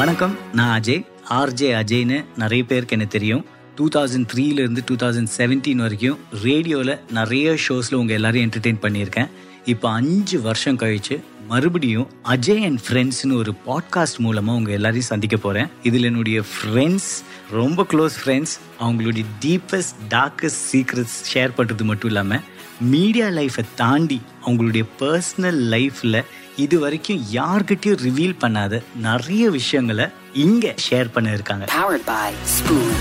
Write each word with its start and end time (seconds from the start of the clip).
வணக்கம் 0.00 0.38
நான் 0.52 0.80
அஜய். 0.80 1.00
ஆர்ஜே 1.28 1.68
அஜய்னு 1.80 2.24
நிறைய 2.36 2.64
பேருக்கு 2.64 2.96
எனக்கு 2.96 3.18
தெரியும். 3.18 3.46
டூ 3.76 3.88
தௌசண்ட் 3.88 4.26
த்ரீலேருந்து 4.32 4.78
டூ 4.86 4.94
தௌசண்ட் 4.94 5.30
செவன்டீன் 5.36 5.76
வரைக்கும் 5.76 6.18
ரேடியோவில் 6.42 7.00
நிறைய 7.10 7.56
ஷோஸில் 7.68 7.94
உங்கள் 7.94 8.16
எல்லாரையும் 8.16 8.50
என்டர்டெயின் 8.50 8.80
பண்ணியிருக்கேன். 8.82 9.28
இப்போ 9.64 9.90
அஞ்சு 9.90 10.40
வருஷம் 10.40 10.78
கழிச்சு 10.78 11.20
மறுபடியும் 11.48 12.08
அஜய் 12.24 12.64
அண்ட் 12.64 12.80
ஃப்ரெண்ட்ஸ்னு 12.86 13.36
ஒரு 13.36 13.54
பாட்காஸ்ட் 13.66 14.18
மூலமாக 14.18 14.58
உங்கள் 14.58 14.74
எல்லாரையும் 14.74 15.06
சந்திக்க 15.06 15.36
போகிறேன் 15.36 15.68
இதில் 15.82 16.04
என்னுடைய 16.04 16.42
ஃப்ரெண்ட்ஸ் 16.54 17.10
ரொம்ப 17.50 17.86
க்ளோஸ் 17.92 18.16
ஃப்ரெண்ட்ஸ் 18.24 18.56
அவங்களுடைய 18.80 19.24
டீப்பஸ்ட் 19.40 19.94
டார்க்கஸ்ட் 20.08 20.64
சீக்ரெட்ஸ் 20.72 21.20
ஷேர் 21.34 21.56
பண்ணுறது 21.56 21.82
மட்டும் 21.82 22.10
இல்லாமல் 22.10 22.40
மீடியா 22.80 23.26
லைஃப்பை 23.28 23.64
தாண்டி 23.74 24.20
அவங்களுடைய 24.46 24.84
பர்சனல் 25.00 25.60
லைஃப்பில் 25.70 26.24
இது 26.56 26.78
வரைக்கும் 26.78 27.22
யார்கிட்டயும் 27.32 28.02
ரிவீல் 28.02 28.40
பண்ணாத 28.40 28.74
நிறைய 29.00 29.50
விஷயங்களை 29.50 30.06
இங்க 30.44 30.74
ஷேர் 30.88 31.14
பண்ண 31.14 31.30
இருக்காங்க 31.32 31.66
Powered 31.70 32.06
by 32.06 32.26
Spoon. 32.48 32.92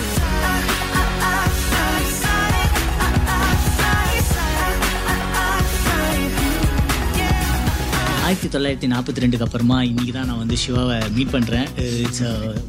ஆயிரத்தி 8.23 8.49
தொள்ளாயிரத்தி 8.49 8.87
நாற்பத்தி 8.87 9.21
ரெண்டுக்கு 9.23 9.45
அப்புறமா 9.45 9.77
இன்னைக்கு 9.81 10.13
தான் 10.13 10.27
நான் 10.29 10.41
வந்து 10.41 10.57
சிவாவை 10.63 10.97
மீட் 11.15 11.33
பண்ணுறேன் 11.35 11.67
இட்ஸ் 12.01 12.25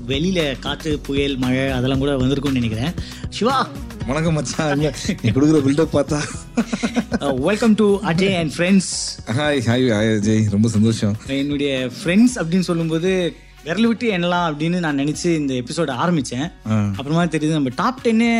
வெளியில் 0.06 0.44
காற்று 0.58 0.92
புயல் 1.06 1.36
மழை 1.38 1.64
அதெல்லாம் 1.70 2.02
கூட 2.04 2.12
வந்திருக்கும்னு 2.16 2.60
நினைக்கிறேன். 2.60 2.92
சிவா 3.30 3.56
வணக்கம் 4.06 4.34
மச்சான். 4.34 4.76
இல்ல 4.76 4.94
நீ 5.22 5.30
கொடுக்குற 5.30 5.60
பில்டப் 5.66 5.92
பார்த்தா. 5.92 7.34
Welcome 7.34 7.74
to 7.74 7.86
Ajay 7.94 8.38
and 8.38 8.52
friends 8.56 8.90
hi 9.26 9.60
hi 9.68 9.84
Ajay 9.96 10.50
ரொம்ப 10.50 10.68
சந்தோஷம். 10.68 11.16
என்னுடைய 11.26 11.90
ஃப்ரெண்ட்ஸ் 12.04 12.36
அப்படின்னு 12.36 12.66
சொல்லும்போது 12.70 13.34
விரல் 13.64 13.86
விட்டு 13.88 14.06
என்னலாம் 14.16 14.44
அப்படின்னு 14.50 14.78
நான் 14.84 14.98
நினைச்சு 15.02 15.28
இந்த 15.40 15.52
எபிசோட 15.62 15.90
ஆரம்பிச்சேன். 16.02 16.46
அப்புறமா 16.98 17.24
தெரியுது 17.34 17.56
நம்ம 17.58 17.70
டாப் 17.80 17.98
டென்னே 18.04 18.30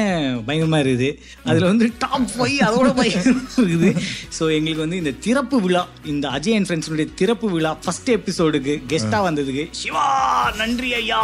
பயங்கரமா 0.47 0.79
இருக்குது. 0.83 1.09
அதுல 1.49 1.67
வந்து 1.73 1.87
டாப் 2.05 2.29
ஃபைவ் 2.35 2.57
அதோட 2.69 2.89
பயங்கரமா 2.99 3.43
இருக்குது. 3.65 3.91
ஸோ 4.37 4.43
எங்களுக்கு 4.59 4.83
வந்து 4.85 5.01
இந்த 5.03 5.13
திறப்பு 5.27 5.59
விழா 5.65 5.83
இந்த 6.13 6.29
அஜய் 6.37 6.57
அண்ட் 6.59 6.69
ஃப்ரெண்ட்ஸுடைய 6.69 7.07
திறப்பு 7.21 7.49
விழா 7.55 7.73
ஃபர்ஸ்ட் 7.85 8.11
எபிசோடுக்கு 8.17 8.77
கெஸ்டா 8.93 9.21
வந்ததுக்கு 9.29 9.65
சிவா 9.83 10.07
நன்றி 10.61 10.91
ஐயா. 11.01 11.21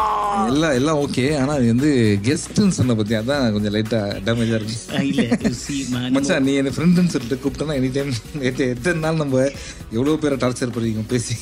எல்லாம் 0.52 0.76
எல்லாம் 0.80 1.00
ஓகே 1.06 1.24
ஆனா 1.40 1.54
அது 1.58 1.66
வந்து 1.74 1.90
கெஸ்ட்னு 2.28 2.76
சொன்ன 2.80 2.96
பத்தி 3.00 3.16
அதான் 3.20 3.46
கொஞ்சம் 3.56 3.74
லைட்டா 3.78 4.02
டேமேஜா 4.28 4.58
இருக்கு. 4.60 4.76
மச்சான் 6.16 6.46
நீ 6.48 6.52
என்ன 6.60 6.74
ஃப்ரெண்டுன்னு 6.76 7.14
சொல்லிட்டு 7.16 7.40
கூப்பிட்டனா 7.42 7.78
எனி 7.80 7.90
டைம் 7.96 8.12
எத்தனை 8.50 8.96
நாள் 9.06 9.22
நம்ம 9.24 9.42
எவ்வளோ 9.96 10.18
பேரை 10.22 10.38
டார்ச்சர் 10.44 10.76
பண்ணிருக்கோம் 10.76 11.10
பேசி. 11.14 11.34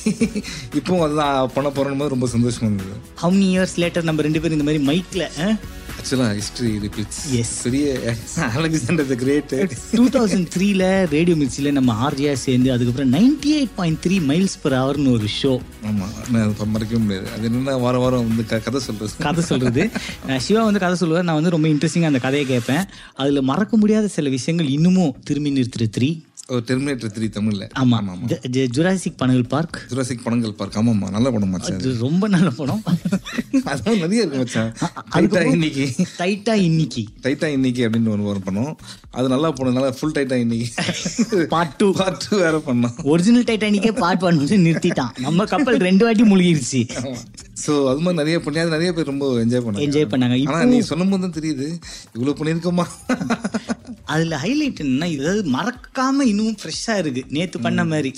இப்போ 0.79 1.03
அதுதான் 1.05 1.51
பண்ண 1.57 1.67
போறோம் 1.77 2.13
ரொம்ப 2.15 2.25
சந்தோஷமா. 2.27 2.43
இருந்தது 2.51 2.95
how 3.21 3.31
many 3.31 3.57
years 3.57 3.73
later 3.77 4.01
நம்ம 4.03 4.21
ரெண்டு 4.21 4.41
பேரும் 4.41 4.59
இந்த 4.59 4.71
மாதிரி 4.71 4.85
மைக்ல 4.87 5.23
ஆக்சுவலா 6.01 6.39
ஹிஸ்டரி 6.39 6.79
ரிப்பீட்ஸ் 6.79 7.19
Yes. 7.33 7.47
பெரிய 7.63 8.13
Alexander 8.55 9.07
the 9.07 9.15
great 9.15 9.53
two 9.91 10.09
thousand 10.09 10.47
த்ரீல 10.55 11.07
ரேடியோ 11.09 11.35
மிர்ச்சியில் 11.35 11.71
நம்ம 11.71 12.09
ஆர்ஜியா 12.09 12.33
சேர்ந்து 12.33 12.71
அதுக்கப்புறம் 12.71 13.13
ninety 13.13 13.45
eight 13.45 13.75
point 13.75 13.97
three 14.07 14.17
miles 14.27 14.55
per 14.61 14.73
ஹவர்னு 14.73 15.11
ஒரு 15.11 15.27
ஷோ 15.41 15.59
ஆமா 15.85 16.05
நான் 16.31 16.55
மறக்கவே 16.65 17.01
முடியாது. 17.01 17.31
அது 17.31 17.49
என்னன்னா 17.49 17.79
வாரம் 17.79 18.01
வாரம் 18.01 18.27
வந்து 18.27 18.45
கதை 18.45 18.79
சொல்றது. 18.79 19.11
கதை 19.17 19.43
சொல்றது. 19.43 19.89
அஹ் 20.27 20.37
சிவா 20.37 20.63
வந்து 20.63 20.79
கதை 20.79 20.95
சொல்லுவார். 20.95 21.23
நான் 21.23 21.35
வந்து 21.35 21.49
ரொம்ப 21.49 21.67
இன்ட்ரெஸ்டிங்காக 21.67 22.03
அந்த 22.03 22.19
கதையை 22.19 22.47
கேட்பேன். 22.47 22.85
அதுல 23.13 23.41
மறக்க 23.41 23.77
முடியாத 23.77 24.07
சில 24.07 24.29
விஷயங்கள் 24.29 24.67
இன்னமும் 24.67 25.15
திரும்பி 25.23 25.53
நிறுத்துற 25.53 25.89
த்ரீ 25.97 26.21
ஒரு 26.47 26.63
டெர்மினேட்டர் 26.67 27.11
த்ரீ 27.15 27.27
தமிழ்ல. 27.35 27.69
ஆமா. 27.79 27.99
Jurassic 28.51 29.15
Panagal 29.19 29.47
park. 29.47 29.85
ஜுராசிக் 29.89 30.19
படங்கள் 30.23 30.53
பார்க்க 30.53 30.83
ஆமாம்மா 30.83 31.09
நல்ல 31.09 31.31
படம் 31.31 31.49
மச்சான் 31.49 31.79
அது 31.79 31.97
ரொம்ப 31.97 32.27
நல்ல 32.27 32.49
படம். 32.49 32.83
அதான் 33.51 33.97
நிறைய 33.97 34.21
இருக்கு 34.21 34.37
மச்சான். 34.37 34.75
டைட்டா 35.11 35.51
இன்னைக்கு. 35.51 35.89
டைட்டா 36.17 36.53
இன்னைக்கு. 36.53 37.05
டைட்டா 37.21 37.45
இன்னைக்கு 37.45 37.89
அப்படின்னு 37.89 38.07
ஒரு 38.07 38.23
ஒரு 38.23 38.39
பண்ணோம் 38.45 38.75
அது 39.11 39.27
நல்லா 39.27 39.53
போனதுனால 39.53 39.91
ஃபுல் 39.91 40.11
டைட்டா 40.11 40.33
இன்னைக்கு. 40.33 40.83
Part 41.31 41.69
two. 41.79 41.91
பார்ட் 41.91 42.23
டூ 42.29 42.37
வேற 42.37 42.61
பண்ணோம். 42.67 43.03
ஒரிஜினல் 43.03 43.43
டைட்டானிக்கே 43.43 43.97
பார்ட் 43.97 44.19
பண்ணி 44.19 44.43
நிறுத்திட்டான். 44.43 45.19
நம்ம 45.19 45.45
கப்பல் 45.45 45.77
ரெண்டு 45.77 46.05
வாட்டி 46.05 46.23
மூழ்கிருச்சு. 46.23 46.87
ஸோ 47.63 47.73
அது 47.89 47.99
மாதிரி 47.99 48.17
நிறைய 48.17 48.39
பண்ணி 48.39 48.59
அது 48.59 48.69
நிறைய 48.69 48.93
பேர் 48.93 49.11
ரொம்ப 49.11 49.25
என்ஜாய் 49.45 49.63
பண்ணாங்க. 49.65 49.85
Enjoy 49.87 50.05
பண்ணாங்க. 50.13 50.47
ஆனா 50.47 50.63
நீ 50.63 50.79
சொல்லும் 50.79 51.09
போது 51.09 51.21
தான் 51.21 51.37
தெரியுது. 51.39 51.67
இவ்வளவு 52.15 52.37
பண்ணியிருக்கோமா? 52.39 52.85
அதுல 54.03 54.39
ஹைலைட் 54.43 54.81
என்னன்னா 54.83 55.05
இது 55.05 55.43
மறக்காம 55.53 56.25
இன்னும் 56.31 56.57
ஃப்ரெஷ்ஷா 56.63 56.97
இருக்கு. 56.97 57.23
நேத்து 57.29 57.59
பண்ண 57.59 57.85
மாதிரி. 57.85 58.11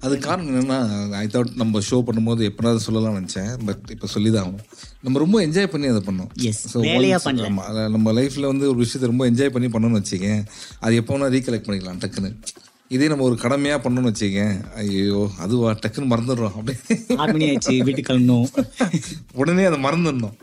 அது 0.00 0.18
காரணம் 0.18 0.54
என்னன்னா 0.54 1.12
ஐ 1.12 1.26
தாட் 1.26 1.54
நம்ம 1.54 1.80
ஷோ 1.90 2.02
பண்ணும்போது 2.08 2.42
எப்படாவது 2.50 2.76
சொல்லலாம் 2.76 3.16
நினைச்சேன். 3.16 3.64
பட் 3.64 3.82
இப்போ 3.90 4.06
சொல்லி 4.06 4.30
தான் 4.30 4.42
ஆகும் 4.42 4.60
நம்ம 5.00 5.18
ரொம்ப 5.18 5.46
என்ஜாய் 5.46 5.66
பண்ணி 5.66 5.86
அதை 5.86 6.02
பண்ணோம். 6.06 6.30
Yes. 6.46 6.58
So 6.72 6.82
வேலையா 6.82 7.18
once- 7.18 7.26
பண்ணல. 7.26 7.48
ஆமா, 7.50 7.64
அத 7.70 7.88
நம்ம 7.88 8.12
லைஃப்ல 8.12 8.46
வந்து 8.46 8.68
ஒரு 8.68 8.78
விஷயத்தை 8.78 9.08
ரொம்ப 9.10 9.30
என்ஜாய் 9.30 9.54
பண்ணி 9.56 9.68
பண்ணணும்னு 9.68 10.02
வச்சுக்கேன் 10.02 10.44
அது 10.80 10.94
எப்போ 10.94 11.18
வேணா 11.18 11.32
ரீகலெக்ட் 11.36 11.68
பண்ணிக்கலாம் 11.68 12.00
டக்குன்னு. 12.04 12.32
இதே 12.90 13.06
நம்ம 13.08 13.24
ஒரு 13.24 13.36
கடமையா 13.42 13.76
பண்ணணும்னு 13.76 14.10
வச்சுக்கேன் 14.10 14.52
ஐயோ 14.80 15.20
அதுவா? 15.40 15.70
டக்குன்னு 15.82 16.10
மறந்துடுறோம். 16.10 16.54
அப்படியே. 16.56 16.76
ஆறு 17.16 17.32
மணி 17.32 17.46
ஆயிடுச்சு 17.48 17.74
வீட்டுக்கு 17.78 18.10
கிளம்பணும். 18.10 18.46
உடனே 19.34 19.64
அதை 19.64 19.78
மறந்துடணும். 19.84 20.34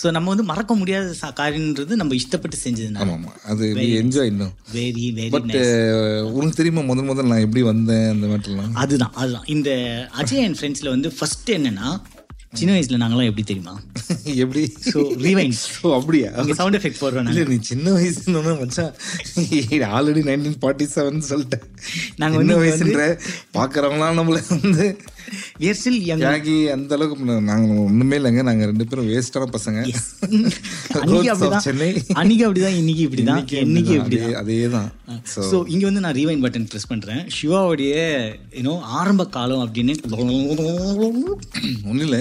ஸோ 0.00 0.10
நம்ம 0.10 0.28
வந்து 0.28 0.44
மறக்க 0.44 0.74
முடியாத 0.74 1.06
காரியம்ன்றது 1.40 1.98
நம்ம 2.00 2.14
இஷ்டப்பட்டு 2.14 2.58
செஞ்சதுனால. 2.64 3.04
ஆமா 3.04 3.16
ஆமா 3.18 3.32
அது 3.44 3.64
என்ஜாய் 4.02 4.30
இன்னும். 4.32 4.52
வெரி 4.74 5.06
வெரி 5.18 5.32
பட் 5.36 5.50
உனக்கு 6.32 6.58
தெரியுமா 6.60 6.80
முதல் 6.82 7.08
முதல்ல 7.10 7.32
நான் 7.32 7.46
எப்படி 7.46 7.64
வந்தேன் 7.64 8.08
அந்த 8.08 8.26
மாதிரிலாம் 8.26 8.78
அதுதான் 8.84 9.14
அதுதான். 9.16 9.48
இந்த 9.48 9.70
அஜய் 10.22 10.44
அண்ட் 10.44 10.58
ஃப்ரெண்ட்ஸ்ல 10.60 10.88
வந்து 10.88 11.10
ஃபர்ஸ்ட் 11.18 11.50
என்னன்னா 11.50 11.88
சின்ன 12.52 12.74
வயசுல 12.74 12.98
நாங்களாம் 13.00 13.28
எப்படி 13.30 13.42
தெரியுமா? 13.42 13.72
எப்படி? 14.24 14.62
ஸோ 14.92 14.98
ரீவைண்ட் 15.24 15.58
ஓ 15.82 15.94
அப்படியா? 15.98 16.28
இங்க 16.36 16.54
சவுண்ட் 16.54 16.76
எஃபெக்ட் 16.76 17.00
போடுறோம் 17.00 17.28
இல்ல 17.28 17.42
நீ 17.44 17.58
சின்ன 17.60 17.92
வயசுன்னு 17.92 18.54
மச்சான் 18.60 18.94
ஆல்ரெடி 19.96 20.22
நைன்டீன் 20.28 20.58
ஃபார்ட்டி 20.62 20.86
செவன் 20.94 21.26
சொல்லிட்டேன். 21.28 21.64
நாங்க 22.16 22.36
நாங்க 22.36 22.38
வந்து 22.38 22.54
சின்ன 22.54 22.62
வயசுன்ற 22.64 23.04
பாக்குறவங்களாம் 23.58 24.18
நம்மள 24.20 24.40
வந்து 24.48 24.86
தியாகி 26.22 26.56
அந்த 26.72 26.94
அளவுக்கு 26.94 27.40
நாங்க 27.50 27.68
ஒண்ணுமே 27.82 28.16
இல்லைங்க. 28.18 28.42
நாங்க 28.42 28.64
ரெண்டு 28.64 28.86
பேரும் 28.86 29.08
வேஸ்டான 29.10 29.48
பசங்க. 29.56 29.78
சென்னை 31.66 31.88
அன்னைக்கு 32.20 32.44
அப்படிதான். 32.46 32.76
இன்னைக்கு 32.80 33.02
இப்படிதான் 33.06 33.42
இன்னைக்கு 33.64 33.94
இப்படிதான். 33.98 34.38
அதே 34.42 34.58
So, 35.26 35.40
ஸோ 35.50 35.56
இங்க 35.68 35.84
வந்து 35.86 36.00
நான் 36.00 36.14
ரீவைண்ட் 36.14 36.42
பட்டன் 36.44 36.66
ப்ரெஸ் 36.70 36.88
பண்றேன். 36.88 37.20
சிவாவுடைய 37.36 37.94
யூனோ 38.58 38.74
ஆரம்ப 38.98 39.26
காலம் 39.36 39.62
அப்படின்னு 39.64 39.94
ஒண்ணும் 41.84 42.04
இல்ல 42.06 42.18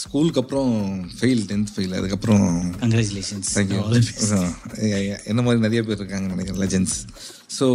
ஸ்கூலுக்கு 0.00 0.40
அப்புறம் 0.42 0.72
ஃபெயில் 1.18 1.42
டென்த் 1.50 1.72
ஃபெயில் 1.74 1.96
அதுக்கப்புறம் 1.98 2.46
கங்க்ராச்சுலேஷன்ஸ் 2.82 3.50
தேங்க்யூ 3.56 3.80
என்ன 5.26 5.40
மாதிரி 5.42 5.60
நிறைய 5.60 5.82
பேர் 5.82 6.00
இருக்காங்க 6.00 6.28
நினைக்கிறேன். 6.34 6.62
லெஜெண்ட்ஸ் 6.64 6.96
ஸோ 7.58 7.68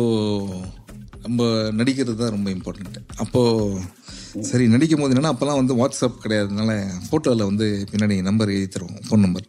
நம்ம 1.26 1.44
நடிக்கிறது 1.80 2.18
தான் 2.22 2.34
ரொம்ப 2.36 2.50
இம்பார்ட்டண்ட் 2.56 2.98
அப்போது 3.24 4.44
சரி 4.50 4.66
நடிக்கும் 4.74 5.02
போது 5.02 5.14
என்னென்னா 5.14 5.34
அப்போல்லாம் 5.34 5.60
வந்து 5.62 5.74
வாட்ஸ்அப் 5.82 6.22
கிடையாதுனால 6.24 6.72
ஃபோட்டோவில் 7.08 7.50
வந்து 7.50 7.68
பின்னாடி 7.92 8.16
நம்பர் 8.30 8.54
எழுதி 8.56 8.70
தருவோம் 8.76 9.04
ஃபோன் 9.08 9.24
நம்பர் 9.26 9.46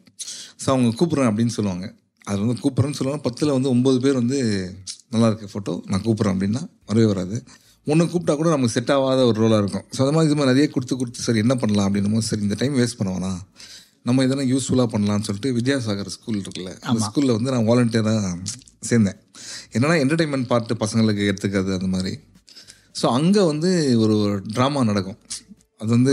ஸோ 0.62 0.66
அவங்க 0.72 0.90
கூப்பிட்றேன் 0.98 1.30
அப்படின்னு 1.30 1.54
சொல்லுவாங்க. 1.58 1.86
அது 2.28 2.38
வந்து 2.42 2.56
கூப்பிட்றேன்னு 2.62 2.98
சொல்லுவாங்க 2.98 3.22
பத்தில் 3.26 3.54
வந்து 3.56 3.68
ஒம்பது 3.74 3.98
பேர் 4.04 4.20
வந்து 4.20 4.38
நல்லா 5.14 5.26
இருக்க 5.30 5.48
ஃபோட்டோ 5.52 5.72
நான் 5.90 6.04
கூப்பிட்றேன் 6.06 6.34
அப்படின்னா 6.34 6.62
வரவே 6.90 7.06
வராது. 7.12 7.36
ஒன்று 7.86 8.04
கூப்பிட்டா 8.12 8.34
கூட 8.38 8.48
நமக்கு 8.54 8.74
செட் 8.76 8.92
ஆகாத 8.94 9.20
ஒரு 9.30 9.38
ரோலாக 9.42 9.60
இருக்கும். 9.62 9.84
ஸோ 9.96 9.98
அது 10.04 10.14
மாதிரி 10.14 10.28
இது 10.30 10.38
மாதிரி 10.38 10.52
நிறைய 10.52 10.68
கொடுத்து 10.74 10.94
கொடுத்து 11.00 11.20
சரி 11.26 11.42
என்ன 11.44 11.54
பண்ணலாம்? 11.62 11.86
அப்படின்னும் 11.88 12.16
போது 12.16 12.28
சரி 12.30 12.42
இந்த 12.46 12.56
டைம் 12.62 12.74
வேஸ்ட் 12.80 12.98
பண்ண 13.00 13.12
நம்ம 14.06 14.24
இதெல்லாம் 14.26 14.50
யூஸ்ஃபுல்லாக 14.52 14.88
பண்ணலாம்னு 14.94 15.26
சொல்லிட்டு 15.28 15.50
வித்யாசாகர் 15.58 16.14
ஸ்கூல் 16.16 16.40
இருக்குல்ல 16.42 16.72
அந்த 16.88 17.00
ஸ்கூலில் 17.08 17.36
வந்து 17.36 17.52
நான் 17.54 17.68
வாலண்டியராக 17.70 18.32
சேர்ந்தேன். 18.88 19.18
என்னன்னா 19.76 19.96
என்டர்டைன்மெண்ட் 20.02 20.48
பார்ட்டு 20.52 20.80
பசங்களுக்கு 20.82 21.22
எடுத்துக்கிறது 21.30 21.72
அந்த 21.78 21.88
மாதிரி. 21.94 22.12
ஸோ 23.00 23.06
அங்கே 23.18 23.42
வந்து 23.52 23.70
ஒரு 24.04 24.16
ட்ராமா 24.56 24.82
நடக்கும். 24.90 25.18
அது 25.82 25.90
வந்து 25.94 26.12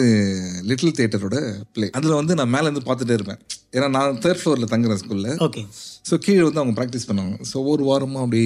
லிட்டில் 0.69 0.95
தியேட்டரோட 0.95 1.37
ப்ளே 1.75 1.87
அதில் 1.97 2.17
வந்து 2.19 2.33
நான் 2.39 2.51
மேலேருந்து 2.55 2.81
பார்த்துட்டே 2.87 3.15
இருப்பேன். 3.17 3.41
ஏன்னா 3.75 3.87
நான் 3.95 4.17
தேர்ட் 4.23 4.41
ஃப்ளோரில் 4.41 4.71
தங்குறேன் 4.71 4.99
ஸ்கூலில் 5.01 5.29
ஓகே 5.45 5.61
ஸோ 6.09 6.15
கீழே 6.25 6.41
வந்து 6.47 6.61
அவங்க 6.61 6.73
ப்ராக்டிஸ் 6.79 7.07
பண்ணாங்க 7.09 7.35
ஸோ 7.51 7.59
ஒரு 7.73 7.83
வாரமாக 7.89 8.25
அப்படி 8.25 8.41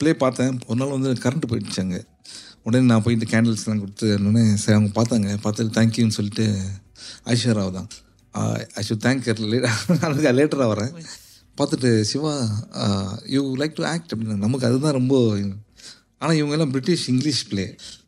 ப்ளே 0.00 0.12
பார்த்தேன். 0.24 0.52
ஒரு 0.68 0.78
நாள் 0.80 0.94
வந்து 0.96 1.12
கரண்ட் 1.24 1.46
போயிடுச்சாங்க 1.52 1.98
உடனே 2.66 2.86
நான் 2.90 3.04
போயிட்டு 3.06 3.26
கேண்டில்ஸ்லாம் 3.32 3.80
கொடுத்து 3.84 4.08
உடனே 4.18 4.44
சரி 4.64 4.76
அவங்க 4.78 4.92
பார்த்தாங்க. 4.98 5.30
பார்த்துட்டு 5.44 5.74
தேங்க்யூன்னு 5.78 6.16
சொல்லிட்டு 6.18 6.46
ஐஸ்வர்யா 7.32 7.56
ராவ் 7.60 7.76
தான். 7.78 7.88
ஐ 8.74 8.82
ஷுட் 8.88 9.04
தேங்க் 9.04 9.28
அதுக்கு 10.08 10.32
லேட்டராக 10.38 10.72
வரேன். 10.72 10.92
பார்த்துட்டு 11.58 12.00
Siva 12.10 12.32
you 13.26 13.42
like 13.56 13.74
to 13.74 13.84
act 13.86 14.12
அப்படின்னு. 14.14 14.36
நமக்கு 14.36 14.66
அதுதான் 14.66 14.98
ரொம்ப 15.00 15.14
ஆனால் 16.18 16.36
இவங்க 16.36 16.54
எல்லாம் 16.56 16.70
பிரிட்டிஷ் 16.70 17.08
இங்கிலீஷ் 17.08 17.48
ப்ளே 17.48 17.64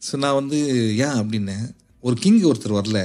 ஸோ 0.06 0.16
நான் 0.16 0.34
வந்து 0.34 0.58
ஏன் 1.06 1.16
அப்படின்னேன் 1.20 1.66
ஒரு 2.04 2.16
கிங் 2.16 2.40
ஒருத்தர் 2.42 2.78
வரல? 2.78 3.00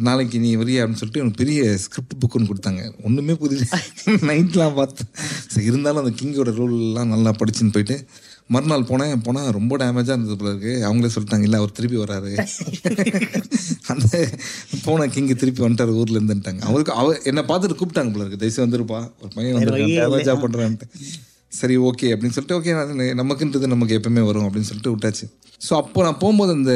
நாளைக்கு 0.00 0.38
நீ 0.40 0.50
வரியா 0.56 0.80
அப்படின்னு 0.80 1.00
சொல்லிட்டு 1.00 1.20
எனக்கு 1.20 1.40
பெரிய 1.42 1.60
ஸ்கிரிப்ட் 1.78 2.16
புக் 2.22 2.34
ஒன்று 2.36 2.50
கொடுத்தாங்க. 2.50 2.82
ஒன்றுமே 3.02 3.34
புரியல. 3.34 3.66
நைட்லாம் 4.28 4.74
பார்த்தேன். 4.74 5.10
சரி 5.48 5.66
இருந்தாலும் 5.66 6.02
அந்த 6.04 6.14
கிங்கோட 6.20 6.52
ரோல்லாம் 6.60 7.12
நல்லா 7.14 7.30
படிச்சுன்னு 7.30 7.72
போயிட்டு 7.72 7.96
மறுநாள் 8.48 8.80
போனேன் 8.80 9.22
போனால் 9.22 9.50
ரொம்ப 9.50 9.76
டேமேஜாக 9.76 10.14
இருந்தது 10.14 10.36
போல 10.36 10.50
இருக்கு. 10.50 10.72
அவங்களே 10.88 11.10
சொல்லிட்டாங்க 11.16 11.42
இல்லை 11.42 11.58
அவர் 11.58 11.72
திருப்பி 11.72 11.96
வராரு. 11.96 12.46
அந்த 13.86 14.28
போன 14.84 15.06
கிங் 15.06 15.36
திருப்பி 15.36 15.62
வந்துட்டார் 15.62 15.94
ஊர்ல 15.94 16.20
இருந்துட்டாங்க 16.20 16.60
அவருக்கு 16.60 16.92
அவ 16.92 17.18
என்னை 17.24 17.42
பார்த்துட்டு 17.42 17.76
கூப்பிட்டாங்க 17.80 18.12
போல 18.12 18.24
இருக்கு. 18.24 18.40
தயவுசு 18.40 18.66
வந்துருப்பா. 18.66 19.00
ஒரு 19.20 19.30
பையன் 19.34 20.08
வந்து 20.08 20.34
ஜாப் 20.34 20.44
பண்றான்ட்டு. 20.44 20.86
சரி 21.58 21.76
ஓகே 21.88 22.06
அப்படின்னு 22.12 22.34
சொல்லிட்டு 22.36 22.56
ஓகே 22.58 22.72
நமக்குன்றது 23.20 23.72
நமக்கு 23.72 23.96
எப்பவுமே 23.98 24.22
வரும் 24.28 24.46
அப்படின்னு 24.46 24.68
சொல்லிட்டு 24.70 24.92
விட்டாச்சு. 24.94 25.26
ஸோ 25.60 25.72
அப்போ 25.80 26.02
நான் 26.02 26.18
போகும்போது 26.22 26.52
அந்த 26.52 26.72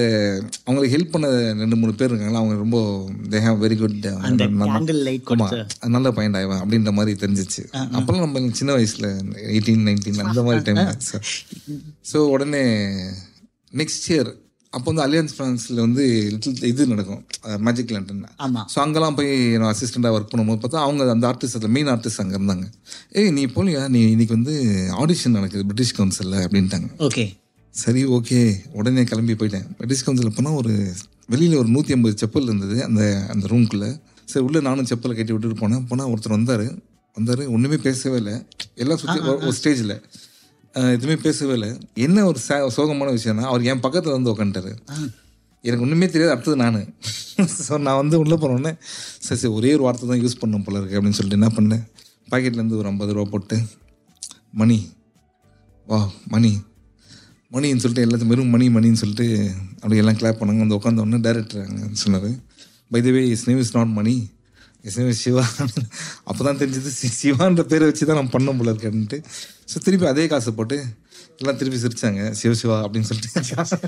அவங்களுக்கு 0.65 0.93
ஹெல்ப் 0.95 1.13
பண்ண 1.15 1.29
ரெண்டு 1.63 1.77
மூணு 1.81 1.93
பேர் 1.95 2.11
இருக்காங்களா 2.11 2.41
அவங்க 2.43 2.55
ரொம்ப 2.63 2.79
தே 3.33 3.41
ஹேவ் 3.47 3.59
வெரி 3.65 3.77
குட் 3.79 3.97
நல்ல 5.97 6.11
பையன் 6.19 6.39
இவன் 6.45 6.63
அப்படின்ற 6.63 6.93
மாதிரி 6.99 7.15
தெரிஞ்சிச்சு. 7.25 7.65
அப்பெல்லாம் 7.99 8.25
நம்ம 8.27 8.55
சின்ன 8.61 8.77
வயசுல 8.77 9.09
எயிட்டீன் 9.53 9.87
நைன்டீன் 9.89 10.23
அந்த 10.27 10.45
மாதிரி 10.49 10.63
டைம் 10.69 10.81
ஸோ 12.13 12.21
உடனே 12.35 12.63
நெக்ஸ்ட் 13.73 14.09
இயர் 14.13 14.31
அப்போ 14.77 14.87
வந்து 14.91 15.03
அலியன்ஸ் 15.05 15.33
ஃப்ரான்ஸில் 15.37 15.81
வந்து 15.85 16.03
லிட்டில் 16.33 16.67
இது 16.73 16.83
நடக்கும். 16.91 17.23
மேஜிக் 17.67 17.93
லண்டன் 17.95 18.21
ஆமா. 18.47 18.61
ஸோ 18.73 18.79
அங்கெல்லாம் 18.83 19.17
போய் 19.19 19.33
நான் 19.61 19.71
அசிஸ்டண்ட்டாக 19.75 20.17
ஒர்க் 20.17 20.31
பண்ணும்போது 20.33 20.61
பார்த்தா 20.65 20.83
அவங்க 20.87 21.09
அந்த 21.15 21.27
ஆர்டிஸ்ட் 21.31 21.59
அதில் 21.59 21.73
மெயின் 21.77 21.91
ஆர்டிஸ்ட் 21.95 22.23
அங்கே 22.25 22.37
இருந்தாங்க. 22.39 22.67
ஏய் 23.21 23.33
நீ 23.39 23.45
போலியா? 23.57 23.83
நீ 23.95 24.01
இன்னைக்கு 24.15 24.35
வந்து 24.39 24.55
ஆடிஷன் 25.03 25.37
நடக்குது 25.39 25.65
பிரிட்டிஷ் 25.71 25.95
கவுன்சிலில் 25.99 26.39
அப்படின்ட்டாங்க. 26.45 26.89
ஓகே. 27.09 27.25
சரி 27.75 28.05
ஓகே. 28.19 28.39
உடனே 28.79 29.05
கிளம்பி 29.11 29.37
போயிட்டேன். 29.41 29.67
பிரிட்டிஷ் 29.81 30.05
கவுன்சில் 30.07 30.37
போனால் 30.39 30.59
ஒரு 30.61 30.73
வெளியில் 31.35 31.61
ஒரு 31.63 31.69
நூற்றி 31.75 31.95
ஐம்பது 31.97 32.15
செப்பல் 32.23 32.49
இருந்தது 32.51 32.79
அந்த 32.89 33.03
அந்த 33.35 33.45
ரூம்குள்ளே 33.55 33.91
சரி 34.33 34.45
உள்ளே 34.47 34.61
நானும் 34.69 34.89
செப்பலை 34.91 35.15
கட்டி 35.19 35.33
விட்டுட்டு 35.35 35.61
போனேன். 35.63 35.85
போனால் 35.91 36.11
ஒருத்தர் 36.13 36.39
வந்தார். 36.39 36.67
வந்தார். 37.17 37.43
ஒன்றுமே 37.57 37.79
பேசவே 37.87 38.19
இல்லை. 38.23 38.35
எல்லாம் 38.83 39.01
சுற்றி 39.03 39.21
ஒரு 39.47 39.57
ஸ்டேஜில் 39.61 39.95
எதுவுமே 40.75 41.17
பேசவே 41.27 41.55
இல்லை. 41.59 41.71
என்ன 42.07 42.19
ஒரு 42.31 42.39
சோகமான 42.79 43.09
விஷயம்னா 43.19 43.45
அவர் 43.51 43.67
என் 43.73 43.83
பக்கத்தில் 43.87 44.17
வந்து 44.17 44.33
உட்காந்துட்டாரு 44.35 44.73
எனக்கு 45.65 45.85
ஒன்றுமே 45.87 46.07
தெரியாது 46.15 46.33
அடுத்தது 46.35 46.59
நான். 46.65 46.79
ஸோ 47.67 47.75
நான் 47.87 47.99
வந்து 48.03 48.17
உள்ளே 48.23 48.37
போனோடனே 48.43 48.73
சரி 49.27 49.39
சரி 49.43 49.53
ஒரே 49.59 49.71
ஒரு 49.77 49.85
வார்த்தை 49.87 50.07
தான் 50.11 50.23
யூஸ் 50.23 50.41
பண்ண 50.43 50.59
போல 50.67 50.79
இருக்கு 50.81 50.97
அப்படின்னு 50.99 51.19
சொல்லிட்டு 51.19 51.39
என்ன 51.41 51.51
பண்ணேன்? 51.59 51.83
பாக்கெட்லேருந்து 52.33 52.79
ஒரு 52.81 52.89
ஐம்பது 52.93 53.15
ரூபா 53.17 53.29
போட்டு 53.35 53.57
மணி 54.61 54.79
வா 55.87 55.99
மணி 56.35 56.53
மணின்னு 57.53 57.83
சொல்லிட்டு 57.85 58.05
எல்லாத்தையும் 58.07 58.33
வெறும் 58.35 58.53
மணி 58.55 58.67
மணின்னு 58.77 59.01
சொல்லிட்டு 59.03 59.27
அப்படி 59.83 60.01
எல்லாம் 60.03 60.19
கிளாப் 60.21 60.41
பண்ணாங்க. 60.41 60.63
வந்து 60.65 60.79
உட்காந்த 60.79 61.05
உடனே 61.07 61.21
டேரக்டர் 61.27 61.65
சொன்னார் 62.05 62.31
by 62.95 63.01
the 63.07 63.13
way 63.17 63.23
is 63.35 63.47
name 63.49 63.63
is 63.65 63.75
not 63.79 63.93
Mani 63.99 64.15
is 64.85 64.99
name 65.01 65.11
is 65.15 65.23
Siva 65.27 65.45
அப்போ 66.29 66.41
தான் 66.49 66.61
தெரிஞ்சது 66.63 66.91
சிவான்ற 67.21 67.65
பேரை 67.73 67.87
வச்சு 67.91 68.09
தான் 68.11 68.21
நான் 68.21 68.35
பண்ண 68.37 68.53
போல 68.61 68.73
இருக்கேன்ட்டு. 68.75 69.19
ஸோ 69.71 69.79
திருப்பி 69.79 70.07
அதே 70.07 70.27
காசை 70.27 70.53
போட்டு 70.53 70.77
எல்லாம் 71.37 71.57
திருப்பி 71.57 71.79
சிரிச்சாங்க. 71.79 72.31
சிவ 72.31 72.55
சிவா 72.55 72.89
அப்படின்னு 72.89 73.09
சொல்லிட்டு 73.11 73.79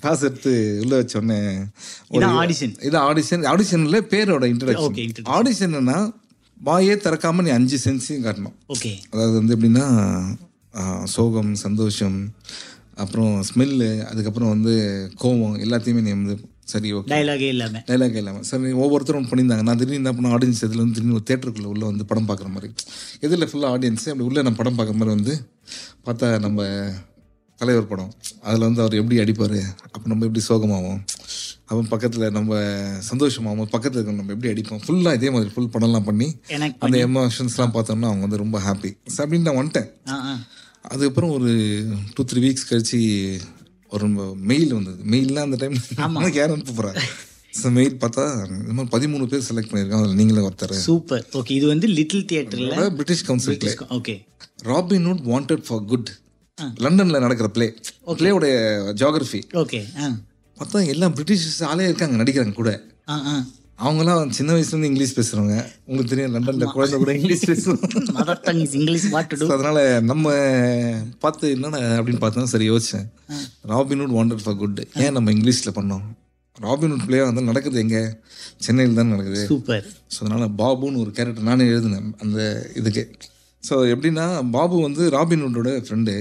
காசு 0.00 0.26
எடுத்து 0.26 0.52
உள்ளே 0.82 0.96
வச்ச 0.96 1.18
உடனே 1.18 1.38
ஒரு- 1.56 1.66
இதான் 2.12 2.36
audition. 2.40 2.70
இது 2.82 2.98
ஆடிஷன் 3.02 3.44
ஆடிஷனில் 3.46 4.06
பேரோட 4.06 4.42
Okay, 4.42 4.52
இன்ட்ரடக்ஷன். 4.52 5.28
ஆடிஷன்னா 5.30 5.98
வாயே 6.60 6.94
திறக்காம 6.96 7.42
நீ 7.42 7.50
அஞ்சு 7.50 7.78
சென்ஸையும் 7.84 8.24
காட்டணும். 8.24 8.56
ஓகே 8.68 8.92
அதாவது 9.10 9.36
வந்து 9.36 9.56
எப்படின்னா 9.56 9.86
சோகம் 11.04 11.54
சந்தோஷம் 11.56 12.18
அப்புறம் 12.94 13.44
ஸ்மெல்லு 13.44 14.04
அதுக்கப்புறம் 14.04 14.48
வந்து 14.48 14.74
கோவம் 15.22 15.56
எல்லாத்தையுமே 15.60 16.00
நீ 16.00 16.10
வந்து 16.10 16.34
சரி 16.72 16.88
ஓகே 16.96 17.10
டயலாகே 17.12 17.48
இல்லாம. 17.54 17.82
டைலாக் 17.90 18.16
இல்லாமல் 18.20 18.46
சரி 18.50 18.72
ஒவ்வொருத்தரும் 18.84 19.28
பண்ணியிருந்தாங்க. 19.30 19.64
நான் 19.68 19.78
திடீர்னு 19.80 20.00
என்ன 20.02 20.12
பண்ண 20.16 20.32
ஆடியன்ஸ் 20.36 20.64
இதில் 20.66 20.82
வந்து 20.82 20.96
திடீர்னு 20.96 21.18
ஒரு 21.18 21.26
தேட்டருக்குள்ளே 21.30 21.70
உள்ள 21.74 21.84
வந்து 21.90 22.08
படம் 22.10 22.28
பார்க்குற 22.30 22.50
மாதிரி. 22.56 22.70
எதில் 23.26 23.48
ஃபுல்லாக 23.50 23.74
ஆடியன்ஸ் 23.76 24.06
அப்படி 24.12 24.26
உள்ளே 24.30 24.44
நான் 24.48 24.58
படம் 24.60 24.78
பார்க்குற 24.80 24.98
மாதிரி 25.02 25.14
வந்து 25.16 25.36
பார்த்தா 26.06 26.28
நம்ம 26.46 26.68
தலைவர் 27.60 27.90
படம். 27.90 28.12
அதில் 28.48 28.66
வந்து 28.66 28.82
அவர் 28.82 28.94
எப்படி 29.00 29.16
அடிப்பார்? 29.22 29.58
அப்போ 29.94 30.06
நம்ம 30.12 30.26
எப்படி 30.28 30.42
சோகமாகும் 30.48 31.00
அவன் 31.72 31.90
பக்கத்தில் 31.90 32.24
நம்ம 32.36 32.60
சந்தோஷமாகும் 33.08 33.70
பக்கத்தில் 33.74 33.98
இருக்க 33.98 34.14
நம்ம 34.20 34.32
எப்படி 34.36 34.52
அடிப்போம்? 34.52 34.80
ஃபுல்லாக 34.84 35.18
இதே 35.18 35.30
மாதிரி 35.34 35.50
ஃபுல் 35.54 35.72
படம்லாம் 35.74 36.06
பண்ணி 36.08 36.28
அந்த 36.84 36.96
எமோஷன்ஸ்லாம் 37.08 37.74
பார்த்தோம்னா 37.76 38.10
அவங்க 38.10 38.24
வந்து 38.26 38.42
ரொம்ப 38.44 38.58
ஹாப்பி 38.66 38.90
அப்படின்னு 39.18 39.48
நான் 39.48 39.60
வந்துட்டேன். 39.60 39.90
அதுக்கப்புறம் 40.92 41.32
ஒரு 41.36 41.50
டூ 42.14 42.24
த்ரீ 42.30 42.40
வீக்ஸ் 42.44 42.68
கழிச்சு 42.70 43.00
ஒரு 43.90 44.06
மெயில் 44.50 44.72
வந்தது. 44.74 45.00
மெயில்லாம் 45.12 45.46
அந்த 45.48 45.58
டைம் 45.60 45.76
எனக்கு 46.16 46.40
யாரும் 46.40 46.56
அனுப்ப 46.56 46.74
போகிறேன் 46.74 46.98
ஸோ 47.54 47.68
மெயில் 47.72 47.94
பார்த்தா 48.02 48.24
இந்த 48.58 48.72
மாதிரி 48.72 48.90
பதிமூணு 48.92 49.24
பேர் 49.30 49.46
செலக்ட் 49.46 49.70
பண்ணியிருக்காங்க. 49.70 50.02
அதில் 50.02 50.18
நீங்களும் 50.20 50.46
ஒருத்தர். 50.48 50.74
சூப்பர் 50.84 51.24
ஓகே 51.38 51.52
இது 51.56 51.66
வந்து 51.66 51.86
லிட்டில் 51.96 52.26
தியேட்டர்ல 52.30 52.84
British 52.96 53.24
council 53.26 53.78
okay 53.96 54.14
Robin 54.66 55.06
Hood 55.08 55.24
wanted 55.28 55.64
for 55.68 55.84
good 55.90 56.10
லண்டனில் 56.80 57.24
நடக்கிற 57.24 57.48
பிளே 57.50 57.66
பிளேயோடைய 58.14 58.54
ஜியாகிரஃபி 59.00 59.40
ஓகே 59.60 59.80
பார்த்தா 60.56 60.80
எல்லாம் 60.92 61.14
பிரிட்டிஷ் 61.14 61.46
ஆளே 61.68 61.84
இருக்காங்க 61.86 62.16
நடிக்கிறாங்க 62.22 62.54
கூட. 62.54 62.70
ஆ 63.08 63.14
ஆ. 63.26 63.34
அவங்களாம் 63.84 64.32
சின்ன 64.38 64.50
வயசுலேருந்து 64.54 64.88
இங்கிலீஷ் 64.90 65.14
பேசுகிறவங்க 65.18 65.56
உங்களுக்கு 65.86 66.10
தெரியும் 66.12 66.34
லண்டனில் 66.34 66.72
குழந்தை 66.74 66.96
கூட 67.02 67.12
இங்கிலீஷ் 67.18 67.44
பேசுவாங்க. 67.50 67.86
Mother 68.18 68.40
tongue 68.46 68.60
is 68.64 68.74
English 68.80 69.06
what 69.14 69.30
to 69.42 69.46
அதனால 69.56 69.78
நம்ம 70.10 70.32
பார்த்து 71.24 71.52
என்னடா 71.56 71.80
அப்படின்னு 71.98 72.22
பார்த்தா 72.24 72.50
சரி 72.54 72.66
யோசிச்சேன். 72.70 73.06
ராபின்வுட் 73.72 74.14
வாண்டட் 74.18 74.44
ஃபார் 74.44 74.58
குட் 74.62 74.80
ஏன் 75.04 75.16
நம்ம 75.18 75.32
இங்கிலீஷில் 75.36 75.76
பண்ணோம்? 75.78 76.04
ராபின்வுட் 76.56 77.06
பிளே 77.08 77.22
வந்து 77.28 77.42
நடக்குது 77.50 77.78
எங்க? 77.84 77.98
சென்னையில் 78.66 78.98
தான் 79.00 79.12
நடக்குது. 79.14 79.42
சூப்பர் 79.52 79.86
ஸோ 80.14 80.18
அதனால 80.24 80.46
பாபுன்னு 80.62 81.02
ஒரு 81.04 81.12
கேரக்டர் 81.18 81.48
நானே 81.50 81.66
எழுதினேன் 81.72 82.10
அந்த 82.24 82.38
இதுக்கு. 82.80 83.04
ஸோ 83.62 83.74
எப்படின்னா 83.94 84.26
பாபு 84.56 84.76
வந்து 84.88 85.02
ராபின்வுட்டோட 85.16 85.72
friend 85.86 86.14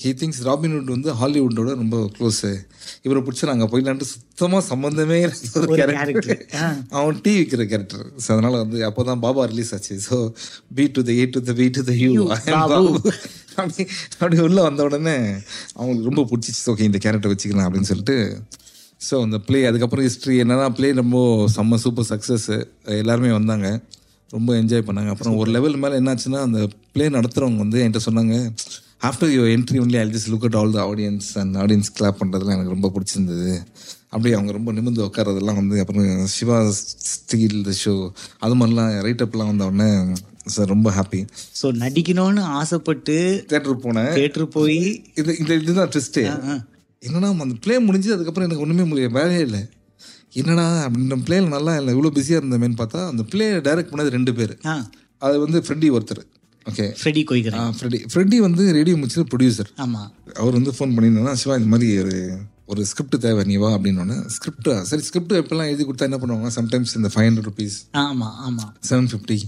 he 0.00 0.10
thinks 0.20 0.38
Robin Hood 0.46 0.90
வந்து 0.94 1.10
ஹாலிவுட்டோட 1.20 1.70
ரொம்ப 1.80 1.96
க்ளோஸு 2.14 2.50
இவரை 3.06 3.20
பிடிச்சி 3.24 3.48
நாங்கள் 3.50 3.70
போயிடலான்ட்டு 3.72 4.08
சுத்தமாக 4.12 4.62
சம்மந்தமே 4.68 5.18
ஒரு 5.60 5.66
கேரக்டர். 5.80 6.40
அவன் 6.98 7.20
டீ 7.24 7.32
விற்கிற 7.38 7.64
கேரக்டர் 7.72 8.06
ஸோ 8.24 8.28
அதனால 8.34 8.54
வந்து 8.62 8.78
அப்போ 8.88 9.04
தான் 9.10 9.22
பாபா 9.24 9.44
ரிலீஸ் 9.52 9.72
ஆச்சு. 9.76 9.96
So 10.08 10.16
B 10.78 10.86
to 10.96 11.02
the 11.08 11.12
A 11.20 11.24
to 11.34 11.42
the 11.48 11.54
B 11.60 11.66
to 11.76 11.82
the 11.90 11.94
U 12.02 12.10
Babu 12.72 12.92
அப்படி 13.60 13.84
அப்படி 14.20 14.38
உள்ள 14.48 14.58
வந்த 14.68 14.82
உடனே 14.88 15.16
அவங்களுக்கு 15.78 16.10
ரொம்ப 16.10 16.24
பிடிச்சிச்சு. 16.30 16.62
ஓகே 16.72 16.86
இந்த 16.90 17.00
கேரக்டர் 17.06 17.32
வச்சுக்கலாம் 17.34 17.68
அப்படின்னு 17.68 17.90
சொல்லிட்டு 17.92 18.18
ஸோ 19.08 19.14
அந்த 19.26 19.38
ப்ளே 19.48 19.60
அதுக்கப்புறம் 19.70 20.06
ஹிஸ்ட்ரி 20.08 20.36
என்னன்னா 20.44 20.68
ப்ளே 20.78 20.90
ரொம்ப 21.02 21.18
செம்ம 21.56 21.78
சூப்பர் 21.84 22.08
சக்ஸஸ் 22.12 22.48
எல்லாருமே 23.02 23.32
வந்தாங்க. 23.38 23.68
ரொம்ப 24.32 24.50
என்ஜாய் 24.60 24.84
பண்ணாங்க. 24.88 25.10
அப்புறம் 25.14 25.34
ஒரு 25.40 25.50
லெவல் 25.56 25.74
மேலே 25.82 25.94
என்னாச்சுன்னா 26.00 26.40
அந்த 26.48 26.60
ப்ளே 26.94 27.06
நடத்துகிறவங்க 27.16 27.60
வந்து 27.64 27.80
என்கிட்ட 27.82 28.02
சொன்னாங்க 28.06 28.36
after 29.08 29.30
you 29.36 29.42
entry 29.54 29.78
only 29.84 29.98
I 30.00 30.04
just 30.14 30.30
look 30.32 30.44
at 30.48 30.56
all 30.60 30.74
the 30.76 30.80
audience 30.90 31.28
and 31.40 31.54
audience 31.62 31.88
clap 31.98 32.18
பண்ணுறதுலாம் 32.20 32.56
எனக்கு 32.56 32.74
ரொம்ப 32.74 32.88
பிடிச்சிருந்தது. 32.94 33.52
அப்படியே 34.14 34.34
அவங்க 34.36 34.52
ரொம்ப 34.56 34.70
நிமிர்ந்து 34.76 35.02
உட்காரதெல்லாம் 35.06 35.58
வந்து 35.60 35.76
அப்புறம் 35.82 36.06
சிவா 36.34 36.58
ஸ்டீல் 37.12 37.58
த 37.68 37.72
ஷோ 37.82 37.94
அது 38.44 38.56
மாதிரிலாம் 38.60 38.92
ரைட்டப்லாம் 39.06 39.50
வந்த 39.52 39.68
உடனே 39.70 39.88
சார் 40.54 40.72
ரொம்ப 40.74 40.88
ஹாப்பி 40.98 41.20
ஸோ 41.60 41.66
நடிக்கணும்னு 41.82 42.42
ஆசைப்பட்டு 42.60 43.16
தேட்டருக்கு 43.52 43.84
போனேன். 43.86 44.12
தேட்டர் 44.20 44.46
போய் 44.56 44.78
இது 45.20 45.30
இந்த 45.42 45.52
இதுதான் 45.62 45.90
ட்விஸ்ட்டு 45.94 46.24
என்னன்னா 47.02 47.30
அந்த 47.46 47.56
ப்ளே 47.64 47.76
முடிஞ்சு 47.86 48.10
அதுக்கப்புறம் 48.16 48.48
எனக்கு 48.48 48.64
ஒன்றுமே 48.64 48.84
முடியல 48.90 49.16
வேலையே 49.20 49.42
இல்லை. 49.48 49.62
என்னடா 50.40 50.66
அப்படின்ற 50.84 51.16
பிளேல 51.28 51.48
நல்லா 51.54 51.72
இல்லை 51.80 51.92
இவ்வளோ 51.94 52.12
பிஸியாக 52.18 52.40
இருந்தமேன்னு 52.42 52.78
பார்த்தா 52.82 53.00
அந்த 53.12 53.22
பிளே 53.32 53.46
டைரக்ட் 53.66 53.92
பண்ணது 53.92 54.16
ரெண்டு 54.16 54.32
பேர். 54.38 54.54
அது 55.26 55.36
வந்து 55.44 55.58
ஃப்ரெட்டி 55.64 55.88
ஒருத்தர். 55.96 56.22
ஓகே 56.66 56.84
ஃப்ரெடி 56.98 57.22
கொய்கிறேன் 57.28 57.70
ஃப்ரெட்டி 57.76 57.98
ஃப்ரெட்டி 58.10 58.38
வந்து 58.44 58.64
ரேடியோ 58.76 58.96
முடிச்சது 58.98 59.24
ப்ரொடியூசர் 59.30 59.70
ஆமா. 59.84 60.02
அவர் 60.40 60.56
வந்து 60.58 60.72
ஃபோன் 60.76 60.94
பண்ணியிருந்தா 60.96 61.34
சிவா 61.40 61.56
இந்த 61.60 61.70
மாதிரி 61.72 61.88
ஒரு 62.02 62.16
ஒரு 62.68 62.82
ஸ்கிரிப்ட் 62.90 63.16
தேவை 63.22 63.42
நீ 63.46 63.56
வா 63.60 63.70
அப்படின்னு 63.76 64.18
ஸ்கிரிப்டா 64.34 64.74
சரி 64.90 65.04
ஸ்கிரிப்ட் 65.06 65.34
எப்பெல்லாம் 65.40 65.70
எழுதி 65.70 65.84
கொடுத்தா 65.84 66.08
என்ன 66.08 66.20
பண்ணுவாங்க 66.22 66.52
சம்டைம்ஸ் 66.56 66.94
இந்த 66.98 67.10
ஃபைவ் 67.12 67.28
ஹண்ட்ரட் 67.28 67.48
ருபீஸ் 67.50 67.76
ஆமா 68.02 68.28
ஆமா. 68.46 68.66
செவன் 68.88 69.10
ஃபிஃப்டி 69.10 69.38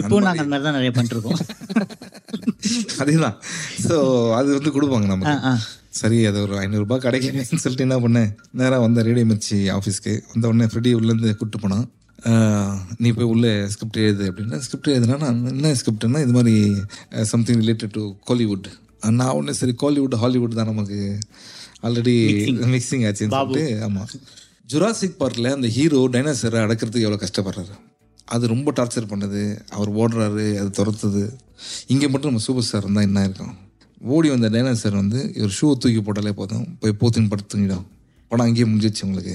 இப்போ 0.00 0.16
நாங்க 0.20 0.40
அந்த 0.42 0.50
மாதிரி 0.50 0.66
தான் 0.66 0.76
நிறைய 0.76 0.90
பண்ணிருக்கோம். 0.92 1.38
அதேதான். 3.02 3.36
ஸோ 3.84 3.96
அது 4.36 4.48
வந்து 4.54 4.70
கொடுப்பாங்க 4.74 5.32
ஆ 5.44 5.52
சரி 5.94 6.18
அது 6.28 6.38
ஒரு 6.44 6.54
ஐநூறுரூபா 6.60 6.96
கிடைக்குன்னு 7.02 7.42
சொல்லிட்டு 7.62 7.86
என்ன 7.86 7.96
பண்ணேன்? 8.04 8.28
நேராக 8.58 8.80
வந்த 8.84 9.02
ரேடியோ 9.08 9.26
மிர்ச்சி 9.30 9.58
ஆஃபீஸ்க்கு 9.74 10.12
வந்த 10.30 10.44
உடனே 10.50 10.66
ஃப்ரெடி 10.70 10.90
உள்ளேருந்து 10.98 11.30
கூப்பிட்டு 11.32 11.58
போனான். 11.58 11.84
ஆஹ், 11.84 12.03
நீ 12.98 13.08
போய் 13.16 13.30
உள்ள 13.32 13.46
ஸ்கிரிப்ட் 13.72 14.00
எழுது 14.04 14.24
அப்படின்னா 14.30 14.58
ஸ்கிரிப்ட் 14.66 14.92
எழுதுனா 14.94 15.18
நான் 15.24 15.40
என்ன 15.52 15.74
ஸ்கிரிப்ட்னா 15.80 16.22
இது 16.26 16.34
மாதிரி 16.38 16.54
சம்திங் 17.32 17.60
ரிலேட்டட் 17.62 17.94
டு 17.98 18.04
கோலிவுட் 18.30 18.68
நான் 19.18 19.34
உடனே 19.38 19.54
சரி 19.60 19.74
கோலிவுட் 19.82 20.16
ஹாலிவுட் 20.22 20.58
தான் 20.60 20.70
நமக்கு 20.72 21.00
ஆல்ரெடி 21.86 22.14
மிக்சிங் 22.74 23.04
ஆச்சுன்னு 23.08 23.34
சொல்லிட்டு 23.34 23.64
ஆமாம் 23.88 24.08
ஜுராசிக் 24.72 25.18
பார்க்கில் 25.22 25.54
அந்த 25.54 25.68
ஹீரோ 25.76 25.98
டைனோசரை 26.14 26.60
அடக்கிறதுக்கு 26.66 27.06
எவ்வளோ 27.06 27.18
கஷ்டப்படுறாரு? 27.24 27.74
அது 28.34 28.44
ரொம்ப 28.52 28.68
டார்ச்சர் 28.76 29.10
பண்ணுது. 29.10 29.42
அவர் 29.76 29.90
ஓடுறாரு 30.00 30.46
அது 30.60 30.70
துரத்துது. 30.78 31.24
இங்கே 31.92 32.06
மட்டும் 32.08 32.30
நம்ம 32.30 32.44
சூப்பர் 32.46 32.66
ஸ்டார் 32.68 32.82
இருந்தால் 32.82 33.06
என்ன 33.08 33.24
இருக்கும்? 33.28 33.54
ஓடி 34.14 34.28
வந்த 34.28 34.48
டைனோசர் 34.54 34.96
வந்து 35.02 35.20
இவர் 35.38 35.52
ஷூ 35.58 35.66
தூக்கி 35.82 36.00
போட்டாலே 36.06 36.32
போதும். 36.40 36.64
போய் 36.80 36.96
போத்தின் 37.00 37.28
படுத்து 37.32 37.50
தூங்கிடும். 37.52 37.84
படம் 38.30 38.46
அங்கேயே 38.46 38.66
முடிஞ்சிச்சு 38.70 39.06
உங்களுக்கு. 39.08 39.34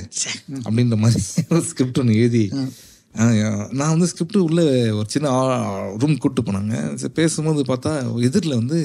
அப்படின்ற 0.65 0.98
மாதிரி 1.03 1.22
ஸ்கிரிப்ட் 1.69 2.01
ஒன்று 2.03 2.19
எழுதி 2.22 2.46
நான் 3.77 3.91
வந்து 3.93 4.08
ஸ்கிரிப்ட் 4.10 4.38
உள்ள 4.48 4.62
ஒரு 4.98 5.08
சின்ன 5.13 5.29
ரூம் 6.01 6.17
கூப்பிட்டு 6.24 6.43
போனாங்க. 6.50 6.74
பேசும்போது 7.19 7.62
பார்த்தா 7.69 7.93
எதிரில் 8.27 8.60
வந்து 8.62 8.79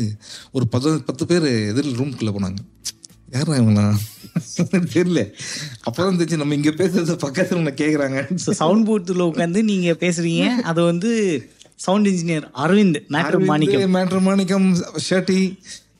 ஒரு 0.53 0.67
பத்து 0.69 0.91
பத்து 1.09 1.27
பேர் 1.31 1.49
எதிரில் 1.71 1.99
ரூம்குள்ளே 2.01 2.33
போனாங்க. 2.37 2.61
யாரா 3.35 3.55
இவங்களாம் 3.63 4.01
தெரியல. 4.95 5.21
அப்பதான் 5.87 6.19
தெரிஞ்சு 6.21 6.41
நம்ம 6.43 6.55
இங்க 6.55 6.71
பேசுறது 6.81 7.15
பக்கத்துல 7.25 7.59
ஒண்ணு 7.61 7.73
கேக்குறாங்க. 7.83 8.19
சவுண்ட் 8.61 8.87
பூத்தில் 8.89 9.27
உட்காந்து 9.31 9.63
நீங்க 9.63 9.91
பேசுறீங்க. 10.05 10.47
அதை 10.71 10.85
வந்து 10.85 11.11
சவுண்ட் 11.85 12.09
இன்ஜினியர் 12.09 12.47
அரவிந்த் 12.65 12.99
மேட்ரு 13.15 13.39
மாணிக்கம் 13.51 13.95
மேட்ரு 13.95 14.21
மாணிக்கம் 14.21 14.69
ஷர்ட்டி 15.09 15.41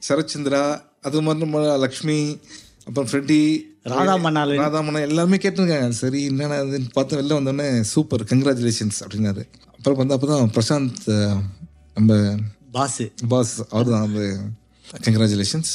சரத்சந்திரா 0.09 0.65
அது 1.03 1.23
மட்டும் 1.23 1.55
லக்ஷ்மி 1.85 2.19
அப்புறம் 2.87 3.09
ஃப்ரெட்டி 3.11 3.41
ராதா 3.85 4.15
மணாலன் 4.25 4.61
ராதாமணா 4.63 5.01
எல்லாருமே 5.09 5.39
கேட்டிருக்காங்க. 5.43 5.89
சரி 6.01 6.21
என்னடா 6.31 6.57
இதுன்னு 6.63 6.91
பார்த்து 6.95 7.19
வெளில 7.19 7.37
வந்தோடனே 7.39 7.69
சூப்பர் 7.93 8.23
கங்க்ராச்சுலேஷன்ஸ் 8.31 8.99
அப்படின்னாரு. 9.05 9.43
அப்புறம் 9.75 10.01
வந்து 10.01 10.15
அப்பதான் 10.17 10.53
பிரசாந்த் 10.57 11.01
அஹ், 11.17 11.41
நம்ம 11.97 12.13
பாஸ் 12.77 13.01
பாஸ் 13.33 13.55
அவர் 13.73 13.91
தான் 13.93 14.05
வந்து 14.07 14.25
கங்க்ராச்சுலேஷன்ஸ் 15.05 15.73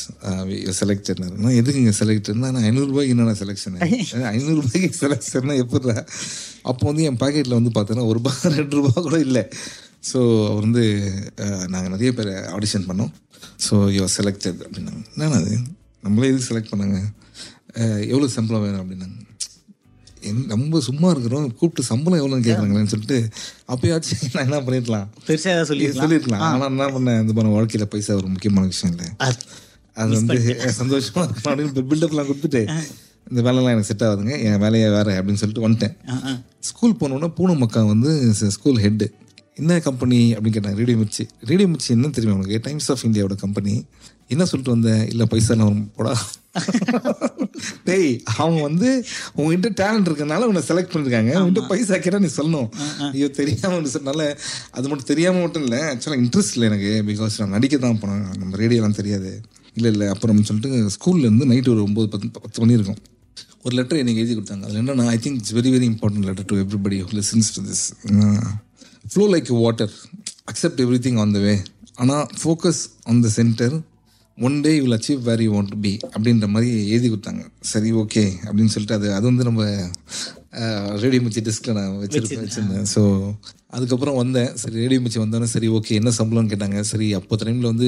செலக்டட் 0.79 1.19
நான் 1.37 1.57
எதுக்கு 1.59 1.81
இங்கே 1.81 1.95
செலக்டட்னா 1.99 2.49
நான் 2.55 2.67
ஐநூறுரூபாய்க்கு 2.69 3.13
என்னென்ன 3.15 3.35
செலெக்ஷன் 3.43 3.77
ஐநூறுரூபாய்க்கு 4.31 4.99
செலெக்ஷன்னா 5.01 5.55
எப்படிடா? 5.63 5.95
அப்போ 6.71 6.83
வந்து 6.89 7.05
என் 7.09 7.21
பாக்கெட்டில் 7.23 7.57
வந்து 7.59 7.73
பார்த்தோன்னா 7.77 8.05
ஒரு 8.09 8.19
ரூபா 8.19 8.31
ரெண்டு 8.57 8.75
ரூபா 8.79 8.93
கூட 9.07 9.17
இல்லை. 9.27 9.43
ஸோ 10.09 10.19
அவர் 10.49 10.65
வந்து 10.67 10.83
நாங்கள் 11.73 11.93
நிறைய 11.95 12.11
பேர் 12.17 12.31
ஆடிஷன் 12.55 12.87
பண்ணோம். 12.89 13.11
ஸோ 13.65 13.75
யூஆர் 13.95 14.15
செலக்டட் 14.17 14.61
அப்படின்னாங்க. 14.65 15.01
என்னன்னா 15.13 15.39
அது 15.41 15.53
நம்மளே 16.03 16.29
எதுக்கு 16.31 16.49
செலக்ட் 16.49 16.71
பண்ணாங்க? 16.73 16.99
எவ்வளோ 18.11 18.29
சம்பளம் 18.38 18.63
வேணும் 18.65 18.81
அப்படின்னாங்க 18.83 19.17
என் 20.29 20.39
நம்ம 20.51 20.79
சும்மா 20.88 21.09
இருக்கிறோம் 21.13 21.45
கூப்பிட்டு 21.59 21.83
சம்பளம் 21.89 22.19
எவ்வளோன்னு 22.21 22.45
கேட்குறாங்களேன்னு 22.47 22.91
சொல்லிட்டு 22.93 23.17
அப்பயாச்சும் 23.73 24.23
நான் 24.35 24.47
என்ன 24.47 24.59
பண்ணிடலாம் 24.65 25.05
பெருசா 25.27 25.51
ஏதாவது 25.53 25.69
சொல்லி 25.71 25.85
சொல்லிருக்கலாம். 25.99 26.43
ஆனா 26.47 26.65
என்ன 26.71 26.88
பண்ணேன் 26.95 27.21
இந்த 27.23 27.33
பண்ண 27.38 27.51
வாழ்க்கையில 27.57 27.85
பைசா 27.93 28.17
ஒரு 28.21 28.27
முக்கியமான 28.33 28.67
விஷயம் 28.73 28.93
இல்லை. 28.95 29.07
அது 29.95 30.11
வந்து 30.19 30.38
சந்தோஷமா 30.81 31.21
இருக்கணும் 31.25 31.51
அப்படின்னு 31.51 31.85
பில்டப்லாம் 31.91 32.29
கொடுத்துட்டு 32.31 32.63
இந்த 33.31 33.41
வேலைலாம் 33.47 33.73
எனக்கு 33.75 33.89
செட் 33.91 34.05
ஆகுதுங்க 34.07 34.35
என் 34.49 34.61
வேலையை 34.65 34.89
வேற 34.97 35.09
அப்படின்னு 35.19 35.41
சொல்லிட்டு 35.41 35.65
வந்துட்டேன். 35.67 35.95
ஸ்கூல் 36.69 36.99
போனோன்னா 37.01 37.29
பூனை 37.38 37.55
மக்கா 37.63 37.81
வந்து 37.93 38.11
ஸ்கூல் 38.57 38.79
ஹெட்டு 38.85 39.07
என்ன 39.61 39.79
கம்பெனி 39.88 40.19
அப்படின்னு 40.35 40.55
கேட்டாங்க 40.57 40.79
ரேடியோ 40.81 40.97
மிர்ச்சி. 41.01 41.23
ரேடியோ 41.49 41.67
மிர்ச்சி 41.71 41.89
என்ன 41.95 42.09
தெரியும் 42.17 42.35
உனக்கு? 42.38 42.59
டைம்ஸ் 42.67 42.91
ஆஃப் 42.93 43.03
இந்தியாவோட 43.09 43.35
கம்பெனி 43.45 43.73
என்ன 44.33 44.43
சொல்லிட்டு 44.50 44.75
வந்தேன் 44.75 45.03
இல்லை 45.12 45.25
பைசா 45.31 45.53
நான் 45.62 45.77
போடா. 45.98 46.13
டேய் 47.88 48.12
அவங்க 48.41 48.59
வந்து 48.67 48.89
உங்ககிட்ட 49.38 49.69
டேலண்ட் 49.81 50.07
இருக்கனால 50.09 50.48
உன்னை 50.50 50.62
செலக்ட் 50.69 50.91
பண்ணிருக்காங்க. 50.93 51.31
உன்கிட்ட 51.41 51.63
பைசா 51.71 51.98
கேட்டா 52.05 52.19
நீ 52.25 52.29
சொல்லணும். 52.39 52.69
ஐயோ 53.13 53.27
தெரியாம 53.39 53.75
ஒன்று 53.79 53.95
சொன்னால 53.98 54.27
அது 54.77 54.86
மட்டும் 54.89 55.09
தெரியாம 55.12 55.41
மட்டும் 55.45 55.65
இல்லை. 55.67 55.79
ஆக்சுவலாக 55.91 56.21
இன்ட்ரெஸ்ட் 56.24 56.55
இல்லை 56.57 56.67
எனக்கு. 56.71 56.91
பிகாஸ் 57.09 57.39
நான் 57.41 57.55
நடிக்க 57.57 57.77
தான் 57.86 58.00
போனேன். 58.03 58.25
நம்ம 58.41 58.57
ரேடியோலாம் 58.63 58.98
தெரியாது. 59.01 59.31
இல்லை 59.77 59.91
இல்லை 59.93 60.07
அப்புறம் 60.15 60.43
சொல்லிட்டு 60.50 60.95
ஸ்கூல்ல 60.98 61.27
இருந்து 61.29 61.48
நைட் 61.51 61.71
ஒரு 61.75 61.83
ஒம்பது 61.88 62.07
பத்து 62.13 62.29
பத்து 62.45 62.62
மணி 62.63 62.77
இருக்கும். 62.79 63.01
ஒரு 63.65 63.74
லெட்டர் 63.77 64.01
எனக்கு 64.03 64.21
எழுதி 64.24 64.33
கொடுத்தாங்க. 64.38 64.65
அதில் 64.67 64.79
என்னன்னா 64.81 65.05
I 65.15 65.17
think 65.24 65.38
it's 65.39 65.55
very 65.59 65.71
very 65.75 65.88
important 65.93 66.27
letter 66.29 66.48
to 66.51 66.57
everybody 66.63 66.98
listens 67.19 67.50
to 67.55 67.62
this 67.69 67.86
flow 69.12 69.25
like 69.33 69.50
water 69.65 69.93
accept 70.51 70.81
every 70.86 71.00
thing 71.05 71.19
on 71.24 71.33
the 71.38 71.41
way 71.45 71.53
ஆனால் 72.03 72.25
focus 72.41 72.81
on 73.12 73.21
the 73.25 73.29
center 73.39 73.75
one 74.48 74.58
day 74.65 74.72
will 74.81 74.98
achieve 74.98 75.22
where 75.29 75.41
you 75.46 75.51
want 75.55 75.75
be 75.86 75.93
அப்படின்ற 76.13 76.48
மாதிரி 76.55 76.69
எழுதி 76.93 77.08
கொடுத்தாங்க. 77.13 77.43
சரி 77.72 77.89
okay 78.01 78.24
அப்படின்னு 78.48 78.74
சொல்லிட்டு 78.75 78.98
அது 79.00 79.08
அது 79.17 79.25
வந்து 79.31 79.48
நம்ம 79.50 79.63
ரேடியோ 81.01 81.22
மிச்சி 81.24 81.41
டெஸ்கில் 81.48 81.75
நான் 81.77 81.98
வச்சிருப்பேன் 82.01 82.43
வச்சிருந்தேன். 82.43 82.86
ஸோ 82.93 83.01
அதுக்கப்புறம் 83.75 84.15
வந்தேன். 84.19 84.51
சரி 84.62 84.75
ரேடியோ 84.84 85.00
மிச்சி 85.05 85.19
வந்தோன்னே 85.24 85.50
சரி 85.53 85.67
ஓகே 85.77 85.98
என்ன 86.00 86.12
சம்பளம்னு 86.19 86.51
கேட்டாங்க. 86.53 86.79
சரி 86.91 87.08
அப்போ 87.17 87.38
டைமில் 87.41 87.69
வந்து 87.72 87.88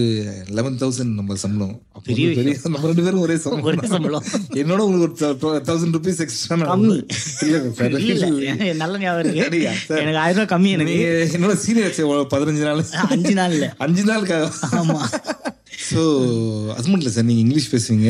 லெவன் 0.58 0.78
தௌசண்ட் 0.82 1.14
நம்ம 1.20 1.38
சம்பளம். 1.44 1.74
பெரிய 2.10 2.26
நம்ம 2.66 2.84
ரெண்டு 2.92 3.06
பேரும் 3.06 3.24
ஒரே 3.26 3.38
சம்பளம். 3.46 3.88
சம்பளம். 3.96 4.28
என்னோட 4.62 4.80
உங்களுக்கு 4.88 5.26
ஒரு 5.52 5.62
தௌசண்ட் 5.70 5.98
ருபீஸ் 5.98 6.22
எக்ஸ்ட்ரா 6.26 6.58
நல்ல 8.84 8.94
ஞாபகம். 9.06 9.34
எனக்கு 10.02 10.22
ஆயிரம் 10.26 10.38
ரூபாய் 10.38 10.52
கம்மி 10.54 10.72
எனக்கு. 10.78 11.00
என்னோட 11.38 11.56
சீனியர் 11.66 12.30
பதினஞ்சு 12.36 12.64
நாள். 12.70 12.84
அஞ்சு 13.16 13.34
நாள்ல. 13.42 13.72
அஞ்சு 13.88 14.06
நாளுக்காக 14.12 14.52
ஆமா. 14.82 15.00
ஸோ 15.90 16.02
அது 16.76 16.86
மட்டும் 16.88 17.04
இல்லை 17.04 17.14
சார் 17.16 17.30
நீங்கள் 17.30 17.44
இங்கிலீஷ் 17.44 17.70
பேசுவீங்க. 17.74 18.10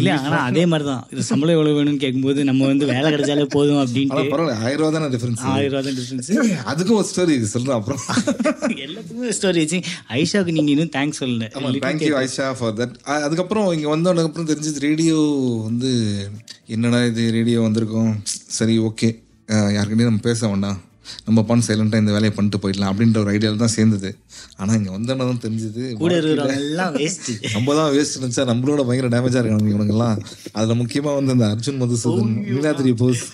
இல்ல 0.00 0.10
ஆனா 0.26 0.36
அதே 0.50 0.62
மாதிரிதான். 0.72 1.02
இது 1.12 1.22
சம்பளம் 1.30 1.56
எவ்வளவு 1.56 1.76
வேணும்னு 1.78 2.02
கேட்கும்போது 2.02 2.40
நம்ம 2.48 2.66
வந்து 2.70 2.84
வேலை 2.92 3.08
கிடைச்சாலே 3.14 3.44
போதும் 3.54 3.80
அப்படின்ட்டு. 3.82 4.14
ஆனால் 4.16 4.30
பரவாயில்ல 4.32 4.54
ஆயிரம் 4.66 4.80
ரூபா 4.82 4.90
தானே 4.96 5.08
டிஃபரன்ஸ் 5.14 5.42
ஆயிரம் 5.54 5.72
ரூபாய் 5.72 5.86
தான் 5.88 5.98
டிஃபரன்ஸ் 5.98 6.30
அதுக்கும் 6.72 6.98
ஒரு 7.00 7.08
ஸ்டோரி 7.10 7.34
இது 7.38 7.50
சொல்கிறேன் 7.54 7.78
அப்புறம். 7.78 8.00
எல்லாத்துக்குமே 8.86 9.34
ஸ்டோரி 9.38 9.60
வச்சு 9.64 9.80
ஐஷாக்கு 10.20 10.56
நீங்க 10.58 10.72
இன்னும் 10.76 10.94
தேங்க்ஸ் 10.96 11.20
சொல்லல. 11.22 11.50
தேங்க்யூ 11.86 12.14
ஐஷா 12.24 12.48
ஃபார் 12.60 12.74
தட் 12.80 12.96
அதுக்கப்புறம் 13.26 13.68
இங்கே 13.76 13.90
வந்தோடனே 13.94 14.26
அப்புறம் 14.30 14.50
தெரிஞ்சது 14.52 14.86
ரேடியோ 14.88 15.18
வந்து 15.68 15.92
என்னடா 16.76 17.00
இது 17.12 17.24
ரேடியோ 17.38 17.60
வந்திருக்கோம். 17.68 18.12
சரி 18.58 18.76
ஓகே 18.88 19.10
யாருக்கிட்டையும் 19.76 20.12
நம்ம 20.12 20.26
பேச 20.30 20.40
வேண்டாம். 20.52 20.78
நம்ம 21.26 21.42
பண்ண 21.48 21.62
சைலண்டாக 21.68 22.02
இந்த 22.02 22.12
வேலையை 22.16 22.32
பண்ணிட்டு 22.36 22.60
போயிடலாம் 22.64 22.90
அப்படின்ற 22.92 23.18
ஒரு 23.24 23.30
ஐடியாவில் 23.34 23.62
தான் 23.64 23.74
சேர்ந்தது. 23.76 24.10
ஆனால் 24.60 24.76
இங்கே 24.78 24.92
வந்தோடனே 24.96 25.26
தான் 25.30 25.42
தெரிஞ்சது 25.44 25.82
நம்ம 27.54 27.74
தான் 27.80 27.90
வேஸ்ட் 27.96 28.16
இருந்துச்சா? 28.16 28.44
நம்மளோட 28.52 28.84
பயங்கர 28.88 29.10
டேமேஜாக 29.16 29.42
இருக்காங்க 29.44 29.70
இவனுங்கெல்லாம். 29.74 30.18
அதில் 30.58 30.80
முக்கியமாக 30.82 31.14
வந்து 31.18 31.34
அந்த 31.36 31.46
அர்ஜுன் 31.54 31.80
மதுசூதன் 31.82 32.32
நீலாதிரி 32.52 32.94
போஸ் 33.02 33.24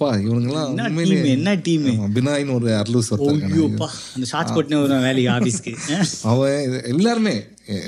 பா 0.00 0.08
இவனுங்கெல்லாம் 0.22 0.70
உண்மையிலே 0.86 1.16
என்ன 1.32 1.50
டீம் 1.66 1.84
ஆமா, 1.90 2.06
பினாயின்னு 2.14 2.56
ஒரு 2.56 2.68
அர்லூஸ். 2.78 3.08
ஐயோப்பா 3.48 3.86
அந்த 4.14 4.26
ஷார்ட்ஸ் 4.30 4.54
போட்டுனே 4.56 4.78
வரும் 4.82 5.04
வேலைக்கு 5.06 5.30
ஆபீஸ்க்கு 5.34 5.72
அவன் 6.30 6.56
எல்லாருமே 6.92 7.34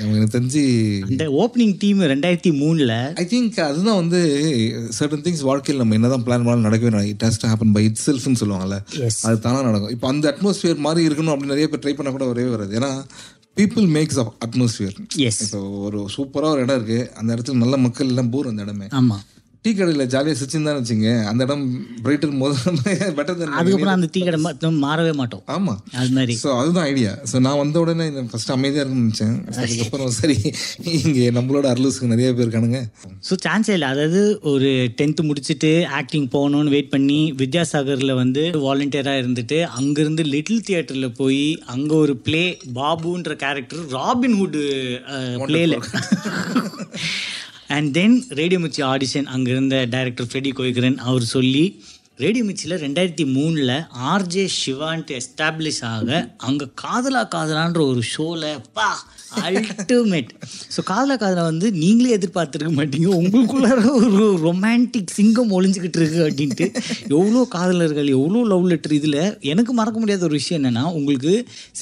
எனக்கு 0.03 0.29
தெரிஞ்சு 0.33 0.61
அந்த 1.07 1.25
ஓப்பனிங் 1.41 1.75
டீம் 1.77 1.99
ரெண்டாயிரத்தி 2.13 2.51
மூணுல 2.61 2.93
ஐ 3.21 3.25
திங்க் 3.31 3.59
அதுதான் 3.67 3.99
வந்து 4.01 4.19
சர்டன் 4.97 5.23
திங்ஸ் 5.25 5.45
வாழ்க்கையில் 5.49 5.81
நம்ம 5.83 5.97
என்னதான் 5.99 6.25
பிளான் 6.25 6.43
பண்ணாலும் 6.43 6.67
நடக்கவே 6.67 6.93
நடக்கும் 6.95 7.13
it 7.13 7.25
has 7.27 7.41
to 7.43 7.49
happen 7.51 7.75
by 7.77 7.83
it 7.89 8.03
செல்ஃப்னு 8.05 8.41
சொல்லுவாங்கல்ல. 8.41 8.79
அது 9.27 9.39
தானே 9.39 9.61
நடக்கும். 9.69 9.93
இப்போ 9.95 10.07
அந்த 10.13 10.25
அட்மாஸ்பியர் 10.33 10.85
மாதிரி 10.87 11.07
இருக்கணும் 11.09 11.33
அப்படின்னு 11.33 11.55
நிறைய 11.55 11.69
பேர் 11.71 11.83
ட்ரை 11.85 11.95
பண்ண 11.97 12.11
கூட 12.11 12.27
வரவே 12.31 12.49
வராது. 12.55 12.73
ஏன்னா 12.79 12.91
பீப்புள் 13.57 13.87
மேக்ஸ் 13.95 14.19
அப் 14.23 14.33
அட்மாஸ்பியர் 14.45 14.97
எஸ் 15.27 15.41
இப்போ 15.45 15.59
ஒரு 15.87 15.99
சூப்பராக 16.15 16.53
ஒரு 16.55 16.63
இடம் 16.65 16.77
இருக்கு. 16.79 16.99
அந்த 17.15 17.29
இடத்துல 17.35 17.61
நல்ல 17.63 17.77
மக்கள் 17.85 18.11
எல்லாம் 18.13 18.31
போர் 18.31 18.51
அந்த 18.51 18.65
இடமே. 18.67 18.87
ஆமா. 18.99 19.17
டீ 19.65 19.71
கடையில் 19.77 20.03
ஜாலியாக 20.11 20.37
சுச்சின்னு 20.39 20.73
வச்சுங்க. 20.75 21.09
அந்த 21.29 21.41
இடம் 21.47 21.63
பிரைட்டர் 22.03 22.35
முதல்ல 22.41 22.91
பெட்டர் 23.17 23.39
தன் 23.39 23.55
அதுக்கப்புறம் 23.59 23.95
அந்த 23.95 24.07
டீ 24.13 24.19
கடை 24.27 24.69
மாறவே 24.83 25.13
மாட்டோம். 25.21 25.41
ஆமாம் 25.55 25.79
அது 26.01 26.11
மாதிரி. 26.17 26.33
ஸோ 26.43 26.49
அதுதான் 26.59 26.87
ஐடியா 26.91 27.11
ஸோ 27.31 27.39
நான் 27.45 27.59
வந்த 27.61 27.77
உடனே 27.83 28.05
ஃபர்ஸ்ட் 28.31 28.53
அமைதியாக 28.55 28.83
இருக்குன்னு 28.83 29.07
நினச்சேன். 29.07 29.35
அதுக்கப்புறம் 29.63 30.13
சரி 30.19 30.37
இங்கே 30.99 31.25
நம்மளோட 31.37 31.65
அர்லூஸுக்கு 31.73 32.11
நிறைய 32.13 32.29
பேர் 32.37 32.45
இருக்கானுங்க. 32.45 32.81
ஸோ 33.29 33.35
சான்ஸே 33.45 33.75
இல்லை. 33.77 33.89
அதாவது 33.95 34.21
ஒரு 34.51 34.69
டென்த்து 35.01 35.25
முடிச்சுட்டு 35.29 35.71
ஆக்டிங் 35.99 36.29
போகணும்னு 36.35 36.73
வெயிட் 36.75 36.93
பண்ணி 36.95 37.19
வித்யாசாகரில் 37.43 38.19
வந்து 38.23 38.45
வாலண்டியராக 38.67 39.21
இருந்துட்டு 39.23 39.59
அங்கேருந்து 39.79 40.25
லிட்டில் 40.35 40.65
தியேட்டரில் 40.69 41.17
போய் 41.21 41.43
அங்கே 41.75 41.97
ஒரு 42.05 42.15
ப்ளே 42.27 42.45
பாபுன்ற 42.79 43.35
character 43.43 43.83
Robin Hood 43.97 44.59
ப்ளேல 45.49 45.75
and 47.69 47.89
then 47.93 48.17
radio 48.31 48.59
Mirchi 48.59 48.83
audition 48.85 49.27
அங்கே 49.27 49.51
இருந்த 49.51 49.77
டைரக்டர் 49.85 50.27
ஃப்ரெடி 50.29 50.51
கோய்கரன் 50.55 50.99
அவர் 51.03 51.25
சொல்லி 51.27 51.65
ரேடியோ 52.19 52.43
மிர்ச்சியில் 52.43 52.81
ரெண்டாயிரத்தி 52.81 53.25
மூணில் 53.33 53.75
ஆர்ஜே 54.05 54.45
சிவான்ட்டு 54.55 55.17
எஸ்டாப்ளிஷ் 55.17 55.83
ஆக 55.89 56.09
அங்கே 56.41 56.67
காதலா 56.81 57.21
காதலான்ற 57.27 57.81
ஒரு 57.85 58.01
ஷோவில் 58.09 58.49
பா 58.73 58.89
அல்டிமேட் 59.47 60.31
ஸோ 60.75 60.79
காதலா 60.89 61.15
காதலா 61.23 61.43
வந்து 61.49 61.67
நீங்களே 61.81 62.11
எதிர்பார்த்துருக்க 62.17 62.71
மாட்டீங்க. 62.79 63.09
உங்களுக்குள்ளார 63.21 63.83
ஒரு 63.99 64.21
ரொமான்டிக் 64.47 65.13
சிங்கம் 65.17 65.51
ஒளிஞ்சுக்கிட்டு 65.57 65.99
இருக்கு 66.01 66.19
அப்படின்ட்டு. 66.27 66.67
எவ்வளோ 67.17 67.41
காதலர்கள் 67.55 68.09
எவ்வளோ 68.17 68.41
லவ் 68.51 68.67
லெட்டர் 68.71 68.95
இதில். 68.99 69.17
எனக்கு 69.51 69.73
மறக்க 69.79 69.97
முடியாத 70.03 70.23
ஒரு 70.29 70.37
விஷயம் 70.39 70.59
என்னன்னா 70.61 70.85
உங்களுக்கு 70.99 71.33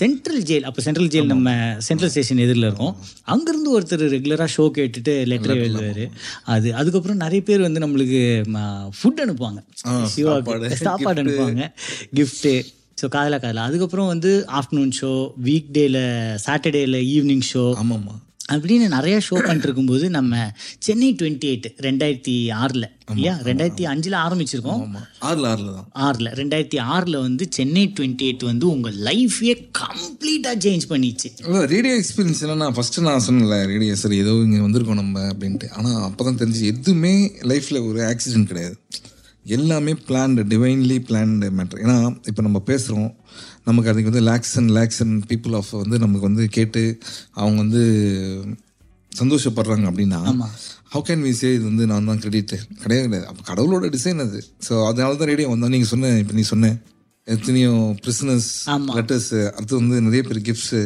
சென்ட்ரல் 0.01 0.43
ஜெயில் 0.49 0.67
அப்போ 0.69 0.83
சென்ட்ரல் 0.87 1.11
ஜெயில் 1.15 1.31
நம்ம 1.33 1.55
சென்ட்ரல் 1.89 2.13
ஸ்டேஷன் 2.15 2.43
எதிரில் 2.45 2.67
இருக்கோம். 2.69 2.95
அங்கேருந்து 3.35 3.73
ஒருத்தர் 3.77 4.05
ரெகுலராக 4.15 4.49
ஷோ 4.57 4.65
கேட்டுட்டு 4.79 5.15
லெட்டர் 5.33 5.61
எழுதுவார். 5.65 6.03
அது 6.55 6.67
அதுக்கப்புறம் 6.81 7.21
நிறைய 7.25 7.41
பேர் 7.49 7.65
வந்து 7.67 7.83
நம்மளுக்கு 7.85 8.21
ஃபுட் 8.99 9.21
அனுப்புவாங்க. 9.25 9.61
சாப்பாடு 10.15 11.21
அனுப்புவாங்க. 11.23 11.65
கிஃப்ட்டு 12.19 12.53
ஸோ 13.01 13.05
காதலா 13.15 13.37
காதலா. 13.41 13.65
அதுக்கப்புறம் 13.69 14.11
வந்து 14.13 14.31
ஆஃப்டர்நூன் 14.59 14.93
ஷோ 15.01 15.11
வீக் 15.47 15.73
டேல 15.75 15.97
சாட்டர்டேல 16.45 16.99
ஈவினிங் 17.15 17.45
ஷோ 17.51 17.65
ஆமாம்மா. 17.81 18.15
அப்படின்னு 18.53 18.85
நிறைய 18.95 19.15
ஷோ 19.25 19.35
பண்ணிட்டு 19.45 19.67
இருக்கும்போது 19.67 20.05
நம்ம 20.15 20.33
சென்னை 20.85 21.09
டுவெண்ட்டி 21.19 21.47
எயிட் 21.51 21.65
ரெண்டாயிரத்தி 21.85 22.35
ஆறில். 22.61 22.85
இல்லையா? 23.13 23.33
ரெண்டாயிரத்தி 23.47 23.85
அஞ்சில் 23.91 24.15
ஆரம்பிச்சிருக்கோம். 24.25 24.81
ஆமாம் 24.85 25.07
ஆறில் 25.29 25.47
ஆறில் 25.49 25.73
தான். 25.77 25.87
ஆறில். 26.05 26.29
ரெண்டாயிரத்தி 26.39 26.79
ஆறில் 26.93 27.17
வந்து 27.25 27.45
சென்னை 27.57 27.83
டுவெண்ட்டி 27.97 28.25
எயிட் 28.27 28.45
வந்து 28.51 28.65
உங்கள் 28.73 28.95
லைஃபே 29.09 29.53
கம்ப்ளீட்டாக 29.81 30.55
சேஞ்ச் 30.65 30.85
பண்ணிச்சு. 30.93 31.31
ரேடியோ 31.73 31.95
எக்ஸ்பீரியன்ஸ் 32.01 32.41
என்னன்னா 32.45 32.69
ஃபர்ஸ்ட் 32.77 32.99
நான் 33.09 33.25
சொன்னேன்ல 33.27 33.59
ரேடியோ 33.73 33.97
சரி 34.03 34.19
ஏதோ 34.25 34.35
இங்கே 34.47 34.63
வந்திருக்கோம் 34.67 35.01
நம்ம 35.03 35.25
அப்படின்ட்டு. 35.33 35.69
ஆனால் 35.79 35.99
அப்போ 36.07 36.23
தான் 36.29 36.39
தெரிஞ்சு 36.43 36.63
எதுவுமே 36.73 37.13
லைஃப்பில் 37.53 37.85
ஒரு 37.89 38.01
ஆக்சிடென்ட் 38.11 38.51
கிடையாது. 38.53 38.77
எல்லாமே 39.55 39.93
பிளான்டு 40.07 40.41
டிவைன்லி 40.53 40.97
பிளான்டு 41.09 41.49
மேட்ரு 41.57 41.81
ஏன்னா 41.85 41.97
இப்போ 42.29 42.41
நம்ம 42.47 42.59
பேசுகிறோம் 42.69 43.11
நமக்கு 43.67 43.89
அதுக்கு 43.91 44.11
வந்து 44.11 44.23
lakes 44.29 44.55
and 44.59 44.71
lakes 44.77 45.01
and 45.03 45.19
people 45.31 45.53
of 45.59 45.71
வந்து 45.83 45.97
நமக்கு 46.03 46.25
வந்து 46.29 46.45
கேட்டு 46.57 46.83
அவங்க 47.41 47.57
வந்து 47.65 47.83
சந்தோஷப்படுறாங்க 49.11 49.85
அப்படின்னா 49.91 50.19
ஹவு 50.93 51.03
கேன் 51.07 51.23
வி 51.27 51.31
சே 51.39 51.49
இது 51.57 51.65
வந்து 51.69 51.85
நான் 51.91 52.09
தான் 52.09 52.19
கிரெடிட் 52.23 52.51
கிடையாது 52.83 53.05
கிடையாது. 53.07 53.25
அப்போ 53.31 53.41
கடவுளோட 53.49 53.85
டிசைன் 53.95 54.21
அது. 54.25 54.39
ஸோ 54.67 54.73
அதனால 54.89 55.17
தான் 55.21 55.29
ரேடியோ 55.31 55.47
வந்தோம். 55.53 55.73
நீங்கள் 55.75 55.91
சொன்ன 55.93 56.11
இப்போ 56.23 56.35
நீ 56.39 56.43
சொன்ன 56.51 56.69
எத்தனையோ 57.27 57.71
பிரிசனஸ் 58.03 58.49
லெட்டர்ஸ் 58.97 59.31
அடுத்து 59.55 59.79
வந்து 59.81 59.97
நிறைய 60.05 60.21
பேர் 60.27 60.39
கிஃப்ட்ஸு 60.49 60.81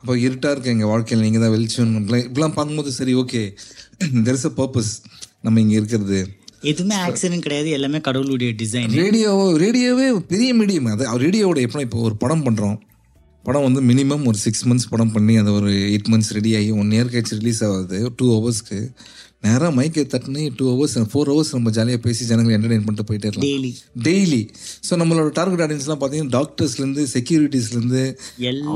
அப்போ 0.00 0.14
இருட்டாக 0.26 0.52
இருக்கு 0.54 0.72
எங்கள் 0.74 0.90
வாழ்க்கையில் 0.92 1.24
நீங்கள் 1.26 1.42
தான் 1.44 1.54
வெளிச்சம். 1.54 1.94
இப்படிலாம் 2.00 2.26
இப்படிலாம் 2.28 2.54
பார்க்கும்போது 2.58 2.92
சரி 2.98 3.14
okay 3.22 3.42
there 4.26 4.38
is 4.40 4.48
a 4.50 4.54
purpose 4.60 4.92
நம்ம 5.46 5.60
இங்கே 5.64 5.76
இருக்கிறது. 5.80 6.20
எதுவுமே 6.62 6.96
ஆக்சிடென்ட் 7.04 7.42
கிடையாது 7.42 7.70
எல்லாமே 7.70 7.98
கடவுளுடைய 8.00 8.50
டிசைன் 8.58 8.94
ரேடியோ 8.98 9.30
ரேடியோவே 9.62 10.06
பெரிய 10.28 10.50
மீடியம் 10.54 10.88
அது. 10.92 11.04
ரேடியோவோட 11.22 11.60
எப்போ 11.60 11.80
இப்போ 11.80 11.98
ஒரு 12.00 12.16
படம் 12.16 12.44
பண்ணுறோம் 12.46 12.76
படம் 13.44 13.66
வந்து 13.66 13.80
மினிமம் 13.82 14.24
ஒரு 14.26 14.38
சிக்ஸ் 14.38 14.64
மந்த்ஸ் 14.68 14.90
படம் 14.90 15.12
பண்ணி 15.12 15.34
அதை 15.36 15.52
ஒரு 15.52 15.70
எயிட் 15.86 16.10
மந்த்ஸ் 16.12 16.32
ரெடி 16.32 16.50
ஆகி 16.56 16.70
ஒன் 16.80 16.90
இயர் 16.90 17.12
கழிச்சு 17.12 17.38
ரிலீஸ் 17.38 17.60
ஆகுது 17.66 18.00
டூ 18.16 18.26
ஹவர்ஸ்க்கு 18.34 18.78
நேராக 19.44 19.68
மைக்கை 19.76 20.02
தட்டுனு 20.12 20.42
டூ 20.56 20.64
ஹவர்ஸ் 20.70 20.94
ஃபோர் 21.12 21.28
ஹவர்ஸ் 21.32 21.52
நம்ம 21.54 21.70
ஜாலியாக 21.76 22.00
பேசி 22.06 22.26
ஜனங்களை 22.30 22.54
என்டர்டைன் 22.56 22.84
பண்ணிட்டு 22.86 23.06
போயிட்டே 23.10 23.28
இருக்கலாம். 23.28 23.46
டெய்லி 23.46 23.70
டெய்லி 24.06 24.40
ஸோ 24.86 24.98
நம்மளோட 25.00 25.30
டார்கெட் 25.38 25.62
ஆடியன்ஸ்லாம் 25.66 26.00
பார்த்தீங்கன்னா 26.02 26.34
டாக்டர்ஸ்லேருந்து 26.36 27.04
செக்யூரிட்டிஸ்லேருந்து 27.14 28.02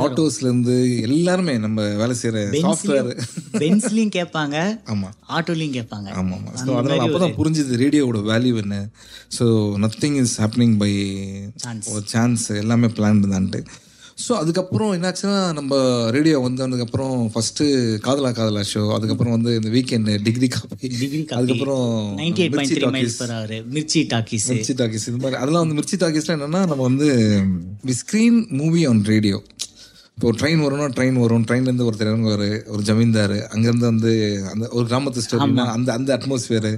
ஆட்டோஸ்லேருந்து 0.07 0.77
எல்லாருமே. 1.09 1.57
நம்ம 1.67 1.87
வேலை 2.03 2.17
செய்கிற 2.23 2.47
சாஃப்ட்வேர் 2.65 3.11
பென்ஸ்லயும் 3.65 4.15
கேட்பாங்க. 4.19 4.57
ஆமாம் 4.95 5.15
ஆட்டோலயும் 5.39 5.77
கேட்பாங்க. 5.79 6.09
ஆமாம் 6.23 6.41
ஆமாம் 6.41 6.59
ஸோ 6.65 6.71
அதனால் 6.81 7.07
அப்போ 7.07 7.21
தான் 7.25 7.39
புரிஞ்சுது 7.41 7.83
ரேடியோவோட 7.85 8.23
வேல்யூ 8.33 8.55
என்ன. 8.65 8.79
So 9.39 9.47
nothing 9.87 10.19
is 10.25 10.37
happening 10.45 10.77
by 10.85 10.93
chance 12.15 12.47
எல்லாமே 12.65 12.91
பிளான் 12.99 13.25
தான்ட்டு. 13.35 13.63
ஸோ 14.25 14.33
அதுக்கப்புறம் 14.33 14.93
என்னாச்சுன்னா 14.97 15.39
நம்ம 15.53 15.75
ரேடியோ 16.11 16.37
வந்ததுக்கப்புறம் 16.39 17.15
ஃபஸ்ட்டு 17.33 17.65
காதலா 17.99 18.31
காதலா 18.31 18.61
ஷோ 18.63 18.83
அதுக்கப்புறம் 18.93 19.33
வந்து 19.33 19.55
இந்த 19.55 19.69
வீக்கெண்ட் 19.69 20.11
டிகிரி 20.23 20.49
காப்பி 20.49 20.89
டிகிரி 20.95 21.21
அதுக்கப்புறம் 21.31 21.87
per 23.21 23.35
hour 23.35 23.55
Mirchi 23.75 24.03
talkies 24.09 24.47
Mirchi 24.51 24.75
talkies 24.75 25.09
இது 25.09 25.17
மாதிரி 25.17 25.37
அதெல்லாம் 25.37 25.65
வந்து 25.67 25.79
மிர்ச்சி 25.81 25.99
டாக்கீஸ்லாம் 26.05 26.39
என்னன்னா 26.39 26.63
நம்ம 26.67 26.83
வந்து 26.83 27.09
we 27.85 27.97
screen 28.03 28.47
movie 28.53 28.87
on 28.87 29.03
radio 29.05 29.39
இப்போ 30.19 30.29
ட்ரெயின் 30.41 30.61
வரும்னா 30.65 30.89
ட்ரெயின் 30.97 31.17
வரும். 31.21 31.45
ட்ரெயின்லேருந்து 31.49 31.87
ஒருத்தர் 31.87 32.11
இறங்குவார். 32.11 32.67
ஒரு 32.67 32.83
ஜமீன்தார். 32.83 33.35
அங்கேருந்து 33.55 33.87
வந்து 33.87 34.13
அந்த 34.53 34.69
ஒரு 34.73 34.85
கிராமத்து 34.89 35.25
ஸ்டோரினா 35.27 35.65
அந்த 35.69 35.93
அந்த 35.93 36.19
atmosphere 36.19 36.73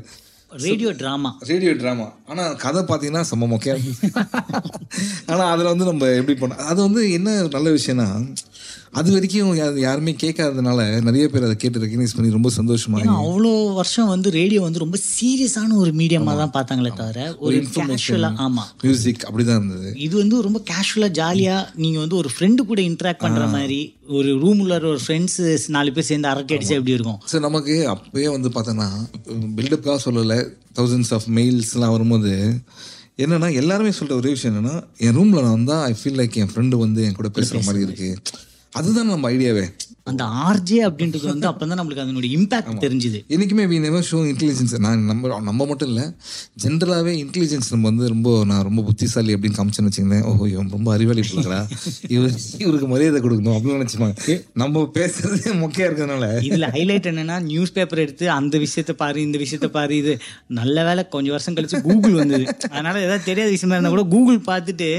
radio 0.64 0.90
drama 0.92 1.30
radio 1.48 1.72
drama 1.72 2.06
ஆனால் 2.26 2.56
கதை 2.56 2.82
பார்த்தீங்கன்னா 2.82 3.22
செம்ம 3.30 3.48
மொக்கையா 3.48 3.76
ஆனால் 5.26 5.50
அதில் 5.50 5.66
வந்து 5.66 5.84
நம்ம 5.84 6.10
எப்படி 6.12 6.36
பண்ண 6.38 6.64
அது 6.64 6.78
வந்து 6.82 7.02
என்ன 7.12 7.34
நல்ல 7.48 7.70
விஷயம்னா 7.70 8.08
அது 8.96 9.08
வரைக்கும் 9.12 9.48
யாருமே 9.80 10.12
கேட்காததுனால 10.20 10.78
நிறைய 11.06 11.24
பேர் 11.28 11.46
அதை 11.46 11.56
கேட்டு 11.56 11.80
ரெக்கக்னைஸ் 11.82 12.14
பண்ணி 12.16 12.30
ரொம்ப 12.36 12.50
சந்தோஷமா 12.56 13.00
அவ்வளோ 13.16 13.50
வருஷம் 13.76 14.10
வந்து 14.12 14.28
ரேடியோ 14.36 14.60
வந்து 14.64 14.82
ரொம்ப 14.82 14.98
சீரியஸான 15.08 15.76
ஒரு 15.76 15.92
மீடியமா 15.98 16.34
தான் 16.38 16.54
பார்த்தாங்களே 16.54 16.92
தவிர 16.94 17.18
ஒரு 17.44 17.58
கேஷுவலா 17.76 18.30
ஆமா. 18.44 18.64
மியூசிக் 18.84 19.24
அப்படிதான் 19.26 19.58
இருந்தது. 19.60 19.90
இது 20.06 20.14
வந்து 20.16 20.38
ரொம்ப 20.46 20.60
கேஷுவலா 20.70 21.10
ஜாலியா 21.18 21.56
நீங்க 21.82 21.98
வந்து 21.98 22.16
ஒரு 22.16 22.30
ஃப்ரெண்டு 22.34 22.64
கூட 22.68 22.80
இன்டராக்ட் 22.88 23.24
பண்ற 23.24 23.44
மாதிரி 23.52 23.80
ஒரு 24.16 24.32
ரூம் 24.42 24.60
உள்ள 24.64 24.74
ஒரு 24.86 25.00
ஃப்ரெண்ட்ஸ் 25.04 25.38
நாலு 25.76 25.92
பேர் 25.92 26.08
சேர்ந்து 26.08 26.30
அரட்டை 26.32 26.56
அடிச்சா 26.56 26.78
எப்படி 26.78 26.96
இருக்கும்? 26.96 27.20
ஸோ 27.30 27.38
நமக்கு 27.46 27.76
அப்பயே 27.94 28.28
வந்து 28.32 28.50
பார்த்தோன்னா 28.54 28.88
பில்டப்காக 29.56 29.98
சொல்லலை 30.04 30.38
தௌசண்ட்ஸ் 30.76 31.14
ஆஃப் 31.16 31.28
மெயில்ஸ்லாம் 31.36 31.94
வரும்போது 31.94 32.32
என்னன்னா 33.20 33.48
எல்லாருமே 33.60 33.92
சொல்ற 33.96 34.14
ஒரே 34.16 34.30
விஷயம் 34.32 34.52
என்னன்னா 34.52 34.74
என் 35.04 35.16
ரூம்ல 35.16 35.42
நான் 35.42 35.54
வந்தா 35.54 35.76
ஐ 35.84 35.94
ஃபீல் 35.98 36.18
லைக் 36.18 36.34
என் 36.40 36.50
ஃப்ரெண்டு 36.50 36.76
வந்து 36.80 37.00
என் 37.04 37.14
கூட 37.14 37.28
பேசுற 37.36 37.60
மாதிரி 37.66 37.84
இருக்கு. 37.86 38.08
அதுதான் 38.76 39.08
நம்ம 39.08 39.30
ஐடியாவே 39.30 39.64
அந்த 40.06 40.22
ஆர்ஜே 40.42 40.78
அப்படின்றது 40.88 41.26
வந்து 41.26 41.46
அப்பதான் 41.48 41.78
நம்மளுக்கு 41.78 42.02
அதனுடைய 42.02 42.30
இம்பாக்ட் 42.38 42.82
தெரிஞ்சுது. 42.84 43.18
என்னைக்குமே 43.28 43.64
வி 43.70 43.78
நெவர் 43.80 44.06
ஷோ 44.10 44.18
இன்டெலிஜென்ஸ் 44.26 44.74
நான் 44.78 45.00
நம்ம 45.04 45.40
நம்ம 45.40 45.66
மட்டும் 45.66 45.88
இல்லை 45.88 46.04
ஜென்ரலாகவே 46.62 47.12
இன்டெலிஜென்ஸ் 47.22 47.70
நம்ம 47.70 47.88
வந்து 47.90 48.08
ரொம்ப 48.08 48.44
நான் 48.44 48.62
ரொம்ப 48.62 48.82
புத்திசாலி 48.82 49.34
அப்படின்னு 49.34 49.58
காமிச்சேன்னு 49.58 49.90
வச்சுங்களேன் 49.90 50.24
ஓஹோ 50.30 50.44
இவன் 50.48 50.70
ரொம்ப 50.70 50.92
அறிவாளி 50.92 51.22
பிள்ளைங்களா 51.22 51.60
இவர் 52.08 52.34
இவருக்கு 52.58 52.86
மரியாதை 52.86 53.20
கொடுக்கணும் 53.20 53.56
அப்படின்னு 53.56 53.78
நினச்சிப்பாங்க. 53.78 54.36
நம்ம 54.54 54.84
பேசுறதே 54.96 55.50
மொக்கையா 55.62 55.88
இருக்கிறதுனால. 55.88 56.28
இதுல 56.48 56.68
ஹைலைட் 56.76 57.10
என்னன்னா 57.12 57.38
நியூஸ் 57.42 57.72
பேப்பர் 57.72 58.04
எடுத்து 58.04 58.30
அந்த 58.38 58.54
விஷயத்த 58.58 58.94
பாரு 59.02 59.18
இந்த 59.22 59.38
விஷயத்த 59.38 59.70
பாரு 59.70 59.96
இது 59.96 60.14
நல்ல 60.60 60.84
வேளை 60.84 61.04
கொஞ்சம் 61.08 61.36
வருஷம் 61.36 61.56
கழிச்சு 61.56 61.82
கூகுள் 61.88 62.18
வந்தது. 62.20 62.44
அதனால 62.70 62.96
ஏதாவது 63.00 63.28
தெரியாத 63.30 63.50
விஷயமா 63.50 63.76
இருந்தா 63.76 63.94
கூட 63.94 64.06
கூகுள் 64.14 64.40
பார்த்துட்டு 64.50 64.90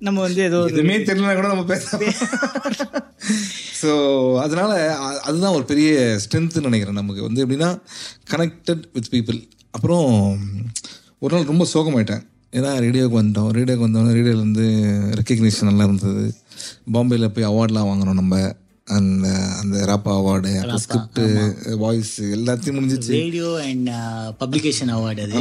நம்ம 0.00 0.20
வந்து 0.26 0.42
ஏதோ 0.42 0.60
எதுவுமே 0.72 0.98
தெரியலனா 1.08 1.36
கூட 1.40 1.48
நம்ம 1.48 1.66
பேச 1.66 1.84
ஸோ 3.86 3.94
அதனால் 4.44 4.74
அதுதான் 5.20 5.54
ஒரு 5.54 5.64
பெரிய 5.64 5.90
ஸ்ட்ரென்த்துன்னு 6.24 6.68
நினைக்கிறேன் 6.68 7.00
நமக்கு. 7.00 7.22
வந்து 7.22 7.46
எப்படின்னா 7.46 7.70
கனெக்டட் 8.30 8.84
வித் 8.92 9.10
பீப்புள் 9.10 9.40
அப்புறம் 9.70 10.08
ஒரு 11.18 11.32
நாள் 11.34 11.50
ரொம்ப 11.52 11.66
சோகமாயிட்டேன். 11.74 12.24
ஏன்னா 12.52 12.70
ரேடியோக்கு 12.84 13.18
வந்துட்டோம். 13.20 13.50
ரேடியோக்கு 13.56 13.86
வந்தோடனே 13.86 14.16
ரேடியோவில் 14.18 14.44
வந்து 14.46 14.66
ரெக்கக்னிஷன் 15.20 15.70
நல்லா 15.70 15.84
இருந்தது. 15.84 16.24
பாம்பேயில் 16.92 17.34
போய் 17.34 17.50
அவார்ட்லாம் 17.50 17.88
வாங்கினோம் 17.90 18.20
நம்ம. 18.22 18.36
அந்த 18.94 19.28
அந்த 19.60 19.76
ராப்பா 19.88 20.12
அவார்டு 20.18 20.50
ஸ்கிரிப்ட் 20.82 21.20
வாய்ஸ் 21.80 22.12
எல்லாத்தையும் 22.36 22.76
முடிஞ்சிச்சு. 22.78 23.10
ரேடியோ 23.14 23.48
அண்ட் 23.68 23.88
பப்ளிகேஷன் 24.42 24.92
அவார்டு 24.96 25.22
அது. 25.26 25.40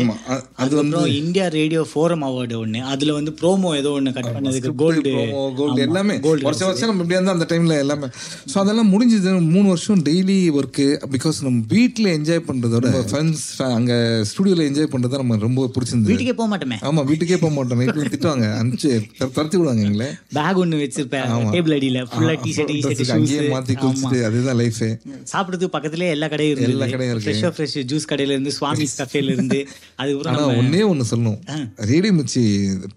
அது 0.63 0.73
வந்து 0.79 1.01
இந்தியா 1.19 1.47
ரேடியோ 1.57 1.81
ஃபோரம் 1.91 2.23
அவார்டு 2.29 2.55
ஒண்ணு. 2.61 2.79
அதுல 2.93 3.13
வந்து 3.17 3.31
ப்ரோமோ 3.41 3.71
ஏதோ 3.81 3.89
ஒண்ணு 3.97 4.13
கட் 4.15 4.29
பண்ணதுக்கு 4.37 4.71
கோல்டு 4.81 5.11
கோல்டு 5.59 5.83
எல்லாமே. 5.87 6.15
வருஷம் 6.47 6.69
வருஷம் 6.69 6.89
நம்ம 6.91 7.03
இப்படியா 7.03 7.19
இருந்தா 7.19 7.35
அந்த 7.37 7.47
டைம்ல 7.51 7.77
எல்லாமே. 7.83 8.09
ஸோ 8.53 8.57
அதெல்லாம் 8.63 8.89
முடிஞ்சது. 8.93 9.33
மூணு 9.55 9.67
வருஷம் 9.73 10.01
டெய்லி 10.09 10.39
ஒர்க்கு 10.61 10.87
பிகாஸ் 11.15 11.43
நம்ம 11.47 11.63
வீட்டில் 11.75 12.09
என்ஜாய் 12.17 12.43
பண்றதோட 12.49 12.95
ஃப்ரெண்ட்ஸ் 13.11 13.45
அங்க 13.77 13.93
ஸ்டுடியோல 14.31 14.67
என்ஜாய் 14.71 14.91
பண்றது 14.95 15.21
நம்ம 15.23 15.39
ரொம்ப 15.45 15.69
பிடிச்சிருந்தது. 15.77 16.11
வீட்டுக்கே 16.13 16.35
போக 16.41 16.49
மாட்டோமே. 16.55 16.79
ஆமா 16.89 17.03
வீட்டுக்கே 17.11 17.39
போக 17.45 17.53
மாட்டோம். 17.59 17.79
நைட்ல 17.83 18.09
திட்டுவாங்க. 18.15 18.49
அனுப்பிச்சு 18.59 18.91
துரத்தி 19.37 19.55
விடுவாங்க 19.57 19.85
எங்களை. 19.89 20.09
பேக் 20.39 20.61
ஒண்ணு 20.65 20.81
வச்சிருப்பேன். 20.83 21.29
டேபிள் 21.55 21.77
அடியில. 21.79 22.01
ஃபுல்லா 22.11 22.35
டி 22.43 22.51
ஷர்ட் 22.57 22.75
டி 22.75 22.81
ஷர்ட் 23.13 23.33
அங்கேயே 23.37 23.53
மாத்தி 23.55 23.75
குளிச்சுட்டு 23.81 24.19
அதுதான் 24.23 24.57
லைஃபே 24.59 24.89
சாப்பிடுறதுக்கு 25.31 25.69
பக்கத்துலயே 25.75 26.09
எல்லா 26.09 26.27
கடையும் 26.27 26.57
இருந்து 26.57 26.71
எல்லா 26.71 26.87
கடையும் 26.87 27.13
இருக்கு. 27.15 27.31
ஃப்ரெஷ்ஷா 27.31 27.51
ஃப்ரெஷ் 27.55 27.85
ஜூஸ் 27.91 28.07
கடையில 28.09 28.35
இருந்து 28.35 28.51
சுவாமி 28.51 28.87
கஃபேல 28.97 29.31
இருந்து. 29.31 29.67
அதுக்கப்புறம் 29.95 30.35
ஆனா 30.35 30.57
ஒன்னே 30.61 30.87
ஒன்று 30.87 31.05
சொல்லணும். 31.11 31.39
ரேடியோ 31.75 32.13
மிச்சி 32.13 32.43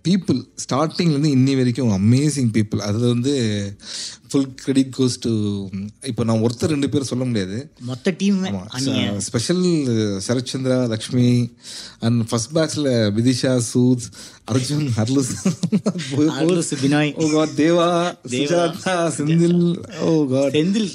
பீப்புள் 0.08 0.40
ஸ்டார்டிங்ல 0.64 1.18
இருந்து 1.18 1.34
இன்னி 1.36 1.56
வரைக்கும் 1.56 1.92
அமேசிங் 1.98 2.50
பீப்புள் 2.56 2.82
அதுல 2.88 3.06
வந்து 3.06 3.34
ஃபுல் 4.30 4.48
கிரெடிட் 4.62 4.92
கோஸ் 4.96 5.16
டு 5.26 5.32
இப்போ 6.10 6.22
நான் 6.28 6.42
ஒருத்தர் 6.46 6.72
ரெண்டு 6.74 6.88
பேர் 6.92 7.10
சொல்ல 7.10 7.24
முடியாது. 7.28 7.58
மொத்த 7.90 8.14
team 8.22 8.40
special 9.28 9.62
Sarathchandra 10.26 10.78
Lakshmi 10.94 11.28
and 12.06 12.20
first 12.30 12.52
பேட்ச்ல 12.56 12.90
Vidisha 13.18 13.54
Sood 13.70 14.06
Arjun 14.52 14.86
ஹர்லுஸ். 14.98 15.32
அர்லுஸ் 16.40 16.72
Binoy 16.82 17.10
oh 17.22 17.26
god 17.34 17.54
Deva 17.62 17.88
Sujatha 18.34 18.94
Senthil. 19.16 19.58
Oh 20.04 20.12
god 20.32 20.54
Senthil 20.54 20.88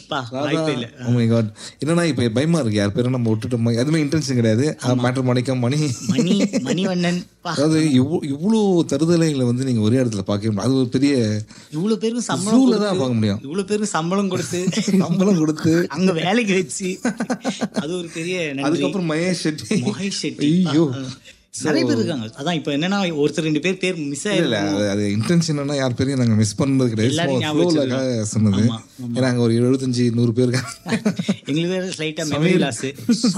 oh 1.07 1.17
my 1.17 1.27
god 1.33 1.51
என்னன்னா 1.81 2.05
இப்போ 2.11 2.29
பயமா 2.37 2.61
இருக்கு. 2.63 2.81
யார் 2.81 2.95
பேரும் 2.97 3.15
நம்ம 3.17 3.29
விட்டுட்டோம் 3.33 3.71
எதுவுமே 3.81 4.01
இன்டென்ஷன் 4.05 4.39
கிடையாது. 4.41 4.65
மேட்டர் 5.05 5.29
மாணிக்கம் 5.29 5.63
மணி. 5.65 5.79
மணி 6.13 6.35
மணிவண்ணன் 6.69 7.21
அதாவது 7.53 7.79
இவ்வளோ 7.99 8.17
இவ்வளோ 8.33 8.59
தருதலைகளை 8.91 9.45
வந்து 9.49 9.63
நீங்க 9.67 9.81
ஒரே 9.87 9.97
இடத்துல 10.01 10.23
பார்க்க 10.27 10.49
முடியும் 10.49 10.65
அது 10.65 10.79
ஒரு 10.81 10.89
பெரிய 10.95 11.13
இவ்வளவு 11.75 11.97
பேருக்கு 12.03 12.29
சம்பளம் 12.29 12.83
தான் 12.83 12.99
பார்க்க 13.01 13.17
முடியும் 13.17 13.22
இவ்வளவு 13.43 13.67
பேருக்கு 13.67 13.95
சம்பளம் 13.97 14.31
கொடுத்து 14.33 14.59
சம்பளம் 15.03 15.37
கொடுத்து. 15.37 15.73
அங்க 15.89 16.11
வேலைக்கு 16.21 16.53
வச்சு. 16.61 16.89
அது 17.83 17.97
ஒரு 17.97 18.09
பெரிய 18.13 18.37
அதுக்கப்புறம் 18.69 19.11
மகேஷ் 19.11 19.43
ஷெட்டி. 19.43 19.77
மகேஷ் 19.89 20.19
ஷெட்டி. 20.23 20.51
ஐயோ. 20.67 20.85
நிறைய 21.63 21.81
பேர் 21.87 21.97
இருக்காங்க. 21.97 22.27
அதான் 22.39 22.55
இப்ப 22.59 22.69
என்னன்னா 22.75 22.99
ஒருத்தர் 23.23 23.45
ரெண்டு 23.47 23.59
பேர் 23.59 23.77
பேர் 23.77 23.97
மிஸ் 24.11 24.23
ஆயிருக்கு 24.27 24.87
அது 24.93 25.03
இன்டென்ஷனா 25.17 25.75
யார் 25.79 25.93
பேரையும் 25.93 26.21
நாங்க 26.21 26.37
மிஸ் 26.39 26.55
பண்ணது 26.61 26.87
கிடையாது. 26.93 28.25
சொன்னது. 28.31 28.63
ஏன்னா 29.15 29.27
அங்க 29.31 29.41
ஒரு 29.47 29.53
எழுபத்தஞ்சு 29.59 30.05
நூறு 30.17 30.33
பேர் 30.33 30.53
எங்களுக்கு 31.47 31.73
வேற 31.75 31.85
ஸ்லைட்டா 31.97 32.25
மெமரி 32.31 32.55
லாஸ் 32.63 32.83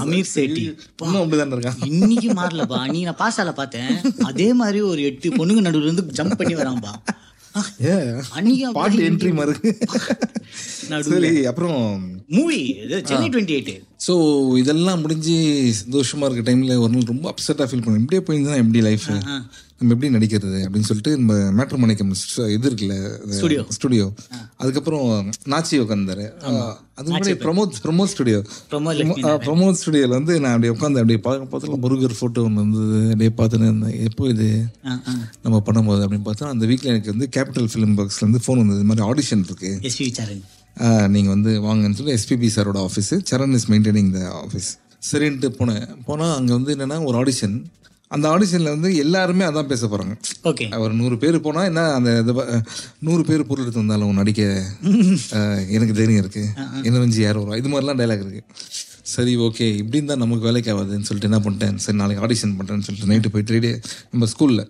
அமீர் 0.04 0.32
சேட்டி 0.34 0.64
இன்னும் 1.02 1.20
அப்படிதான் 1.22 1.54
இருக்காங்க. 1.56 1.86
இன்னைக்கு 1.92 2.30
மாறலப்பா. 2.40 2.80
நீ 2.94 3.02
நான் 3.08 3.20
பாசால 3.24 3.52
பார்த்தேன். 3.60 3.92
அதே 4.30 4.52
மாதிரி 4.62 4.80
ஒரு 4.92 5.02
எட்டு 5.10 5.36
பொண்ணுங்க 5.38 5.64
நடுவுல 5.68 5.88
இருந்து 5.88 6.06
ஜம்ப் 6.20 6.38
பண்ணி 6.40 6.56
அன்னைக்கு 6.56 6.94
பாட்டு 8.72 9.02
என்ட்ரி 9.08 9.32
மாதிரி 9.32 9.72
சரி 11.04 11.30
அப்புறம் 11.46 11.78
movie 12.28 12.60
Chennai 13.04 13.28
twenty 13.28 13.56
eight 13.56 13.72
so 14.00 14.14
இதெல்லாம் 14.58 15.00
முடிஞ்சு 15.02 15.34
சந்தோஷமா 15.78 16.26
இருக்க 16.26 16.42
டைம்ல 16.46 16.74
ஒரு 16.80 16.92
நாள் 16.94 17.12
ரொம்ப 17.12 17.26
அப்செட்டாக 17.30 17.66
ஃபீல் 17.68 17.84
பண்ணேன் 17.84 18.02
இப்படியே 18.02 18.22
போயிருந்தா 18.26 18.58
எப்படி 18.62 18.80
லைஃப் 18.86 19.06
நம்ம 19.78 19.92
எப்படி 19.94 20.08
நடிக்கிறது 20.12 20.58
அப்படின்னு 20.62 20.88
சொல்லிட்டு 20.88 21.12
நம்ம 21.16 21.32
மேட்ரு 21.56 21.78
மணிக்கம் 21.80 22.12
இது 22.54 22.68
இருக்குல்ல 22.68 22.94
Studio. 23.38 23.62
ஸ்டுடியோ 23.74 24.06
அதுக்கப்புறம் 24.60 25.08
நாச்சி 25.52 25.80
உட்காந்தாரு 25.82 26.24
அது 26.94 27.06
முன்னாடி 27.08 27.34
ப்ரமோத் 27.42 27.80
ப்ரமோத் 27.82 28.12
ஸ்டுடியோ 28.12 28.38
ப்ரொமோ 29.00 29.16
ப்ரமோத் 29.46 29.80
ஸ்டுடியோவில் 29.80 30.16
வந்து 30.18 30.34
நான் 30.40 30.54
அப்படியே 30.54 30.72
உட்காந்து 30.74 31.00
அப்படியே 31.02 31.20
பார்க்க 31.26 31.50
பார்த்துல 31.52 31.80
முருகர் 31.84 32.18
ஃபோட்டோ 32.18 32.44
ஒன்று 32.46 32.62
இருந்தது 32.62 33.00
அப்படியே 33.08 33.32
பார்த்துன்னு 33.38 33.68
இருந்தேன். 33.70 33.98
எப்போ 34.06 34.28
இது? 34.28 34.48
நம்ம 35.44 35.62
பண்ணும்போது 35.66 36.04
அப்படின்னு 36.04 36.28
பார்த்தா 36.28 36.52
அந்த 36.54 36.66
வீக்கில் 36.66 36.92
எனக்கு 36.94 37.14
வந்து 37.14 37.28
கேபிட்டல் 37.36 37.70
ஃபிலிம் 37.72 37.96
ஒர்க்ஸ்லேருந்து 38.00 38.42
ஃபோன் 38.44 38.62
வந்தது. 38.62 38.80
இது 38.80 38.90
மாதிரி 38.92 39.06
ஆடிஷன் 39.10 39.44
இருக்கு. 39.46 39.72
நீங்கள் 41.12 41.34
வந்து 41.34 41.52
வாங்கன்னு 41.64 41.98
சொல்லி 41.98 42.14
எஸ்பிபி 42.14 42.48
சாரோட 42.54 42.80
office 42.86 43.16
Charan 43.30 43.54
is 43.54 43.68
maintaining 43.70 44.10
the 44.14 44.22
office 44.40 44.70
சரின்ட்டு 45.08 45.48
போனேன் 45.56 45.84
போனால் 46.06 46.34
அங்கே 46.36 46.52
வந்து 46.54 46.72
என்னென்னா 46.74 46.98
ஒரு 47.04 47.16
ஆடிஷன் 47.20 47.56
அந்த 48.10 48.26
ஆடிஷனில் 48.32 48.72
வந்து 48.72 48.88
எல்லாருமே 49.02 49.44
அதான் 49.46 49.70
பேச 49.70 49.84
போகிறாங்க 49.86 50.14
ஓகே 50.50 50.64
ஒரு 50.78 50.92
நூறு 50.98 51.16
பேர் 51.22 51.36
போனால் 51.46 51.68
என்ன 51.70 51.82
அந்த 51.94 52.10
இது 52.18 52.32
நூறு 53.02 53.22
பேர் 53.28 53.48
பொருள் 53.48 53.64
எடுத்து 53.64 53.82
வந்தாலும் 53.82 54.20
நடிக்க 54.20 54.42
எனக்கு 55.76 55.94
தைரியம் 55.96 56.22
இருக்குது 56.22 56.48
என்ன 56.84 56.96
வஞ்சி 56.98 57.20
யார் 57.22 57.40
வருவா? 57.40 57.56
இது 57.56 57.68
மாதிரிலாம் 57.68 58.00
டைலாக் 58.00 58.22
இருக்குது 58.24 58.44
சரி 59.06 59.32
ஓகே 59.42 59.66
இப்படின்னு 59.80 60.10
தான் 60.10 60.22
நமக்கு 60.22 60.46
வேலைக்கு 60.46 60.70
ஆகாதுன்னு 60.72 61.08
சொல்லிட்டு 61.08 61.30
என்ன 61.30 61.40
பண்ணிட்டேன்? 61.42 61.76
சரி 61.84 61.96
நாளைக்கு 61.96 62.22
ஆடிஷன் 62.24 62.54
பண்ணுறேன்னு 62.58 62.86
சொல்லிட்டு 62.86 63.10
நைட்டு 63.10 63.32
போயிட்டு 63.34 63.56
ரெடி 63.56 63.70
நம்ம 64.12 64.28
ஸ்கூலில் 64.32 64.64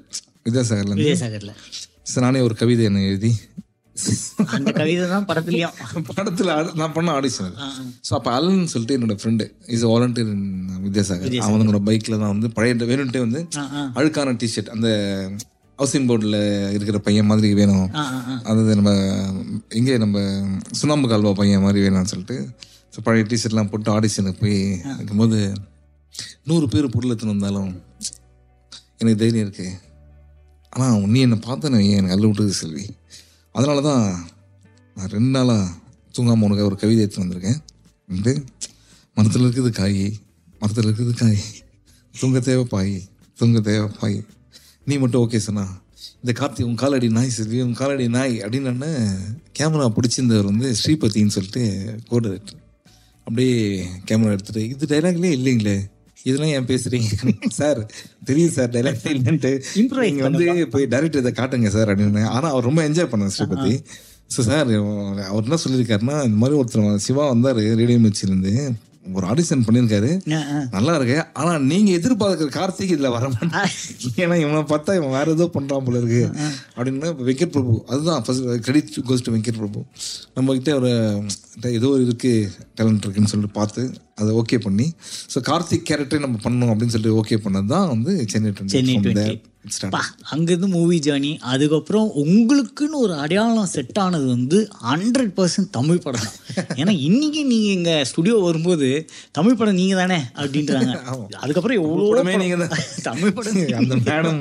வித்யாசாகர்லேருந்து 0.47 1.05
விஜயசாகர்ல 1.05 1.53
சரி 2.07 2.25
நானே 2.27 2.40
ஒரு 2.47 2.57
கவிதை 2.59 2.85
என்ன 2.90 3.05
எழுதி 3.07 3.33
அந்த 4.57 4.71
கவிதை 4.79 5.05
தான் 5.13 5.27
படத்துலயும். 5.31 5.75
படத்தில் 6.09 6.53
நான் 6.81 6.95
பண்ண 6.97 7.09
ஆடிஷன் 7.19 7.53
ஸோ 8.07 8.13
அப்போ 8.19 8.31
அலன் 8.37 8.71
சொல்லிட்டு 8.73 8.97
என்னோட 8.99 9.15
ஃப்ரெண்டு 9.21 9.45
இஸ் 9.75 9.85
வாலண்டியர் 9.93 10.33
வித்யாசாகர். 10.87 11.37
அவனோட 11.49 11.81
பைக்கில் 11.89 12.19
தான் 12.23 12.33
வந்து 12.35 12.51
பழைய 12.57 12.75
வேணும்ட்டே 12.91 13.23
வந்து. 13.27 13.43
அழுக்கான 14.01 14.35
டிஷர்ட் 14.43 14.73
அந்த 14.77 14.89
ஹவுசிங் 15.79 16.09
போர்டில் 16.11 16.39
இருக்கிற 16.75 16.99
பையன் 17.07 17.31
மாதிரி 17.31 17.49
வேணும். 17.61 17.89
அதாவது 18.49 18.75
நம்ம 18.81 18.93
இங்கே 19.81 19.97
நம்ம 20.05 20.19
சுண்ணாம்பு 20.81 21.09
கால்வா 21.13 21.33
பையன் 21.41 21.65
மாதிரி 21.67 21.81
வேணும்னு 21.87 22.13
சொல்லிட்டு 22.13 22.39
ஸோ 22.95 23.01
பழைய 23.09 23.25
டிஷர்ட்லாம் 23.33 23.71
போட்டு 23.73 23.91
ஆடிஷனுக்கு 23.97 24.43
போய் 24.45 24.59
இருக்கும்போது 24.99 25.41
நூறு 26.51 26.67
பேர் 26.75 26.95
பொருள் 26.95 27.11
எடுத்துன்னு 27.11 27.37
வந்தாலும் 27.37 27.73
எனக்கு 29.01 29.19
தைரியம் 29.23 29.45
இருக்கு. 29.47 29.67
ஆனால் 30.73 31.05
நீ 31.13 31.19
என்னை 31.27 31.39
பார்த்தேன்னு 31.49 31.81
எனக்கு 31.99 32.15
அள்ளு 32.15 32.29
விட்டுது 32.31 32.55
செல்வி. 32.61 32.85
அதனால 33.57 33.81
தான் 33.81 34.05
நான் 34.97 35.12
ரெண்டு 35.16 35.29
நாளாக 35.29 35.64
தூங்காமல் 36.14 36.47
உனக்கு 36.49 36.64
ஒரு 36.64 36.77
கவிதை 36.77 37.01
எடுத்து 37.05 37.23
வந்திருக்கேன். 37.25 37.59
வந்து 38.09 38.33
மரத்தில் 39.16 39.45
இருக்குது 39.47 39.71
காய் 39.71 40.05
மரத்தில் 40.61 40.88
இருக்குது 40.88 41.12
காய். 41.14 41.40
தூங்க 42.14 42.40
தேவை 42.40 42.64
பாய் 42.64 42.95
தூங்க 43.38 43.61
தேவை 43.61 43.88
பாய். 44.01 44.19
நீ 44.85 44.95
மட்டும் 44.99 45.23
ஓகே 45.25 45.38
சொன்னா 45.38 45.64
இந்த 46.23 46.33
கார்த்தி 46.40 46.62
உன் 46.62 46.75
காலடி 46.75 47.09
நாய் 47.09 47.31
செல்வி 47.31 47.59
உன் 47.62 47.77
காலடி 47.81 48.07
நாய் 48.09 48.35
அப்படின்னு 48.40 48.90
கேமரா 49.59 49.87
பிடிச்சிருந்தவர் 49.97 50.45
வந்து 50.45 50.69
ஸ்ரீபதின்னு 50.75 51.35
சொல்லிட்டு 51.37 51.62
கோடு 52.09 52.31
அப்படியே 53.27 53.55
கேமரா 54.09 54.35
எடுத்துகிட்டு 54.35 54.64
இது 54.73 54.87
டைலாக்லேயே 54.92 55.35
இல்லைங்களே. 55.37 55.77
இதெல்லாம் 56.29 56.55
ஏன் 56.57 56.71
பேசுறீங்க? 56.71 57.11
சார் 57.59 57.81
தெரியும் 58.31 58.55
சார் 58.57 58.73
டைலாக் 58.77 59.07
இல்லைன்ட்டு. 59.15 59.53
நீங்க 60.07 60.23
வந்து 60.29 60.47
போய் 60.75 60.91
டைரக்டர் 60.95 61.23
இதை 61.25 61.35
காட்டுங்க 61.41 61.71
சார் 61.77 61.93
அப்படின்னு. 61.93 62.25
ஆனா 62.37 62.47
அவர் 62.55 62.69
ரொம்ப 62.71 62.83
என்ஜாய் 62.89 63.12
பண்ணார் 63.12 63.37
ஸ்ரீபதி 63.37 63.77
ஸோ 64.35 64.41
சார் 64.51 64.71
அவர் 65.31 65.47
என்ன 65.47 65.59
சொல்லியிருக்காருன்னா 65.65 66.17
இந்த 66.29 66.39
மாதிரி 66.43 66.59
ஒருத்தர் 66.61 67.05
சிவா 67.07 67.25
வந்தார் 67.35 67.61
ரேடியோ 67.81 68.01
மிர்ச்சிலேருந்து 68.05 68.55
ஒரு 69.17 69.25
ஆடிஷன் 69.33 69.65
பண்ணியிருக்காரு. 69.67 70.09
நல்லா 70.77 70.93
இருக்கு. 70.99 71.19
ஆனா 71.41 71.51
நீங்க 71.69 71.91
எதிர்பார்க்கிற 71.99 72.49
கார்த்திக் 72.57 72.95
இதுல 72.95 73.11
வர 73.17 73.27
மாட்டான் 73.35 73.69
ஏன்னா 74.23 74.37
இவனை 74.45 74.62
பார்த்தா 74.73 74.97
இவன் 74.99 75.15
வேற 75.17 75.27
ஏதோ 75.37 75.47
பண்றான் 75.57 75.85
போல 75.89 76.01
இருக்கு. 76.03 76.23
அப்படின்னு 76.77 77.12
வெங்கட் 77.29 77.53
பிரபு 77.57 77.75
அதுதான் 77.93 78.25
first 78.27 78.49
credit 78.67 78.99
goes 79.11 79.25
to 79.27 79.35
Venkat 79.37 79.61
Prabhu 79.61 79.83
நம்ம 80.39 80.57
கிட்ட 80.59 80.75
ஒரு 80.81 80.91
ஏதோ 81.79 81.91
ஒரு 81.95 82.03
இருக்கு 82.09 82.33
டேலண்ட் 82.81 83.07
இருக்குன்னு 83.07 83.33
சொல்லிட்டு 83.35 83.59
பார்த்து 83.61 83.85
அதை 84.18 84.31
ஓகே 84.35 84.59
பண்ணி. 84.59 84.87
ஸோ 85.33 85.40
கார்த்திக் 85.48 85.88
கேரக்டரை 85.88 86.20
நம்ம 86.20 86.38
பண்ணணும் 86.44 86.72
அப்படின்னு 86.72 86.94
சொல்லிட்டு 86.94 87.18
ஓகே 87.18 87.38
பண்ணது 87.44 87.68
தான் 87.74 87.90
வந்து 87.90 88.12
சென்னை 88.33 88.52
சென்னை 88.74 88.96
டுவெண்ட்டி 88.96 89.37
அங்கேருந்து 90.33 90.68
மூவி 90.74 90.96
ஜேர்னி 90.98 91.31
அதுக்கப்புறம் 91.44 92.09
உங்களுக்குன்னு 92.22 92.96
ஒரு 92.96 93.14
அடையாளம் 93.14 93.70
செட் 93.72 93.98
ஆனது 93.98 94.26
வந்து 94.26 94.59
ஹண்ட்ரட் 94.85 95.33
பர்சன்ட் 95.38 95.70
தமிழ் 95.72 96.02
படம் 96.05 96.29
ஏன்னா 96.81 96.92
இன்னைக்கு 97.00 97.40
நீங்க 97.44 97.68
எங்க 97.70 97.90
ஸ்டுடியோ 98.05 98.37
வரும்போது 98.44 98.88
தமிழ் 99.33 99.57
படம் 99.57 99.79
நீங்க 99.81 99.94
தானே 99.94 100.18
அப்படின்றாங்க. 100.37 100.92
அதுக்கப்புறம் 101.42 101.79
எவ்வளோ 101.81 102.07
படமே 102.11 102.24
படம். 102.29 102.42
நீங்க 102.44 102.57
தான். 102.62 102.85
தமிழ் 103.09 103.35
படம். 103.37 103.59
அந்த 103.81 103.96
மேடம் 104.07 104.40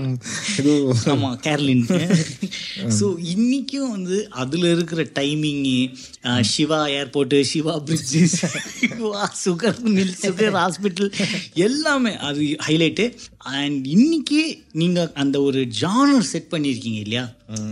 ஏதோ 0.60 0.76
ஆமா 1.14 1.32
கேர்லின் 1.46 1.86
ஸோ 2.98 3.06
இன்னைக்கும் 3.34 3.92
வந்து 3.92 4.20
அதுல 4.36 4.72
இருக்கிற 4.72 5.02
timing 5.20 5.78
Siva 6.52 6.80
airport 6.96 7.40
Siva 7.52 7.76
bridge 7.88 8.22
Siva 8.36 9.24
sugar 9.68 9.94
mill 9.96 10.16
sugar 10.22 10.58
hospital 10.58 11.12
எல்லாமே 11.60 12.14
அது 12.22 12.44
ஹைலைட்டு 12.68 13.06
அண்ட் 13.46 13.88
இன்னைக்கு 13.88 14.40
நீங்க 14.72 15.12
அந்த 15.14 15.42
ஒரு 15.42 15.60
ஜானர் 15.82 16.30
செட் 16.30 16.52
பண்ணியிருக்கீங்க 16.52 17.00
இல்லையா? 17.04 17.24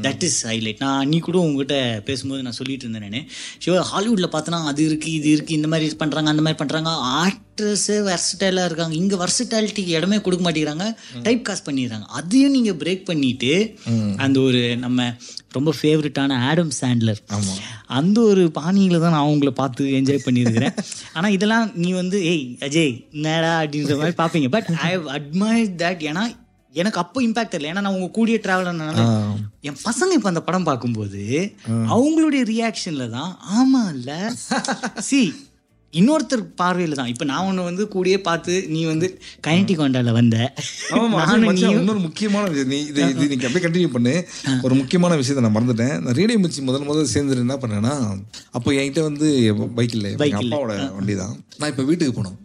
தட் 0.06 0.24
இஸ் 0.24 0.46
ஹைலைட் 0.48 0.82
நான் 0.82 1.00
அன்னைக்கு 1.00 1.26
கூட 1.26 1.38
உங்ககிட்ட 1.38 1.78
பேசும்போது 2.06 2.42
நான் 2.42 2.60
சொல்லிட்டு 2.60 2.86
இருந்தேன் 2.86 3.06
நான். 3.08 3.30
சிவா 3.60 3.86
ஹாலிவுட்ல 3.92 4.28
பார்த்தனா 4.36 4.60
அது 4.72 4.86
இருக்கு 4.86 5.12
இது 5.12 5.30
இருக்கு 5.32 5.54
இந்த 5.54 5.68
மாதிரி 5.68 5.96
பண்றாங்க 5.96 6.30
அந்த 6.30 6.42
மாதிரி 6.42 6.60
பண்றாங்க. 6.62 6.92
ஆக்ட்ரஸு 7.24 7.96
வெர்சடைலாக 8.10 8.66
இருக்காங்க. 8.66 8.96
இங்கே 8.96 9.16
வெர்சட்டாலிட்டிக்கு 9.16 9.98
இடமே 9.98 10.22
கொடுக்க 10.22 10.44
மாட்டேங்கிறாங்க. 10.46 10.88
டைப் 11.24 11.48
காஸ்ட் 11.50 11.68
பண்ணிடுறாங்க. 11.70 12.08
அதையும் 12.20 12.52
நீங்கள் 12.52 12.80
பிரேக் 12.84 13.06
பண்ணிட்டு 13.06 13.52
அந்த 14.18 14.40
ஒரு 14.40 14.78
நம்ம 14.78 15.00
ரொம்ப 15.52 15.74
ஃபேவரட்டான 15.80 16.38
ஆடம் 16.50 16.72
சாண்ட்லர் 16.80 17.20
அந்த 17.98 18.22
ஒரு 18.22 18.52
பாணியில 18.56 19.00
தான் 19.00 19.12
நான் 19.12 19.32
உங்களை 19.32 19.52
பார்த்து 19.54 19.84
என்ஜாய் 19.98 20.26
பண்ணியிருக்கிறேன். 20.28 20.76
ஆனால் 21.16 21.32
இதெல்லாம் 21.32 21.72
நீ 21.76 21.92
வந்து 21.94 22.18
ஏய் 22.32 22.46
அஜய் 22.68 22.94
என்னடா? 23.16 23.52
அப்படின்ற 23.62 23.98
மாதிரி 24.00 24.18
பார்ப்பீங்க. 24.22 24.50
But 24.56 24.70
I 24.88 24.92
have 24.94 25.10
admire 25.64 25.80
that 25.84 26.04
ஏன்னா 26.12 26.24
எனக்கு 26.74 27.00
அப்போ 27.02 27.20
இம்பாக்ட் 27.26 27.56
இல்லை 27.58 27.70
ஏன்னா 27.72 27.82
நான் 27.86 27.96
உங்க 27.98 28.10
கூடிய 28.18 28.36
டிராவலர்னால 28.44 29.02
என் 29.70 29.82
பசங்க 29.88 30.18
இப்போ 30.18 30.30
அந்த 30.32 30.42
படம் 30.48 30.68
பார்க்கும்போது 30.70 31.24
அவங்களுடைய 31.96 32.44
ரியாக்ஷன்ல 32.54 33.06
தான் 33.18 33.34
ஆமா 33.60 33.82
இல்ல 33.96 34.12
சி 35.10 35.20
இன்னொருத்தர் 35.94 36.44
பார்வையில 36.60 36.96
தான். 37.00 37.10
இப்போ 37.12 37.26
நான் 37.32 37.48
ஒன்று 37.48 37.68
வந்து 37.68 37.84
கூடயே 37.96 38.20
பார்த்து 38.28 38.54
நீ 38.74 38.80
வந்து 38.92 39.08
கைனட்டி 39.48 39.74
கொண்டால 39.82 40.14
வந்த. 40.16 40.38
இன்னொரு 40.92 42.00
முக்கியமான 42.06 42.44
விஷயம். 42.54 42.72
நீ 42.72 42.80
இது 42.92 43.02
இது 43.12 43.28
நீங்க 43.32 43.46
அப்படியே 43.48 43.64
கண்டினியூ 43.66 43.92
பண்ணு. 43.96 44.14
ஒரு 44.68 44.74
முக்கியமான 44.80 45.18
விஷயத்தை 45.20 45.44
நான் 45.46 45.56
மறந்துட்டேன். 45.58 45.96
நான் 46.04 46.18
ரேடியோ 46.22 46.40
மிர்ச்சி 46.44 46.64
முதல் 46.70 46.88
முதல்ல 46.90 47.14
சேர்ந்து 47.14 47.38
என்ன 47.46 47.58
பண்ணேன்னா 47.66 47.94
அப்போ 48.58 48.72
என்கிட்ட 48.80 49.04
வந்து 49.10 49.30
பைக் 49.80 49.96
இல்லை. 50.00 50.14
அப்பாவோட 50.42 50.80
வண்டி 50.98 51.18
தான் 51.22 51.36
நான் 51.60 51.72
இப்போ 51.74 51.86
வீட்டுக்கு 51.92 52.16
போனோம். 52.20 52.40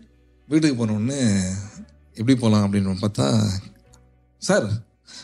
வீட்டுக்கு 0.48 0.78
போன 0.82 0.94
உடனே 0.98 1.22
எப்படி 2.18 2.34
போகலாம் 2.34 2.64
அப்படின்னு 2.66 3.00
பார்த்தா 3.00 3.26
சார் 4.42 4.66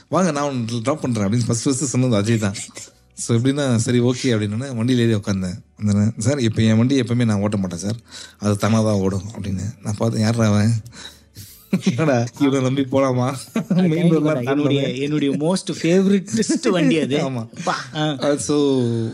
வாங்க 0.08 0.28
நான் 0.30 0.48
உங்களை 0.48 0.80
ட்ராப் 0.80 1.02
பண்ணுறேன் 1.04 1.26
அப்படின்னு 1.26 1.46
ஃபஸ்ட் 1.48 1.66
ஃபஸ்ட்டு 1.66 1.90
சொன்னது 1.92 2.16
அஜய் 2.20 2.38
தான். 2.38 2.56
ஸோ 3.18 3.30
எப்படின்னா 3.38 3.64
சரி 3.76 3.98
ஓகே 4.00 4.30
அப்படின்னு 4.34 4.70
வண்டியில் 4.78 5.02
ஏறி 5.04 5.14
உட்காந்தேன் 5.14 5.58
வந்தேன் 5.78 6.14
சார் 6.18 6.38
இப்போ 6.38 6.62
என் 6.62 6.78
வண்டி 6.78 7.02
எப்பவுமே 7.02 7.24
நான் 7.24 7.40
ஓட்ட 7.40 7.56
மாட்டேன் 7.56 7.78
சார். 7.78 7.98
அது 8.38 8.54
தானாக 8.56 8.82
தான் 8.84 9.00
ஓடும் 9.00 9.26
அப்படின்னு. 9.34 9.66
நான் 9.84 9.98
பார்த்தேன் 9.98 10.22
யார் 10.22 10.40
அவன்? 10.48 10.72
என்னடா 11.90 12.16
இவனை 12.44 12.60
நம்பி 12.66 12.84
போலாமா? 12.92 13.28
என்னுடைய 14.48 14.80
என்னுடைய 15.04 15.30
மோஸ்ட் 15.42 15.70
ஃபேவரட் 15.78 16.30
வண்டி 16.76 16.96
அது. 17.04 17.16
ஆமா. 17.28 17.42
ஸோ 18.46 18.56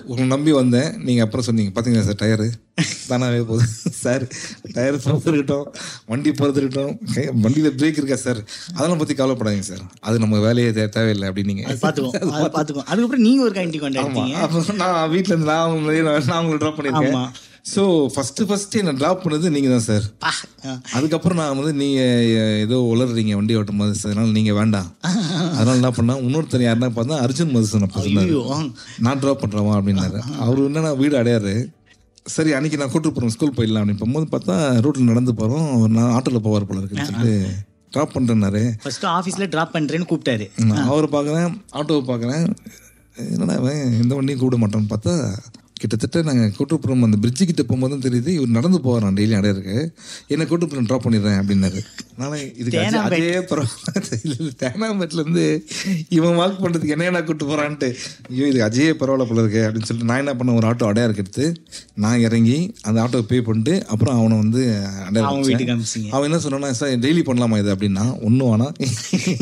உங்களை 0.09 0.27
நம்பி 0.35 0.53
வந்தேன். 0.53 0.90
நீங்கள் 1.07 1.27
அப்புறம் 1.27 1.49
சொன்னீங்க 1.49 1.73
பார்த்தீங்களா 1.75 2.09
சார் 2.09 2.20
டயரு 2.23 2.49
தானாகவே 3.09 3.42
போகுது. 3.42 3.64
சார் 4.03 4.25
டயர் 4.77 4.99
இருக்கட்டும் 5.27 5.66
வண்டி 6.07 6.31
இருக்கட்டும் 6.61 6.94
வண்டியில் 7.44 7.77
பிரேக் 7.79 8.01
இருக்கா 8.01 8.18
சார் 8.18 8.40
அதெல்லாம் 8.77 9.01
பற்றி 9.03 9.14
கவலைப்படாதீங்க 9.14 9.66
சார் 9.70 9.85
அது 10.01 10.23
நம்ம 10.25 10.40
வேலையே 10.46 10.73
தேவையில்லை 10.88 11.29
அப்படின்னீங்க 11.31 11.64
அது 11.68 11.79
பார்த்துக்கோ 11.85 12.12
அது 12.37 12.51
பார்த்துக்கோ 12.57 12.85
அதுக்கப்புறம் 12.90 13.27
நீங்க 13.29 13.42
ஒரு 13.42 13.55
அப்புறம் 14.44 14.83
நான் 14.85 15.11
வீட்டில் 15.11 15.35
இருந்து 15.35 15.51
நான் 16.09 16.29
நான் 16.33 16.42
உங்களை 16.42 16.61
ட்ராப் 16.62 16.79
பண்ணியிருக்கேன். 16.81 17.31
ஸோ 17.64 17.83
ஃபஸ்ட்டு 18.12 18.46
ஃபஸ்ட்டு 18.49 18.81
என்னை 18.81 18.92
ட்ராப் 18.99 19.23
பண்ணது 19.23 19.51
நீங்கள் 19.51 19.73
தான் 19.73 19.85
சார். 19.87 20.05
அதுக்கப்புறம் 20.94 21.40
நான் 21.40 21.57
வந்து 21.57 21.73
நீங்க 21.81 22.01
அஹ், 22.38 22.61
ஏதோ 22.62 22.77
உளறீங்க 22.90 23.35
வண்டி 23.35 23.57
ஓட்டும் 23.57 23.81
போது 23.81 23.94
அதனால 24.03 24.29
நீங்க 24.37 24.53
வேண்டாம். 24.57 24.88
அதனால 25.53 25.77
என்ன 25.77 25.90
பண்ணா 25.96 26.16
இன்னொருத்தர் 26.23 26.64
யாருன்னா 26.64 26.90
பார்த்தா 26.96 27.18
அர்ஜுன் 27.25 27.55
மதுசன் 27.55 27.87
அப்ப. 27.87 28.05
நான் 29.01 29.20
ட்ராப் 29.23 29.42
பண்றவா 29.42 29.75
அப்படின்னாரு. 29.79 30.20
அவரு 30.42 30.66
என்னன்னா 30.68 30.92
வீடு 31.01 31.16
அடையாரு. 31.20 31.55
சரி 32.27 32.51
அன்னைக்கு 32.53 32.79
நான் 32.79 32.92
கூட்டு 32.92 33.11
போறோம் 33.11 33.35
ஸ்கூல் 33.35 33.55
போயிடலாம் 33.55 33.83
அப்படின்னு 33.83 34.01
போகும்போது 34.01 34.27
பார்த்தா 34.33 34.55
ரூட்ல 34.85 35.05
நடந்து 35.07 35.33
போறோம். 35.38 35.68
அவர் 35.75 35.94
நான் 35.94 36.12
ஆட்டோல 36.16 36.40
போவார் 36.44 36.68
போல 36.68 36.81
இருக்குன்னு 36.81 37.09
சொல்லிட்டு 37.11 37.35
ட்ராப் 37.92 38.14
பண்றேன்னாரு. 38.14 38.62
ஃபர்ஸ்ட் 38.83 39.07
ஆஃபீஸ்ல 39.12 39.46
டிராப் 39.49 39.75
பண்றேன்னு 39.75 40.09
கூப்பிட்டாரு. 40.11 40.46
அவரை 40.87 41.09
பார்க்குறேன் 41.11 41.49
ஆட்டோவை 41.75 42.03
பார்க்குறேன். 42.07 42.44
என்னடா 43.29 43.55
இவன் 43.59 43.81
எந்த 43.99 44.12
வண்டியும் 44.14 44.40
கூப்பிட 44.40 44.59
மாட்டோன்னு 44.61 44.92
பார்த்தா 44.92 45.14
கிட்டத்தட்ட 45.83 46.23
நாங்கள் 46.29 46.51
கூட்டுப்புறம் 46.57 47.05
அந்த 47.07 47.19
பிரிட்ஜு 47.23 47.45
கிட்ட 47.51 47.62
போகும்போது 47.62 47.93
தான் 47.95 48.05
தெரியுது 48.07 48.31
இவர் 48.37 48.57
நடந்து 48.57 48.79
போகிறான் 48.87 49.16
டெய்லி 49.19 49.35
அடையிருக்கு 49.38 49.77
என்னை 50.33 50.47
கூட்டுப்புறம் 50.51 50.87
ட்ராப் 50.88 51.05
பண்ணிடுறேன் 51.07 51.38
அப்படின்னாரு. 51.40 51.81
நானே 52.23 52.40
இதுக்கு 52.61 52.81
அஜயே 53.05 53.38
பரவாயில்ல 53.51 54.51
தேனாம்பேட்டிலேருந்து 54.62 55.45
இவன் 56.16 56.38
வாக் 56.40 56.61
பண்ணுறதுக்கு 56.64 56.95
என்ன 56.97 57.07
என்ன 57.11 57.23
கூட்டு 57.29 57.45
போகிறான்ட்டு 57.51 57.88
ஐயோ 58.33 58.47
இது 58.53 58.61
அஜயே 58.69 58.90
பரவாயில்ல 59.03 59.29
போல 59.31 59.45
இருக்கு 59.45 59.62
அப்படின்னு 59.66 59.88
சொல்லிட்டு 59.90 60.11
நான் 60.11 60.23
என்ன 60.25 60.35
பண்ணேன் 60.40 60.59
ஒரு 60.61 60.69
ஆட்டோ 60.71 60.88
அடையாருக்கு 60.90 61.25
எடுத்து 61.25 61.47
நான் 62.05 62.25
இறங்கி 62.27 62.59
அந்த 62.87 62.99
ஆட்டோ 63.05 63.23
பே 63.31 63.40
பண்ணிட்டு 63.49 63.75
அப்புறம் 63.93 64.19
அவனை 64.21 64.37
வந்து 64.43 64.62
அனுப்பிச்சிங்க. 65.09 66.11
அவன் 66.16 66.29
என்ன 66.29 66.40
சொன்னான்னா 66.45 66.71
சார் 66.81 66.93
டெய்லி 67.07 67.23
பண்ணலாமா 67.29 67.59
இது? 67.62 67.73
அப்படின்னா 67.75 68.05
ஒன்றும் 68.27 68.51
வேணாம். 68.53 68.75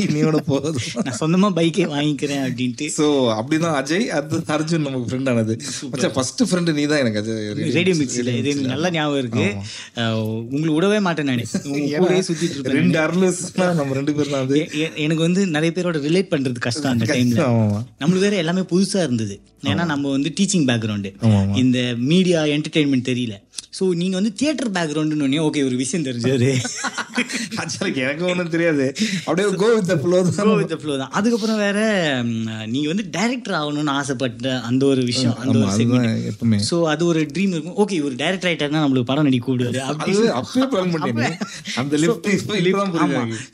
இன்னையோட 0.07 0.39
போதும் 0.51 0.79
நான் 1.09 1.21
சொந்தமா 1.23 1.51
பைக்கே 1.59 1.87
வாங்கிக்கிறேன் 1.97 2.43
அப்படின்ட்டு. 2.47 2.87
ஸோ 2.99 3.07
அப்படிதான் 3.39 3.77
அஜய் 3.81 4.07
அது 4.19 4.43
அர்ஜுன் 4.57 4.87
நமக்கு 4.89 5.09
ஃப்ரெண்ட் 5.11 5.31
ஆனது. 5.33 5.57
மச்சான் 5.93 6.17
ஃபர்ஸ்ட் 6.29 6.49
ஃப்ரெண்டு 6.49 6.71
நீ 6.77 6.83
தான் 6.91 7.01
எனக்கு 7.03 7.21
அது 7.21 7.35
ரேடியோ 7.77 7.95
மிக்ஸில் 7.99 8.31
இது 8.33 8.49
எனக்கு 8.53 8.73
நல்லா 8.73 8.89
ஞாபகம் 8.95 9.21
இருக்கு. 9.23 9.45
உங்களுக்கு 10.49 10.77
விடவே 10.77 10.99
மாட்டேன் 11.07 11.29
நான். 11.31 11.43
கூடயே 11.95 12.23
சுத்திட்டு 12.29 12.55
இருப்பேன் 12.57 12.77
ரெண்டு 12.79 12.99
அர்லஸ் 13.05 13.41
நம்ம 13.79 13.95
ரெண்டு 13.99 14.15
பேரும் 14.19 14.35
தான் 14.53 14.75
எனக்கு 15.05 15.23
வந்து 15.27 15.43
நிறைய 15.57 15.73
பேரோட 15.77 16.01
ரிலேட் 16.07 16.31
பண்றது 16.35 16.65
கஷ்டம் 16.67 16.93
அந்த 16.93 17.07
டைம்ல 17.13 17.47
நம்மளுக்கு 18.01 18.27
வேற 18.27 18.37
எல்லாமே 18.45 18.65
புதுசா 18.73 19.01
இருந்தது. 19.07 19.37
ஏன்னா 19.71 19.85
நம்ம 19.93 20.11
வந்து 20.11 20.31
டீச்சிங் 20.39 20.67
பேக்ரவுண்டு 20.69 21.11
இந்த 21.63 21.79
மீடியா 22.11 22.41
என்டர்டெயின்மெண்ட் 22.57 23.09
தெரியல. 23.11 23.35
ஸோ 23.73 23.85
நீங்க 23.95 24.15
வந்து 24.17 24.33
தியேட்டர் 24.35 24.71
பேக்ரவுண்டுன்னு 24.71 25.39
ஓகே 25.43 25.61
ஒரு 25.65 25.77
விஷயம் 25.77 26.07
தெரிஞ்சாரு. 26.07 26.49
ஆக்சுவலாக 27.61 27.99
எனக்கு 27.99 28.25
ஒன்றும் 28.25 28.51
தெரியாது. 28.51 28.85
அப்படியே 29.25 29.47
go 29.55 29.69
with 29.75 29.91
flow 30.03 30.19
with 30.53 30.71
the 30.71 30.79
flow 30.79 30.97
தான். 30.97 31.13
அதுக்கப்புறம் 31.13 31.59
வேற 31.59 31.79
ம், 32.25 32.35
நீங்க 32.67 32.89
வந்து 32.89 33.05
டைரக்டர் 33.11 33.57
ஆகணும்னு 33.59 33.95
ஆசைப்பட்ட 33.95 34.37
அந்த 34.69 34.83
ஒரு 34.87 35.03
விஷயம் 35.05 35.37
அந்த 35.37 35.57
ஒரு 35.59 36.61
ஸோ 36.69 36.79
அது 36.89 37.05
ஒரு 37.07 37.23
ட்ரீம் 37.33 37.55
இருக்கும். 37.55 37.79
ஓகே 37.79 37.99
ஒரு 38.05 38.15
டைரக்டர் 38.17 38.51
ஆயிட்டாருன்னா 38.51 38.85
நம்மளுக்கு 38.85 39.11
படம் 39.11 39.29
நடிக்க 39.29 39.47
கூடாது 39.49 39.81
அப்படி 39.89 40.15
அது 40.15 40.29
அப்பயே 40.41 40.67
பிளான் 40.73 40.93
பண்ணேன் 40.97 41.37
அந்த 41.77 41.97
லிஃப்ட். 41.99 42.29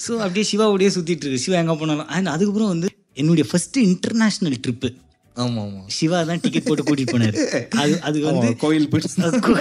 ஸோ 0.04 0.12
அப்படியே 0.20 0.46
சிவாவோடய 0.50 0.92
சுத்திட்டு 0.96 1.24
இருக்கு. 1.24 1.44
சிவா 1.44 1.58
எங்க 1.58 1.76
போனாலும். 1.76 2.10
அண்ட் 2.14 2.28
அதுக்கப்புறம் 2.28 2.72
வந்து 2.74 2.90
என்னுடைய 3.16 3.46
ஃபர்ஸ்ட் 3.50 3.80
இன்டர்நேஷனல் 3.86 4.60
ட்ரிப்பு 4.64 4.90
ஆமா 5.36 5.60
ஆமா. 5.62 5.80
சிவா 5.90 6.18
தான் 6.22 6.40
டிக்கெட் 6.42 6.66
போட்டு 6.66 6.82
கூட்டிட்டு 6.82 7.14
போனாரு. 7.14 7.38
அது 7.76 7.94
அது 8.02 8.18
வந்து 8.26 8.48
கோயில் 8.56 8.86
போயிட்டு 8.90 9.30
கு- 9.46 9.56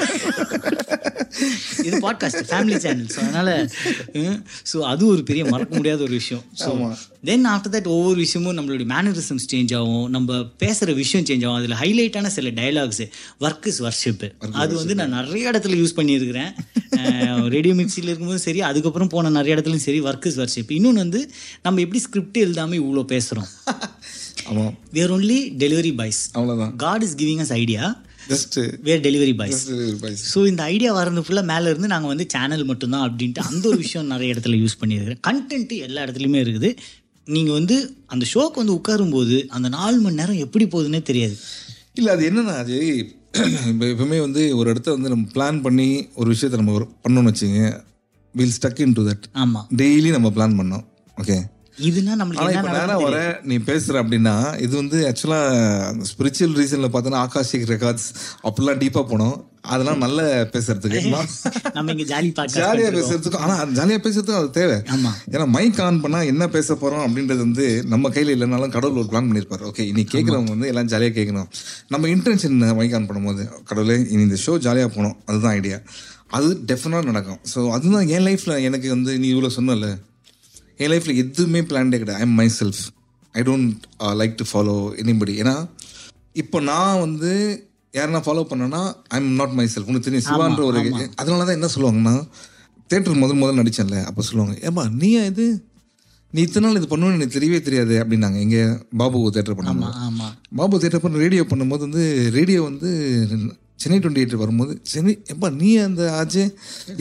இது 1.88 1.96
பாட்காஸ்ட் 2.06 2.43
ஃபேமிலி 2.50 2.78
சேனல் 2.84 3.10
ஸோ 3.13 3.19
அதனால 3.24 3.50
ஸோ 4.72 4.78
அது 4.91 5.04
ஒரு 5.13 5.22
பெரிய 5.30 5.43
மறக்க 5.46 5.72
முடியாத 5.80 6.02
ஒரு 6.08 6.15
விஷயம். 6.19 6.43
ஸோ 6.62 6.69
தென் 7.30 7.48
ஆஃப்டர் 7.52 7.74
தட் 7.76 7.89
ஒவ்வொரு 7.96 8.17
விஷயமும் 8.24 8.56
நம்மளுடைய 8.58 8.88
மேனரிசம்ஸ் 8.91 9.48
சேஞ்ச் 9.52 9.74
ஆகும். 9.78 10.06
நம்ம 10.10 10.30
பேசுகிற 10.63 10.93
விஷயம் 11.02 11.26
சேஞ்ச் 11.30 11.46
ஆகும். 11.46 11.60
அதில் 11.60 11.78
ஹைலைட்டான 11.82 12.32
சில 12.38 12.50
டயலாக்ஸ் 12.60 13.04
ஒர்க் 13.46 13.67
இஸ் 13.72 13.82
வர்ஷிப் 13.86 14.26
அது 14.63 14.74
வந்து 14.82 14.96
நான் 15.02 15.15
நிறைய 15.19 15.52
இடத்துல 15.52 15.78
யூஸ் 15.82 15.98
பண்ணியிருக்கிறேன். 16.00 16.52
ரேடியோ 17.56 17.74
மிக்சியில் 17.78 18.10
இருக்கும்போது 18.10 18.43
சரி 18.48 18.62
அதுக்கப்புறம் 18.69 19.12
போன 19.13 19.32
நிறைய 19.38 19.56
இடத்துலையும் 19.56 19.88
சரி 19.88 20.02
ஒர்க் 20.02 20.28
இஸ் 20.32 20.39
வர்ஷிப் 20.41 20.72
இன்னொன்று 20.72 21.04
வந்து 21.06 21.22
நம்ம 21.62 21.82
எப்படி 21.86 22.02
ஸ்கிரிப்ட் 22.06 22.39
எழுதாமல் 22.46 22.80
இவ்வளோ 22.82 23.06
பேசுகிறோம் 23.13 23.50
ஆமா. 24.52 24.65
வேர் 24.96 25.12
ஒன்லி 25.12 25.38
டெலிவரி 25.62 25.91
பாய்ஸ் 25.96 26.22
அவ்வளவுதான். 26.34 26.74
God 26.78 27.04
is 27.08 27.15
giving 27.15 27.43
us 27.46 27.54
idea 27.62 27.84
just 28.32 28.58
where 28.88 29.04
delivery 29.06 29.34
boys 29.40 29.62
so 30.34 30.40
இந்த 30.52 30.62
ஐடியா 30.74 30.92
வரது 30.98 31.24
ஃபுல்லாக 31.28 31.48
மேலே 31.52 31.66
இருந்து 31.72 31.90
நாங்கள் 31.94 32.12
வந்து 32.14 32.26
சேனல் 32.34 32.66
மட்டும்தான் 32.72 33.06
அப்படின்ட்டு 33.08 33.42
அந்த 33.50 33.64
ஒரு 33.72 33.80
விஷயம் 33.86 34.12
நிறைய 34.14 34.34
இடத்துல 34.34 34.58
யூஸ் 34.64 34.78
பண்ணியிருக்கிறேன். 34.82 35.22
கண்டென்ட் 35.30 35.74
எல்லா 35.88 36.04
இடத்துலையுமே 36.06 36.42
இருக்குது. 36.46 36.70
நீங்கள் 37.28 37.58
வந்து 37.60 37.76
அந்த 38.14 38.24
ஷோக்கு 38.34 38.62
வந்து 38.62 38.76
உட்காரும்போது 38.80 39.36
அந்த 39.56 39.68
நாலு 39.78 39.98
மணி 40.06 40.20
நேரம் 40.22 40.42
எப்படி 40.46 40.66
போகுதுன்னே 40.74 41.02
தெரியாது. 41.10 41.36
இல்ல 42.00 42.12
அது 42.16 42.24
என்னன்னா 42.30 42.56
அது 42.64 42.76
இப்போ 43.72 43.86
எப்பவுமே 43.94 44.18
வந்து 44.26 44.42
ஒரு 44.60 44.68
இடத்த 44.74 44.90
வந்து 44.96 45.12
நம்ம 45.14 45.26
பிளான் 45.36 45.60
பண்ணி 45.66 45.88
ஒரு 46.20 46.28
விஷயத்த 46.34 46.60
நம்ம 46.62 46.74
பண்ணோம்னு 47.06 47.32
வச்சுங்க 47.32 47.62
will 48.36 48.56
stuck 48.58 48.82
in 48.86 48.96
to 49.00 49.04
that 49.10 49.26
ஆமாம் 49.44 49.68
டெய்லி 49.82 50.10
நம்ம 50.18 50.30
பிளான் 50.38 50.58
பண்ணோம். 50.60 50.86
ஓகே 51.22 51.38
இதுனா 51.78 52.14
நம்மளுக்கு 52.20 53.06
வர 53.06 53.20
நீ 53.50 53.56
பேசுற 53.70 53.96
அப்படின்னா 54.04 54.36
இது 54.66 54.74
வந்து 54.82 54.98
ஆக்சுவலா 55.10 55.40
ஸ்பிரிச்சுவல் 56.12 56.60
ரீசன்ல 56.60 56.90
பார்த்தோன்னா 56.94 57.24
ஆகாஷிக் 57.26 57.72
ரெக்கார்ட்ஸ் 57.72 58.08
அப்படிலாம் 58.48 58.82
டீப்பா 58.84 59.04
போனோம். 59.12 59.36
அதெல்லாம் 59.74 60.02
நல்ல 60.04 60.20
பேசுறதுக்கு. 60.54 61.02
நம்ம 61.76 61.92
இங்கே 61.94 62.06
ஜாலி 62.10 62.30
பாட்டு 62.38 62.58
ஜாலியா 62.62 62.90
பேசுறதுக்கும் 62.98 63.44
ஆனா 63.46 63.56
ஜாலியா 63.78 64.00
பேசுறதுக்கும் 64.06 64.40
அது 64.42 64.50
தேவை. 64.58 64.78
ஆமா. 64.96 65.12
ஏன்னா 65.34 65.46
மைக் 65.56 65.82
ஆன் 65.86 66.00
பண்ணா 66.04 66.20
என்ன 66.32 66.48
பேச 66.56 66.78
போறோம் 66.82 67.04
அப்படின்றது 67.06 67.42
வந்து 67.48 67.66
நம்ம 67.94 68.12
கையில 68.16 68.36
இல்லைனாலும் 68.36 68.74
கடவுள் 68.76 69.02
ஒரு 69.04 69.10
பிளான் 69.12 69.30
பண்ணிருப்பாரு. 69.30 69.64
ஓகே 69.72 69.86
இனி 69.92 70.04
கேட்கறவங்க 70.16 70.54
வந்து 70.56 70.72
எல்லாம் 70.74 70.90
ஜாலியா 70.94 71.14
கேட்கணும் 71.20 71.50
நம்ம 71.96 72.10
இன்டென்ஷன் 72.16 72.58
மைக் 72.80 72.98
ஆன் 73.00 73.10
பண்ணும்போது 73.12 73.46
கடவுளே 73.72 73.98
இனி 74.14 74.24
இந்த 74.30 74.40
ஷோ 74.46 74.56
ஜாலியா 74.68 74.88
போகணும் 74.96 75.18
அதுதான் 75.30 75.56
ஐடியா 75.60 75.80
அது 76.38 76.50
டெஃபினட்டாக 76.72 77.10
நடக்கும். 77.12 77.42
ஸோ 77.54 77.60
அதுதான் 77.78 78.08
என் 78.18 78.26
லைஃப்ல 78.30 78.54
எனக்கு 78.70 78.90
வந்து 78.96 79.14
நீ 79.24 79.30
இவ்வளோ 79.36 79.52
சொன்னல. 79.60 79.90
என் 80.80 80.92
லைஃப்ல 80.92 81.14
எதுவுமே 81.18 81.62
பிளான்டே 81.64 81.98
கிடையாது. 81.98 82.20
I 82.20 82.28
am 82.28 82.38
myself 82.58 82.82
I 83.36 83.42
don't 83.42 83.70
like 84.16 84.36
to 84.38 84.46
follow 84.50 84.74
anybody 85.02 85.34
ஏன்னா 85.42 85.56
இப்போ 86.36 86.58
நான் 86.64 87.02
வந்து 87.02 87.32
யாரா 87.94 88.20
ஃபாலோ 88.26 88.44
பண்ணேன்னா 88.50 88.82
I 89.10 89.20
am 89.20 89.32
not 89.36 89.56
my 89.58 89.66
self 89.68 89.90
உனக்கு 89.90 90.08
தெரியும் 90.08 90.28
சிவான்ற 90.28 90.62
ஒரு 90.70 90.80
அதனால 91.22 91.42
தான் 91.44 91.58
என்ன 91.60 91.70
சொல்லுவாங்கன்னா 91.74 92.16
தேட்டர் 92.90 93.22
முதல் 93.22 93.42
முதல் 93.42 93.60
நடிச்சேன்ல 93.60 94.00
அப்போ 94.08 94.22
சொல்லுவாங்க 94.22 94.56
ஏமா 94.68 94.84
நீயா 94.98 95.22
இது? 95.26 95.46
நீ 96.34 96.42
இத்தனை 96.42 96.64
நாள் 96.66 96.80
இது 96.80 96.88
பண்ணுவேன்னு 96.92 97.18
எனக்கு 97.18 97.36
தெரியவே 97.36 97.60
தெரியாது 97.62 97.94
அப்படின்னாங்க. 98.02 98.38
இங்கே 98.46 98.62
பாபு 98.94 99.18
தேட்டர் 99.36 99.60
ஆமாம் 99.72 100.32
பாபு 100.60 100.82
தேட்டர் 100.84 101.04
பண்ண 101.04 101.22
ரேடியோ 101.24 101.44
பண்ணும்போது 101.52 101.86
வந்து 101.88 102.04
ரேடியோ 102.38 102.62
வந்து 102.64 102.90
சென்னை 103.80 103.98
டுவெண்ட்டி 104.00 104.22
எயிட் 104.24 104.42
வரும்போது 104.42 104.74
சென்னை 104.92 105.14
எப்பா 105.34 105.48
நீ 105.62 105.70
அந்த 105.88 106.02
ஆச்சு 106.20 106.44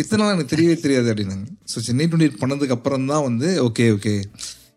இத்தனை 0.03 0.21
நாள் 0.21 0.35
எனக்கு 0.35 0.53
தெரியவே 0.55 0.77
தெரியாது 0.85 1.09
அப்படின்னாங்க. 1.13 1.47
ஸோ 1.73 1.79
சென்னை 1.87 2.07
டுவெண்ட்டி 2.07 2.27
எயிட் 2.29 2.43
பண்ணதுக்கு 2.43 2.77
அப்புறம் 2.77 3.11
தான் 3.13 3.25
வந்து 3.29 3.49
ஓகே 3.67 3.87
ஓகே 3.97 4.15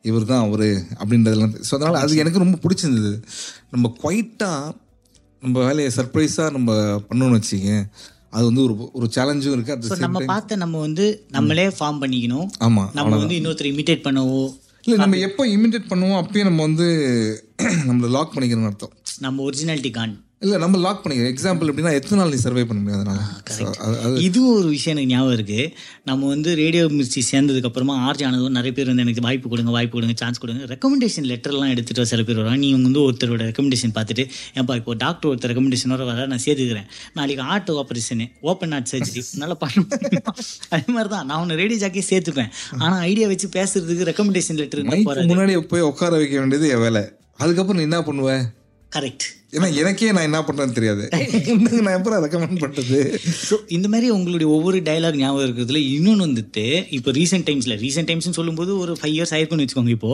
இவர் 0.10 0.27
தான் 0.31 0.43
அவர் 0.47 0.67
அப்படின்றதெல்லாம் 0.99 1.53
ஸோ 1.67 1.71
அதனால் 1.77 2.01
அது 2.03 2.19
எனக்கு 2.23 2.43
ரொம்ப 2.43 2.58
பிடிச்சிருந்தது. 2.63 3.13
நம்ம 3.75 3.91
குவைட்டாக 4.01 4.73
நம்ம 5.43 5.55
வேலையை 5.67 5.89
சர்ப்ரைஸாக 5.97 6.53
நம்ம 6.58 6.69
பண்ணணும்னு 7.08 7.39
வச்சிங்க 7.39 7.71
அது 8.36 8.43
வந்து 8.49 8.63
ஒரு 8.67 8.75
ஒரு 8.97 9.08
சேலஞ்சும் 9.15 9.55
இருக்குது 9.55 9.89
ஸோ 9.89 9.93
அது 9.95 10.05
நம்ம 10.05 10.21
பார்த்து 10.34 10.53
நம்ம 10.63 10.79
வந்து 10.86 11.05
நம்மளே 11.38 11.67
ஃபார்ம் 11.77 12.01
பண்ணிக்கணும். 12.03 12.47
ஆமாம் 12.67 12.89
நம்ம 12.99 13.17
வந்து 13.23 13.38
இன்னொருத்தர் 13.39 13.71
இமிட்டேட் 13.73 14.05
பண்ணவோ? 14.08 14.41
இல்லை 14.86 14.97
நம்ம 15.03 15.19
எப்போ 15.27 15.43
இமிட்டேட் 15.55 15.91
பண்ணுவோம் 15.91 16.19
அப்பயே 16.21 16.45
நம்ம 16.49 16.62
வந்து 16.69 16.88
நம்மளை 17.89 18.10
லாக் 18.15 18.34
பண்ணிக்கிறோம்னு 18.36 18.71
அர்த்தம். 18.71 18.93
நம்ம 19.25 19.43
ஒரிஜினாலிட்டி 19.49 19.91
கான் 19.97 20.15
இல்லை 20.45 20.58
நம்ம 20.63 20.79
லாக் 20.86 20.99
பண்ணிக்கிறோம் 21.03 21.31
எக்ஸாம்பிள் 21.34 21.69
எப்படின்னா 21.71 21.91
எத்தனை 21.99 22.17
நாள் 22.19 22.31
நீ 22.34 22.39
சர்வே 22.45 22.63
பண்ண 22.69 22.79
முடியும் 22.81 22.99
அதனால? 22.99 23.21
இது 24.27 24.39
ஒரு 24.55 24.67
விஷயம் 24.73 24.93
எனக்கு 24.95 25.12
ஞாபகம் 25.13 25.36
இருக்கு. 25.38 25.62
நம்ம 26.10 26.27
வந்து 26.34 26.49
ரேடியோ 26.62 26.84
மிர்ச்சி 26.97 27.21
சேர்ந்ததுக்கு 27.29 27.69
அப்புறமா 27.69 27.93
ஆர்ஜி 28.08 28.23
ஆனதும் 28.27 28.55
நிறைய 28.58 28.73
பேர் 28.77 28.89
வந்து 28.91 29.03
எனக்கு 29.05 29.23
வாய்ப்பு 29.27 29.49
கொடுங்க 29.53 29.71
வாய்ப்பு 29.77 29.95
கொடுங்க 29.97 30.15
சான்ஸ் 30.21 30.41
கொடுங்க. 30.43 30.62
ரெக்கமெண்டேஷன் 30.73 31.27
லெட்டர்லாம் 31.31 31.71
எடுத்துட்டு 31.75 32.01
வர 32.01 32.10
சில 32.13 32.23
பேர் 32.27 32.39
வருவாங்க. 32.41 32.62
நீ 32.65 32.69
வந்து 32.88 33.01
ஒருத்தரோட 33.05 33.41
ரெக்கமெண்டேஷன் 33.51 33.93
பார்த்துட்டு 33.97 34.25
ஏன்பா 34.60 34.75
இப்போ 34.81 34.95
டாக்டர் 35.05 35.29
ஒருத்தர் 35.31 35.51
ரெக்கமெண்டேஷன் 35.53 35.93
வர 35.95 36.27
நான் 36.34 36.43
சேர்த்துக்கிறேன். 36.47 36.89
நாளைக்கு 37.19 37.45
heart 37.51 37.71
operation 37.84 38.27
open 38.51 38.75
heart 38.75 38.91
surgery 38.93 39.23
நல்லா 39.43 39.58
பண்ண? 39.63 39.86
அதே 40.73 40.86
மாதிரி 40.97 41.10
தான் 41.15 41.25
நான் 41.31 41.39
உன்னை 41.45 41.58
ரேடியோ 41.63 41.79
ஜாக்கே 41.86 42.05
சேர்த்துப்பேன். 42.12 42.51
ஆனால் 42.84 43.01
ஐடியா 43.10 43.27
வச்சு 43.34 43.49
பேசுறதுக்கு 43.58 44.10
ரெக்கமெண்டேஷன் 44.12 44.60
லெட்டர் 44.62 44.84
முன்னாடி 45.34 45.55
போய் 45.73 45.89
உட்கார 45.91 46.13
வைக்க 46.21 46.36
வேண்டியது 46.41 46.67
என் 46.75 46.86
வேலை. 46.88 47.03
அதுக்கப்புறம் 47.43 47.79
நீ 47.81 47.86
என்ன 47.89 47.99
பண்ணுவ? 48.10 48.29
கரெக்ட் 48.95 49.25
ஏன்னா 49.51 49.67
எனக்கே 49.75 50.12
நான் 50.12 50.23
என்ன 50.23 50.39
பண்றேன்னு 50.41 50.71
தெரியாது. 50.71 51.03
நான் 51.81 51.95
எப்பறம் 51.95 52.23
ரெக்கமெண்ட் 52.25 52.62
பண்றது? 52.62 52.97
ஸோ 53.47 53.55
இந்த 53.67 53.88
மாதிரி 53.88 54.10
உங்களுடைய 54.10 54.47
ஒவ்வொரு 54.51 54.77
டயலாக் 54.79 55.15
ஞாபகம் 55.15 55.45
இருக்கிறதுல 55.45 55.81
இன்னொன்று 55.89 56.25
வந்துட்டு 56.25 56.65
இப்போ 56.89 57.12
ரீசெண்ட் 57.12 57.47
டைம்ஸில் 57.49 57.77
ரீசெண்ட் 57.79 58.10
டைம்ஸ்னு 58.12 58.38
சொல்லும்போது 58.39 58.77
ஒரு 58.77 58.95
ஃபைவ் 59.01 59.15
இயர்ஸ் 59.15 59.34
ஆயிருக்குன்னு 59.34 59.65
வச்சுக்கோங்க 59.65 59.89
இப்போ. 59.89 60.12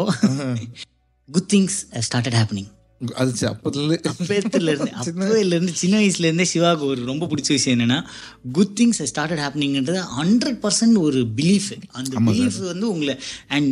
குட் 1.30 1.50
திங்ஸ் 1.54 1.78
ஸ்டார்டட் 2.08 2.38
ஹேப்பனிங் 2.40 2.70
அது 3.22 3.32
அப்பத்துல 3.50 3.98
அப்பத்துல 4.12 4.70
இருந்து 4.74 4.92
அப்போல 5.02 5.54
இருந்து 5.56 5.74
சின்ன 5.82 5.96
வயசுல 6.00 6.28
இருந்தே 6.30 6.46
சிவாவுக்கு 6.54 6.86
ஒரு 6.86 7.02
ரொம்ப 7.12 7.28
பிடிச்ச 7.32 7.50
விஷயம் 7.58 7.76
என்னன்னா 7.78 8.00
குட் 8.52 8.74
திங்ஸ் 8.80 9.02
ஸ்டார்டட் 9.12 9.42
ஹேப்பனிங்ன்றது 9.46 10.02
ஹண்ட்ரட் 10.20 10.60
பர்சன்ட் 10.66 11.00
ஒரு 11.00 11.22
பிலீஃப் 11.40 11.70
அந்த 11.92 12.16
பிலீஃப் 12.28 12.60
வந்து 12.72 12.86
உங்களை 12.94 13.16
அண்ட் 13.48 13.70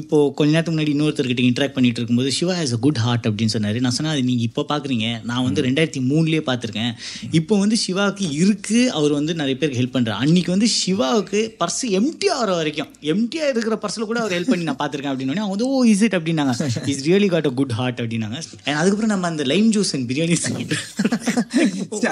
இப்போ 0.00 0.18
கொஞ்ச 0.36 0.50
நேரத்துக்கு 0.52 0.76
முன்னாடி 0.76 0.94
இன்னொருத்தர்கிட்ட 0.94 1.44
இன்ட்ராக்ட் 1.48 1.76
பண்ணிட்டு 1.78 2.00
இருக்கும்போது 2.00 2.32
Shiva 2.38 2.54
has 2.60 2.74
a 2.76 2.80
good 2.86 3.00
heart 3.06 3.26
அப்படின்னு 3.30 3.54
சொன்னாரு. 3.56 3.80
நான் 3.84 3.96
சொன்னேன் 3.96 4.14
அது 4.14 4.22
நீங்க 4.30 4.44
இப்போ 4.48 4.64
பாக்குறீங்க. 4.72 5.06
நான் 5.30 5.44
வந்து 5.48 5.64
ரெண்டாயிரத்தி 5.66 6.02
மூணுலயே 6.10 6.42
பார்த்துருக்கேன் 6.50 6.92
இப்போ 7.40 7.58
வந்து 7.58 7.76
சிவாவுக்கு 7.84 8.24
இருக்கு. 8.42 8.80
அவர் 8.98 9.12
வந்து 9.18 9.34
நிறைய 9.40 9.56
பேருக்கு 9.58 9.80
ஹெல்ப் 9.82 9.96
பண்றாரு. 9.96 10.20
அன்னைக்கு 10.24 10.50
வந்து 10.54 10.68
சிவாவுக்கு 10.78 11.40
பர்ஸ் 11.62 11.82
எம்டி 12.00 12.28
ஆகிற 12.36 12.54
வரைக்கும் 12.60 12.90
எம்டியா 13.12 13.46
இருக்கிற 13.52 13.78
பர்ஸ்ல 13.84 14.06
கூட 14.10 14.20
அவர் 14.22 14.36
ஹெல்ப் 14.38 14.52
பண்ணி 14.52 14.68
நான் 14.70 14.80
பார்த்துருக்கேன் 14.82 15.12
அப்படின்னு 15.12 15.46
அவங்க 15.46 15.68
ஓ 15.76 15.84
இஸ் 15.92 16.04
இட் 16.08 16.16
அப்படின்னாங்க 16.18 16.70
is 16.94 17.04
really 17.08 17.30
got 17.34 17.50
a 17.50 17.54
good 17.60 17.74
heart 17.80 18.00
அப்படின்னாங்க. 18.20 18.68
And 18.68 18.76
அதுக்கப்புறம் 18.80 19.12
நம்ம 19.14 19.28
அந்த 19.32 19.44
லைம் 19.52 19.68
ஜூஸ் 19.76 19.92
அண்ட் 19.96 20.06
பிரியாணி 20.10 20.36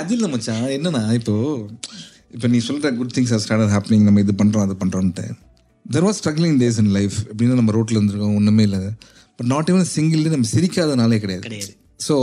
அது 0.03 0.15
இல்லை 0.17 0.29
மச்சான் 0.35 0.67
என்னன்னா 0.77 1.03
இப்போ 1.19 1.35
இப்போ 2.37 2.47
நீ 2.55 2.59
சொல்ற 2.69 2.91
good 3.01 3.15
things 3.17 3.33
are 3.37 3.43
start 3.45 3.75
happening 3.77 4.07
நம்ம 4.09 4.23
இது 4.25 4.35
பண்றோம் 4.43 4.65
அது 4.67 4.77
பண்றோம்ட்டு 4.85 5.27
there 5.87 6.07
was 6.09 6.19
struggling 6.21 6.59
days 6.63 6.79
in 6.85 6.93
life 6.99 7.19
எப்படின்னா 7.31 7.59
நம்ம 7.61 7.75
ரோட்ல 7.79 7.99
இருந்திருக்கோம் 7.99 8.39
ஒண்ணுமே 8.41 8.65
இல்லை. 8.69 8.81
பட் 9.39 9.51
நாட் 9.55 9.71
ஈவன் 9.73 9.91
சிங்கிள் 9.97 10.33
நம்ம 10.37 10.49
சிரிக்காதனாலே 10.55 11.19
கிடையாது. 11.25 11.45
கிடையாது. 11.49 11.75
ஸோ 12.07 12.15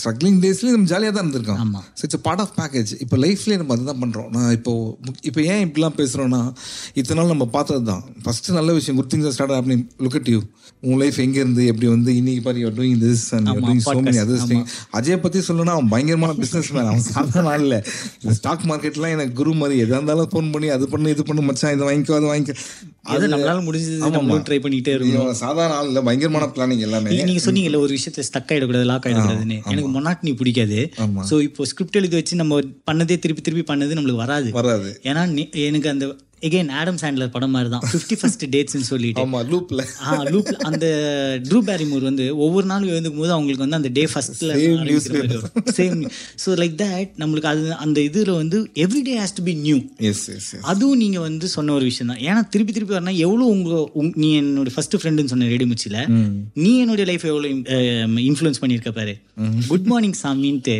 ஸ்ட்ரகிளிங் 0.00 0.38
டேஸ்லேயும் 0.42 0.76
நம்ம 0.76 0.88
ஜாலியாக 0.92 1.12
தான் 1.14 1.24
இருந்திருக்கோம். 1.24 1.58
ஆமா. 1.64 1.80
So 1.98 2.02
it's 2.06 2.22
part 2.26 2.42
of 2.44 2.52
package 2.58 2.90
இப்போ 3.04 3.16
லைஃப்லேயே 3.24 3.58
நம்ம 3.62 3.74
அதுதான் 3.76 4.00
பண்ணுறோம் 4.02 4.30
நான் 4.36 4.52
இப்போ 4.58 4.72
இப்போ 5.28 5.40
ஏன் 5.52 5.62
இப்படிலாம் 5.66 5.96
பேசுகிறோன்னா 5.98 6.40
இத்தனை 7.00 7.16
நாள் 7.20 7.32
நம்ம 7.34 7.46
பார்த்தது 7.56 7.82
தான் 7.90 8.04
ஃபஸ்ட்டு 8.26 8.56
நல்ல 8.58 8.72
விஷயம் 8.78 8.98
good 9.00 9.10
things 9.14 9.36
start 9.36 9.54
happening 9.56 9.84
look 10.06 10.16
at 10.20 10.30
you 10.34 10.40
உன் 10.80 10.98
லைஃப் 10.98 11.18
எங்கே 11.18 11.38
இருந்து 11.38 11.66
எப்படி 11.66 11.86
வந்து 11.86 12.16
இன்னைக்கு 12.16 12.42
பாரு 12.42 12.58
you 12.58 12.68
doing 12.68 12.98
this 13.02 13.24
and 13.30 13.46
you 13.46 13.52
doing 13.52 13.80
so 13.84 13.98
many 13.98 14.18
others 14.18 14.48
think 14.48 14.64
Ajay 14.92 15.16
பற்றி 15.16 15.38
சொல்லணும்னா 15.48 15.64
அவன் 15.64 15.88
பயங்கரமான 15.88 16.32
பிஸ்னஸ் 16.32 16.72
மேன் 16.72 16.84
அவன் 16.84 17.00
சாதாரண 17.00 17.50
ஆள் 17.50 17.60
இல்லை. 17.60 17.82
இந்த 18.22 18.34
ஸ்டாக் 18.34 18.60
மார்க்கெட்லாம் 18.64 19.10
எனக்கு 19.10 19.32
குரு 19.32 19.52
மாதிரி 19.52 19.78
எதாக 19.78 19.94
இருந்தாலும் 19.94 20.28
ஃபோன் 20.32 20.52
பண்ணி 20.52 20.68
அது 20.68 20.88
பண்ணு 20.88 21.10
இது 21.10 21.22
பண்ணு 21.22 21.42
மச்சான் 21.42 21.74
இதை 21.74 21.86
வாங்கிக்கோ 21.86 22.14
அதை 22.14 22.28
வாங்கிக்கோ. 22.28 22.54
அது 23.02 23.28
நம்மளால 23.28 23.64
முடிஞ்சது 23.64 23.96
நம்மளும் 23.96 24.42
ட்ரை 24.42 24.52
பண்ணிக்கிட்டே 24.52 24.92
இருக்கணும். 24.92 25.22
இவன் 25.22 25.34
சாதாரண 25.34 25.74
ஆள் 25.74 25.86
இல்லை 25.86 26.02
பயங்கரமான 26.02 26.52
பிளானிங் 26.54 26.78
எல்லாமே. 26.78 27.22
நீங்க- 27.22 27.52
சொன்னீங்கல்ல 27.52 27.76
ஒரு 27.76 27.94
விஷயத்துல 27.94 28.22
ஸ்டக் 28.32 28.52
ஆயிடக்கூடாது 28.52 28.84
லாக் 28.84 29.04
ஆயிடக்கூடாது 29.04 29.06
இருக்கக்கூடாதுன்னு 29.08 29.64
எனக்கு 29.68 30.00
மொனாட்னி 30.00 30.36
பிடிக்காது. 30.36 30.92
ஸோ 31.30 31.40
இப்போ 31.42 31.64
ஸ்கிரிப்ட் 31.64 31.96
எழுதி 31.96 32.16
வச்சு 32.16 32.36
நம்ம 32.36 32.60
பண்ணதே 32.60 33.18
திருப்பி 33.18 33.42
திருப்பி 33.42 33.74
பண்ணது 33.74 33.76
நம்மளுக்கு 33.76 34.16
வராது. 34.16 34.50
வராது. 34.52 35.00
ஏன்னா 35.02 35.38
நீ- 35.38 35.50
எனக்கு 35.50 35.88
அந்த 35.88 36.16
எகைன் 36.42 36.70
ஆடம் 36.74 36.98
சாண்ட்லர் 36.98 37.32
படம் 37.32 37.50
மாதிரி 37.50 37.70
தான் 37.70 37.84
ஃபிஃப்டி 37.86 38.16
ஃபர்ஸ்ட் 38.18 38.44
டேட்ஸ்னு 38.50 38.86
சொல்லிட்டு. 38.88 39.22
ஆமா 39.22 39.38
லூப்ல 39.48 39.82
ஆ 40.04 40.16
லூப் 40.28 40.50
அந்த 40.68 40.86
ட்ரூ 41.46 41.60
பேரிமூர் 41.66 42.04
வந்து 42.06 42.24
ஒவ்வொரு 42.38 42.66
நாளும் 42.66 42.90
எழுந்துக்கும் 42.90 43.22
போது 43.22 43.32
அவங்களுக்கு 43.32 43.64
வந்து 43.64 43.78
அந்த 43.78 43.90
டே 43.90 44.04
ஃபர்ஸ்ட்ல. 44.12 44.50
சேம் 45.72 46.02
ஸோ 46.42 46.56
லைக் 46.60 46.76
தட் 46.80 47.12
நம்மளுக்கு 47.20 47.50
அது 47.50 47.64
அந்த 47.80 47.98
இதுல 48.06 48.34
வந்து 48.36 48.56
everyday 48.82 49.16
has 49.18 49.34
to 49.34 49.44
be 49.44 49.54
new 49.62 49.78
yes 50.06 50.24
yes 50.32 50.50
அதுவும் 50.68 50.98
நீங்க 50.98 51.18
வந்து 51.22 51.48
சொன்ன 51.48 51.74
ஒரு 51.74 51.84
விஷயம் 51.84 52.10
தான். 52.12 52.22
ஏன்னா 52.26 52.42
திருப்பி 52.48 52.72
திருப்பி 52.72 52.94
வரனா 52.94 53.14
எவ்வளவு 53.22 53.50
உங்க 53.50 53.72
உங்- 53.98 54.14
நீ 54.16 54.30
என்னோட 54.40 54.70
ஃபர்ஸ்ட் 54.72 54.96
ஃப்ரெண்டுன்னு 54.98 55.32
சொன்ன 55.32 55.48
ரெடி 55.48 55.66
முச்சில 55.66 55.96
நீ 56.58 56.72
என்னுடைய 56.78 57.06
லைஃப் 57.06 57.26
எவ்வளவு 57.26 57.54
இன்ஃப்ளூயன்ஸ் 58.28 58.62
பண்ணியிருக்க 58.62 58.92
பாரு. 58.94 59.14
குட் 59.68 59.86
மார்னிங் 59.86 60.18
சாமின்ட்டு 60.22 60.78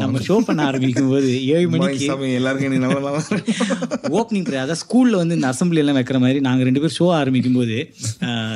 நம்ம 0.00 0.20
ஷோ 0.26 0.34
பண்ண 0.46 0.60
ஆரம்பிக்கும் 0.70 1.10
போது 1.12 1.28
ஏழு 1.56 1.66
மணிக்கு 1.72 2.06
எல்லாருக்கும் 2.38 2.74
ஓப்பனிங் 4.18 4.44
ப்ரேயர் 4.48 4.64
அதான் 4.64 4.80
ஸ்கூல்ல 4.82 5.20
வந்து 5.20 5.36
இந்த 5.38 5.46
அசம்பிளி 5.52 5.80
எல்லாம் 5.82 5.98
வைக்கிற 5.98 6.18
மாதிரி 6.24 6.40
நாங்க 6.46 6.66
ரெண்டு 6.68 6.80
பேரும் 6.82 6.96
ஷோ 6.98 7.06
ஆரம்பிக்கும் 7.20 7.56
போது 7.58 7.76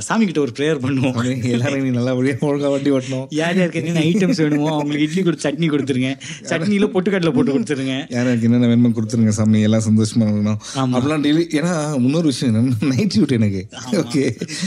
சாமி 0.07 0.25
கிட்ட 0.29 0.41
ஒரு 0.45 0.53
ப்ரேயர் 0.59 0.81
பண்ணுவோம். 0.85 1.17
எல்லாரும் 1.55 1.87
நல்லபடியா 1.99 2.35
ஒழுங்கா 2.49 2.71
வண்டி 2.75 2.93
ஓட்டணும். 2.97 3.25
யார் 3.41 3.57
யாருக்கு 3.61 3.81
என்னென்ன 3.83 4.03
ஐட்டம்ஸ் 4.11 4.43
வேணுமோ 4.45 4.69
அவங்களுக்கு 4.77 5.07
இட்லி 5.09 5.25
கொடுத்து 5.29 5.47
சட்னி 5.49 5.69
கொடுத்துருங்க. 5.75 6.11
சட்னியில 6.51 6.89
பொட்டுக்கடலை 6.97 7.33
போட்டு 7.39 7.55
கொடுத்துருங்க. 7.57 7.97
யாருக்கு 8.17 8.47
என்னென்ன 8.51 8.71
வேணுமோ 8.73 8.93
கொடுத்துருங்க 8.99 9.35
சாமி 9.39 9.65
எல்லாம் 9.69 9.87
சந்தோஷமா 9.89 10.29
இருக்கணும். 10.29 10.61
அப்படிலாம் 10.95 11.25
டெய்லி 11.29 11.47
ஏன்னா 11.61 11.73
இன்னொரு 12.03 12.29
விஷயம் 12.33 12.53
என்னன்னா 12.53 12.93
நைட் 12.93 13.13
டியூட்டி 13.17 13.39
எனக்கு. 13.41 13.65
ஓகே 14.03 14.25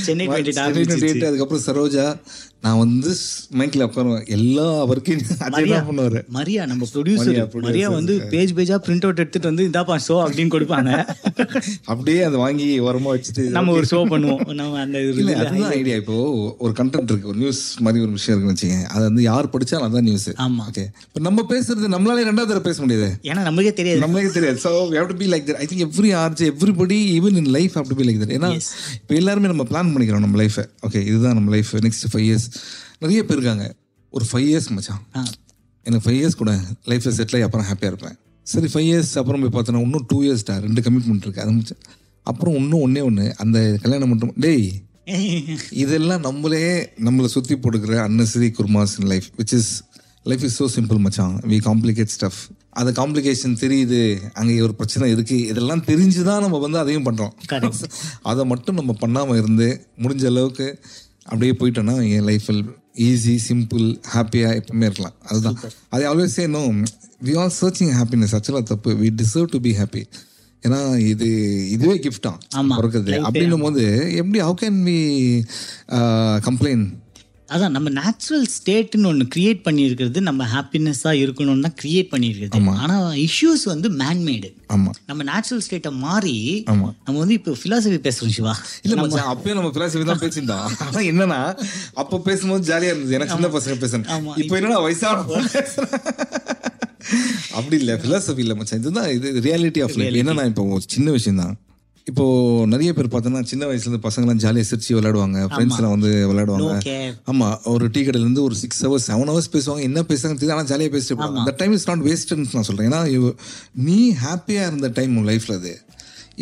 சென்னை 0.08 0.28
28 0.34 0.62
ஆரம்பிச்சிருச்சு. 0.66 1.30
அதுக்கப்புறம் 1.32 1.66
சரோஜா 1.70 2.08
நான் 2.64 2.80
வந்து 2.82 3.10
மைக்ல 3.60 3.86
உட்காருவேன். 3.88 4.24
எல்லா 4.36 4.64
ஒர்க்கையும் 4.92 5.20
அஜய் 5.48 5.68
தான் 5.72 5.88
பண்ணுவாரு. 5.90 6.20
மரியா 6.38 6.62
நம்ம 6.72 6.88
ப்ரொடியூசர் 6.94 7.38
மரியா 7.66 7.88
வந்து 7.96 8.14
பேஜ் 8.32 8.54
பேஜா 8.58 8.78
பிரிண்ட் 8.86 9.06
அவுட் 9.08 9.22
எடுத்துட்டு 9.24 9.50
வந்து 9.52 9.66
இதாப்பா 9.70 9.96
ஷோ 10.08 10.16
அப்படின்னு 10.24 10.54
கொடுப்பாங்க. 10.56 10.92
அப்படியே 11.92 12.22
அதை 12.30 12.38
வாங்கி 12.44 12.68
ஓரமா 12.88 13.12
வச்சுட்டு 13.16 13.44
நம்ம 13.58 13.74
ஒரு 13.80 13.88
ஷோ 13.92 14.00
பண்ணுவோம். 14.14 14.42
நம்ம 14.62 14.80
அந்த 14.86 14.98
அதுதான் 15.42 15.76
ஐடியா 15.78 15.98
இப்போ 16.02 16.18
ஒரு 16.66 16.74
கண்டென்ட் 16.80 17.12
இருக்கு 17.14 17.32
ஒரு 17.34 17.40
நியூஸ் 17.44 17.62
மாதிரி 17.86 18.04
ஒரு 18.06 18.14
விஷயம் 18.18 18.34
இருக்குன்னு 18.34 18.56
வச்சுக்கோங்க. 18.56 18.90
அது 18.96 19.04
வந்து 19.10 19.24
யார் 19.30 19.52
படிச்சாலும் 19.56 19.88
அதான் 19.90 20.08
நியூஸ் 20.10 20.28
ஆமா. 20.46 20.66
ஓகே 20.72 20.86
இப்போ 21.08 21.22
நம்ம 21.28 21.46
பேசுறது 21.54 21.94
நம்மளாலே 21.96 22.26
ரெண்டாவது 22.30 22.52
தடவை 22.54 22.66
பேச 22.70 22.78
முடியாது. 22.86 23.10
ஏன்னா 23.32 23.44
நமக்கே 23.50 23.74
தெரியாது. 23.82 24.02
நம்மளுக்கே 24.06 24.34
தெரியாது. 24.40 24.60
So 24.66 24.74
have 24.98 25.10
to 25.14 25.18
be 25.22 25.30
like 25.36 25.48
that 25.50 25.62
I 25.64 25.68
think 25.72 25.86
every 25.90 26.14
urge 26.24 26.44
everybody 26.52 27.00
even 27.18 27.40
in 27.44 27.52
life 27.58 27.76
have 27.80 27.90
to 27.94 28.00
be 28.02 28.08
like 28.10 28.22
that 28.24 28.36
ஏன்னா 28.40 28.52
இப்போ 29.00 29.16
எல்லாருமே 29.22 29.54
நம்ம 29.54 29.68
பிளான் 29.72 29.94
பண்ணிக்கிறோம் 29.96 30.26
நம்ம 30.28 30.42
லைஃபை 30.44 30.66
ஓகே 30.88 31.02
இதுதான் 31.12 31.38
நம்ம 31.40 31.52
லைஃப் 31.58 31.74
நெக்ஸ்ட் 31.88 32.08
ஃபைவ் 32.12 32.28
இயர்ஸ் 32.28 32.47
நிறைய 33.04 33.20
பேர் 33.28 33.38
இருக்காங்க. 33.40 33.66
ஒரு 34.14 34.26
ஃபைவ் 34.30 34.48
இயர்ஸ் 34.52 34.70
மச்சான். 34.76 35.02
எனக்கு 35.86 36.04
ஃபைவ் 36.06 36.20
இயர்ஸ் 36.20 36.40
கூட 36.42 36.52
லைஃப்பில் 36.92 37.16
செட்டில் 37.20 37.46
அப்புறம் 37.48 37.68
ஹாப்பியாக 37.70 37.92
இருப்பேன். 37.94 38.16
சரி 38.48 38.68
ஃபைவ் 38.74 38.88
இயர்ஸ் 38.90 39.14
அப்புறம் 39.22 39.42
போய் 39.44 39.56
பார்த்தோன்னா 39.56 39.82
இன்னும் 39.88 40.06
டூ. 40.12 40.18
இயர்ஸ்டா 40.28 40.56
ரெண்டு 40.66 40.82
கமிட்மெண்ட் 40.88 41.26
இருக்கு. 41.26 41.44
அது 41.46 41.54
முடிச்சு 41.56 41.76
அப்புறம் 42.26 42.56
இன்னும் 42.62 42.84
ஒன்றே 42.86 43.02
ஒன்று 43.10 43.26
அந்த 43.44 43.58
கல்யாணம் 43.86 44.12
மட்டும் 44.14 44.36
டேய் 44.46 44.68
இதெல்லாம் 45.84 46.24
நம்மளே 46.26 46.64
நம்மளை 47.06 47.28
சுற்றி 47.34 47.56
போட்டுக்கிற 47.56 47.94
unnecessary 48.08 48.48
குர்மாஸ் 48.58 48.96
in 49.00 49.08
life 49.12 49.28
which 49.40 49.54
is 49.58 49.70
life 50.30 50.44
is 50.48 50.58
so 50.62 50.66
simple 50.76 51.00
மச்சான். 51.04 51.36
வி 51.52 51.58
காம்ப்ளிகேட் 51.68 52.12
ஸ்டஃப் 52.16 52.40
அந்த 52.80 52.92
காம்ப்ளிகேஷன் 53.00 53.56
தெரியுது. 53.64 54.02
அங்கே 54.40 54.56
ஒரு 54.66 54.74
பிரச்சனை 54.80 55.08
இருக்குது 55.16 55.46
இதெல்லாம் 55.52 55.84
தெரிஞ்சு 55.90 56.22
தான் 56.30 56.44
நம்ம 56.46 56.60
வந்து 56.66 56.80
அதையும் 56.84 57.08
பண்ணுறோம் 57.08 57.34
அதை 58.32 58.46
மட்டும் 58.52 58.80
நம்ம 58.80 58.96
பண்ணாமல் 59.04 59.40
இருந்து 59.42 59.68
முடிஞ்ச 60.04 60.26
அளவுக்கு 60.32 60.68
அப்படியே 61.32 61.54
போயிட்டோன்னா 61.60 61.96
என் 62.16 62.26
லைஃப்பில் 62.30 62.62
ஈஸி 63.08 63.34
சிம்பிள் 63.50 63.86
ஹாப்பியாக 64.14 64.60
எப்பவுமே 64.60 64.86
இருக்கலாம். 64.90 65.16
அதுதான். 65.26 65.58
அது 65.90 66.04
ஆல்வேஸ் 66.12 66.40
இன்னும் 66.40 66.80
வி 67.26 67.34
ஆர் 67.38 67.54
சர்ச்சிங் 67.62 67.94
ஹாப்பினஸ் 68.00 68.36
ஆக்சுவலாக 68.38 68.64
தப்பு. 68.72 68.92
We 69.02 69.10
deserve 69.22 69.52
to 69.54 69.60
be 69.60 69.74
happy 69.82 70.04
ஏன்னா 70.64 70.80
இது 71.12 71.28
இதுவே 71.70 71.96
கிஃப்டா 72.06 72.32
ஆமா. 72.56 72.76
பிறக்குது. 72.80 73.12
அப்படின்னும் 73.28 73.66
போது 73.66 73.84
எப்படி 74.16 74.40
ஹவு 74.46 74.56
கேன் 74.62 74.80
வி 74.88 75.00
கம்ப்ளைண்ட் 76.48 76.88
அதான் 77.56 77.74
நம்ம 77.76 77.90
நேச்சுரல் 77.98 78.46
ஸ்டேட்னு 78.56 79.08
ஒன்று 79.10 79.26
கிரியேட் 79.34 79.60
பண்ணியிருக்கிறது 79.68 80.20
நம்ம 80.28 80.46
ஹாப்பினஸ்ஸாக 80.54 81.22
இருக்கணும்னு 81.24 81.66
தான் 81.68 81.76
கிரியேட் 81.82 82.10
பண்ணியிருக்கிறது. 82.14 82.62
ஆனால் 82.84 83.06
இஷ்யூஸ் 83.26 83.64
வந்து 83.72 83.90
மேன்மேடு 84.02 84.50
ஆமாம் 84.76 84.96
நம்ம 85.10 85.22
நேச்சுரல் 85.30 85.64
ஸ்டேட்டை 85.66 85.92
மாறி 86.06 86.36
ஆமா. 86.74 86.90
நம்ம 87.08 87.16
வந்து 87.24 87.36
இப்போ 87.40 87.54
ஃபிலாசபி 87.62 88.00
பேசுறோம் 88.08 88.34
சிவா. 88.38 88.54
இல்ல 88.86 88.96
மச்சான் 89.02 89.32
அப்பயே 89.34 89.56
நம்ம 89.60 89.72
பிலாசபி 89.78 90.08
தான் 90.12 90.24
பேசியிருந்தோம் 90.26 90.66
ஆனா 90.88 91.04
என்னன்னா 91.12 91.40
அப்ப 92.04 92.22
பேசும்போது 92.30 92.68
ஜாலியா 92.72 92.92
இருந்தது. 92.94 93.16
எனக்கு 93.20 93.36
சின்ன 93.38 93.52
பசங்க 93.56 93.78
பேசுறேன். 93.84 94.08
ஆமா. 94.18 94.34
இப்போ 94.44 94.56
என்னடா 94.60 94.80
வயசான 94.88 95.24
அப்படி 97.58 97.76
இல்ல 97.82 97.94
பிலாசபி 98.04 98.44
இல்ல 98.46 98.56
மச்சான். 98.60 98.82
இதுதான் 98.84 99.10
இது 99.18 99.28
ரியாலிட்டி 99.48 99.84
ஆஃப் 99.86 99.98
லைஃப் 100.02 100.20
என்னன்னா 100.24 100.46
இப்போ 100.52 100.64
சின்ன 100.96 101.12
விஷயம் 101.18 101.42
தான் 101.44 101.56
இப்போ 102.10 102.26
நிறைய 102.72 102.90
பேர் 102.98 103.08
பார்த்தோன்னா 103.14 103.40
சின்ன 103.52 103.64
வயசுல 103.70 103.88
இருந்து 103.88 104.06
பசங்கலாம் 104.06 104.42
ஜாலியா 104.44 104.66
சிரிச்சு 104.70 104.92
விளையாடுவாங்க. 104.98 105.40
ஃப்ரெண்ட்ஸ் 105.50 105.78
எல்லாம் 105.80 105.94
வந்து 105.96 106.12
விளையாடுவாங்க. 106.30 106.76
ஆமா 107.32 107.48
ஒரு 107.74 107.86
டீ 107.96 108.02
கடையில 108.02 108.26
இருந்து 108.28 108.44
ஒரு 108.44 108.56
சிக்ஸ் 108.62 108.82
ஹவர்ஸ் 108.86 109.08
செவன் 109.10 109.32
ஹவர்ஸ் 109.32 109.52
பேசுவாங்க. 109.56 109.84
என்ன 109.90 110.02
பேசுறாங்க 110.12 110.38
தெரியாது 110.42 110.56
ஆனா 110.58 110.70
ஜாலியா 110.72 110.92
பேசிட்டு 110.94 111.28
அந்த 111.42 111.54
டைம் 111.62 111.74
இஸ் 111.78 111.88
நாட் 111.90 112.06
வேஸ்ட்னு 112.08 112.48
நான் 112.58 112.68
சொல்றேன். 112.70 112.88
ஏன்னா 112.90 113.02
நீ 113.88 113.98
ஹாப்பியா 114.26 114.64
இருந்த 114.70 114.90
டைம் 115.00 115.18
உன் 115.18 115.28
லைஃப்ல 115.32 115.58
அது. 115.62 115.74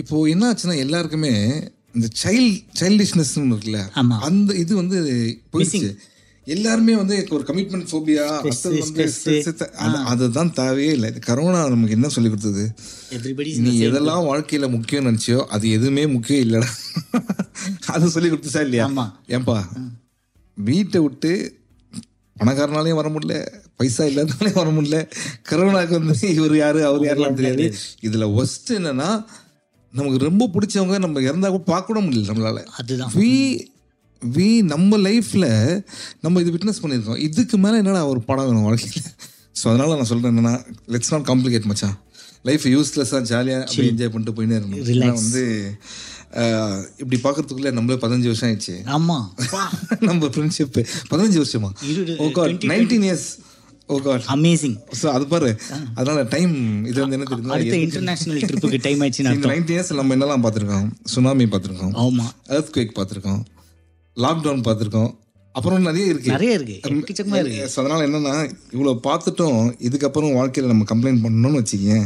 இப்போ 0.02 0.16
என்ன 0.34 0.52
ஆச்சுன்னா 0.52 0.78
எல்லாருக்குமே 0.86 1.34
இந்த 1.98 2.08
சைல்ட் 2.24 2.60
சைல்டிஷ்னஸ் 2.82 3.34
இருக்குல்ல. 3.52 3.82
அந்த 4.30 4.54
இது 4.64 4.76
வந்து 4.82 4.98
போயிடுச்சு. 5.54 5.90
எல்லாருமே 6.54 6.96
வந்து 6.96 7.16
ஒரு 7.30 7.44
கமிட்மெண்ட் 7.48 7.88
ஃபோபியா 7.92 8.24
அதுதான் 10.12 10.52
தேவையே 10.54 10.92
இல்லை. 10.92 11.10
இது 11.10 11.22
கரோனா 11.28 11.62
நமக்கு 11.70 11.96
என்ன 11.98 12.08
சொல்லி 12.08 12.30
கொடுத்தது? 12.30 12.64
நீ 13.66 13.72
எதெல்லாம் 13.88 14.28
வாழ்க்கையில 14.32 14.70
முக்கியம் 14.70 15.06
நினைச்சியோ 15.06 15.40
அது 15.56 15.72
எதுவுமே 15.72 16.08
முக்கியம் 16.08 16.44
இல்லடா. 16.48 16.70
அது 17.86 18.10
சொல்லி 18.10 18.30
கொடுத்துச்சா 18.30 18.62
இல்லையா. 18.62 18.88
ஏன்பா? 19.28 19.58
வீட்டை 20.58 21.02
விட்டு 21.02 21.32
பணக்காரனாலையும் 22.40 23.00
வர 23.02 23.10
முடியல 23.10 23.36
பைசா 23.76 24.04
இல்லாதனாலையும் 24.04 24.60
வர 24.62 24.70
முடியல 24.78 25.00
கரோனாக்கு 25.50 25.96
வந்து 26.00 26.34
இவர் 26.34 26.56
யாரு 26.58 26.86
அவர் 26.86 27.02
யாரெல்லாம் 27.02 27.40
தெரியாது. 27.40 27.68
இதுல 28.02 28.28
ஒஸ்ட் 28.42 28.72
என்னன்னா 28.80 29.10
நமக்கு 29.94 30.20
ரொம்ப 30.28 30.50
பிடிச்சவங்க 30.54 31.00
நம்ம 31.00 31.22
இறந்தா 31.22 31.50
கூட 31.50 31.64
பார்க்க 31.74 31.94
கூட 31.94 32.00
முடியல 32.06 32.30
நம்மளால. 32.32 32.62
அதுதான். 32.80 33.12
வி 34.36 34.62
நம்ம 34.64 34.98
லைஃப்ல 35.08 35.46
நம்ம 36.22 36.42
இது 36.42 36.52
விட்னஸ் 36.52 36.82
பண்ணியிருக்கோம். 36.82 37.20
இதுக்கு 37.20 37.58
மேல 37.58 37.78
என்னடா 37.78 38.02
ஒரு 38.06 38.22
படம் 38.22 38.48
வேணும் 38.48 38.68
வாழ்க்கையில்? 38.68 39.08
ஸோ 39.56 39.66
அதனால 39.72 39.96
நான் 39.96 40.12
சொல்றேன் 40.12 40.32
என்னன்னா 40.34 40.54
லெட்ஸ் 40.94 41.14
நாட் 41.14 41.28
காம்ப்ளிகேட் 41.30 41.70
மச்சான். 41.72 41.96
லைஃப் 42.44 42.66
யூஸ்லெஸ்ஸாக 42.74 43.24
ஜாலியாக 43.24 43.64
அப்படியே 43.64 43.92
என்ஜாய் 43.92 44.14
பண்ணிட்டு 44.14 44.36
போயினே 44.38 44.58
இருக்கணும். 44.60 45.16
வந்து 45.22 45.44
இப்படி 47.02 47.18
பார்க்கறதுக்குள்ள 47.24 47.72
நம்மளே 47.72 48.00
பதினஞ்சு 48.02 48.30
வருஷம் 48.32 48.50
ஆயிடுச்சு. 48.50 48.76
ஆமா. 48.96 49.18
நம்ம 50.10 50.30
ஃப்ரெண்ட்ஷிப் 50.34 50.80
பதினஞ்சு 51.12 51.40
வருஷமா? 51.44 51.70
ஓ 52.18 52.28
God 52.32 52.66
nineteen 52.74 53.06
years 53.08 53.28
oh 53.90 53.98
God 54.00 54.24
amazing 54.28 54.76
so 55.02 55.08
அது 55.08 55.26
பாரு. 55.28 55.50
அதனால 55.96 56.24
டைம் 56.36 56.54
இது 56.86 56.98
வந்து 57.02 57.18
என்ன 57.18 57.54
அடுத்த 57.56 57.78
இன்டர்நேஷனல் 57.78 58.40
ட்ரிப்புக்கு 58.44 58.80
டைம் 58.88 59.02
ஆயிடுச்சுன்னு 59.02 59.36
இந்த 59.38 59.52
நைன்டீன் 59.54 59.78
இயர்ஸ் 59.78 59.92
நம்ம 59.94 60.16
என்னெல்லாம் 60.16 60.44
பார்த்துருக்கோம்? 60.46 60.88
சுனாமி 61.14 61.46
பார்த்துருக்கோம். 61.46 61.94
ஆமா. 62.06 62.26
எர்த் 62.50 62.74
குவேக் 62.76 62.98
பார்த்துருக்கோம். 63.00 63.42
லாக்டவுன் 64.16 64.62
பார்த்துருக்கோம். 64.62 65.16
அப்புறம் 65.52 65.82
நிறைய 65.82 66.06
இருக்கு. 66.06 66.32
நிறைய 66.32 66.54
இருக்கு. 66.54 66.90
எக்கச்சக்கமா 66.90 67.46
இருக்கு. 67.46 67.72
Yes, 67.72 67.80
அதனால 67.80 68.08
என்னன்னா 68.08 68.56
இவ்வளவு 68.72 69.00
பார்த்துட்டோம் 69.04 69.74
இதுக்கப்புறம் 69.82 70.42
வாழ்க்கையில 70.42 70.66
நம்ம 70.66 70.84
கம்ப்ளைண்ட் 70.94 71.14
பண்ணணும்னு 71.14 71.66
வச்சுக்கேன் 71.66 72.04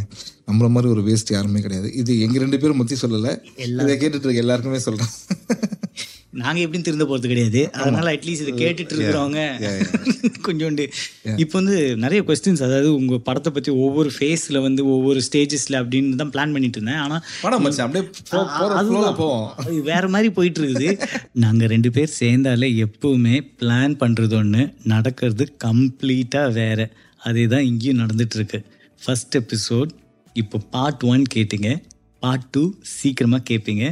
நம்மள 0.47 0.69
மாதிரி 0.69 0.93
ஒரு 0.93 1.01
வேஸ்ட் 1.01 1.33
யாருமே 1.33 1.61
கிடையாது. 1.61 1.93
இது 1.93 2.19
எங்க 2.19 2.39
ரெண்டு 2.39 2.59
பேரும் 2.59 2.87
மத்தி 2.87 2.95
சொல்லல. 3.01 3.39
இதை 3.81 3.95
கேட்டுட்டு 3.95 4.03
இருக்க 4.03 4.31
எல்லாருக்குமே 4.31 4.79
சொல்றேன். 4.79 5.07
நாங்க 6.33 6.59
எப்படியும் 6.63 6.85
திருந்த 6.87 7.05
போறது 7.09 7.27
கிடையாது. 7.31 7.61
அதனால 7.81 8.07
அட்லீஸ்ட் 8.15 8.43
இதை 8.45 8.53
கேட்டுட்டு 8.61 8.93
இருக்கிறவங்க 8.95 9.39
கொஞ்சோண்டு. 10.47 10.83
இப்போ 11.43 11.55
வந்து 11.59 11.77
நிறைய 12.03 12.19
கொஸ்டின்ஸ் 12.27 12.63
அதாவது 12.65 12.89
உங்க 12.99 13.15
படத்தை 13.27 13.49
பத்தி 13.55 13.71
ஒவ்வொரு 13.85 14.09
ஃபேஸ்ல 14.15 14.57
வந்து 14.65 14.81
ஒவ்வொரு 14.95 15.19
ஸ்டேஜஸ்ல 15.27 15.79
அப்படின்னு 15.81 16.19
தான் 16.21 16.33
பிளான் 16.35 16.53
பண்ணிட்டு 16.55 16.79
இருந்தேன். 16.79 17.01
ஆனா 17.05 17.17
படம் 17.45 17.63
மச்சான் 17.65 17.87
அப்படியே 17.87 19.81
வேற 19.91 20.03
மாதிரி 20.15 20.29
போயிட்டு 20.37 20.61
இருக்குது. 20.61 20.89
நாங்க 21.43 21.65
ரெண்டு 21.73 21.91
பேர் 21.95 22.11
சேர்ந்தாலே 22.21 22.69
எப்பவுமே 22.85 23.35
பிளான் 23.61 23.95
பண்றது 24.03 24.37
ஒண்ணு 24.41 24.63
நடக்கிறது 24.93 25.47
கம்ப்ளீட்டா 25.65 26.43
வேற. 26.59 26.89
அதே 27.29 27.45
தான் 27.53 27.65
இங்கேயும் 27.69 28.01
நடந்துட்டு 28.03 28.37
இருக்கு. 28.39 28.59
ஃபர்ஸ்ட் 29.01 29.37
எபிசோட் 29.41 29.91
இப்போ 30.35 30.59
பார்ட் 30.75 31.03
ஒன் 31.13 31.25
கேட்டீங்க. 31.35 31.71
பார்ட் 32.23 32.47
டூ 32.55 32.63
சீக்கிரமா 32.97 33.39
கேட்பீங்க 33.49 33.85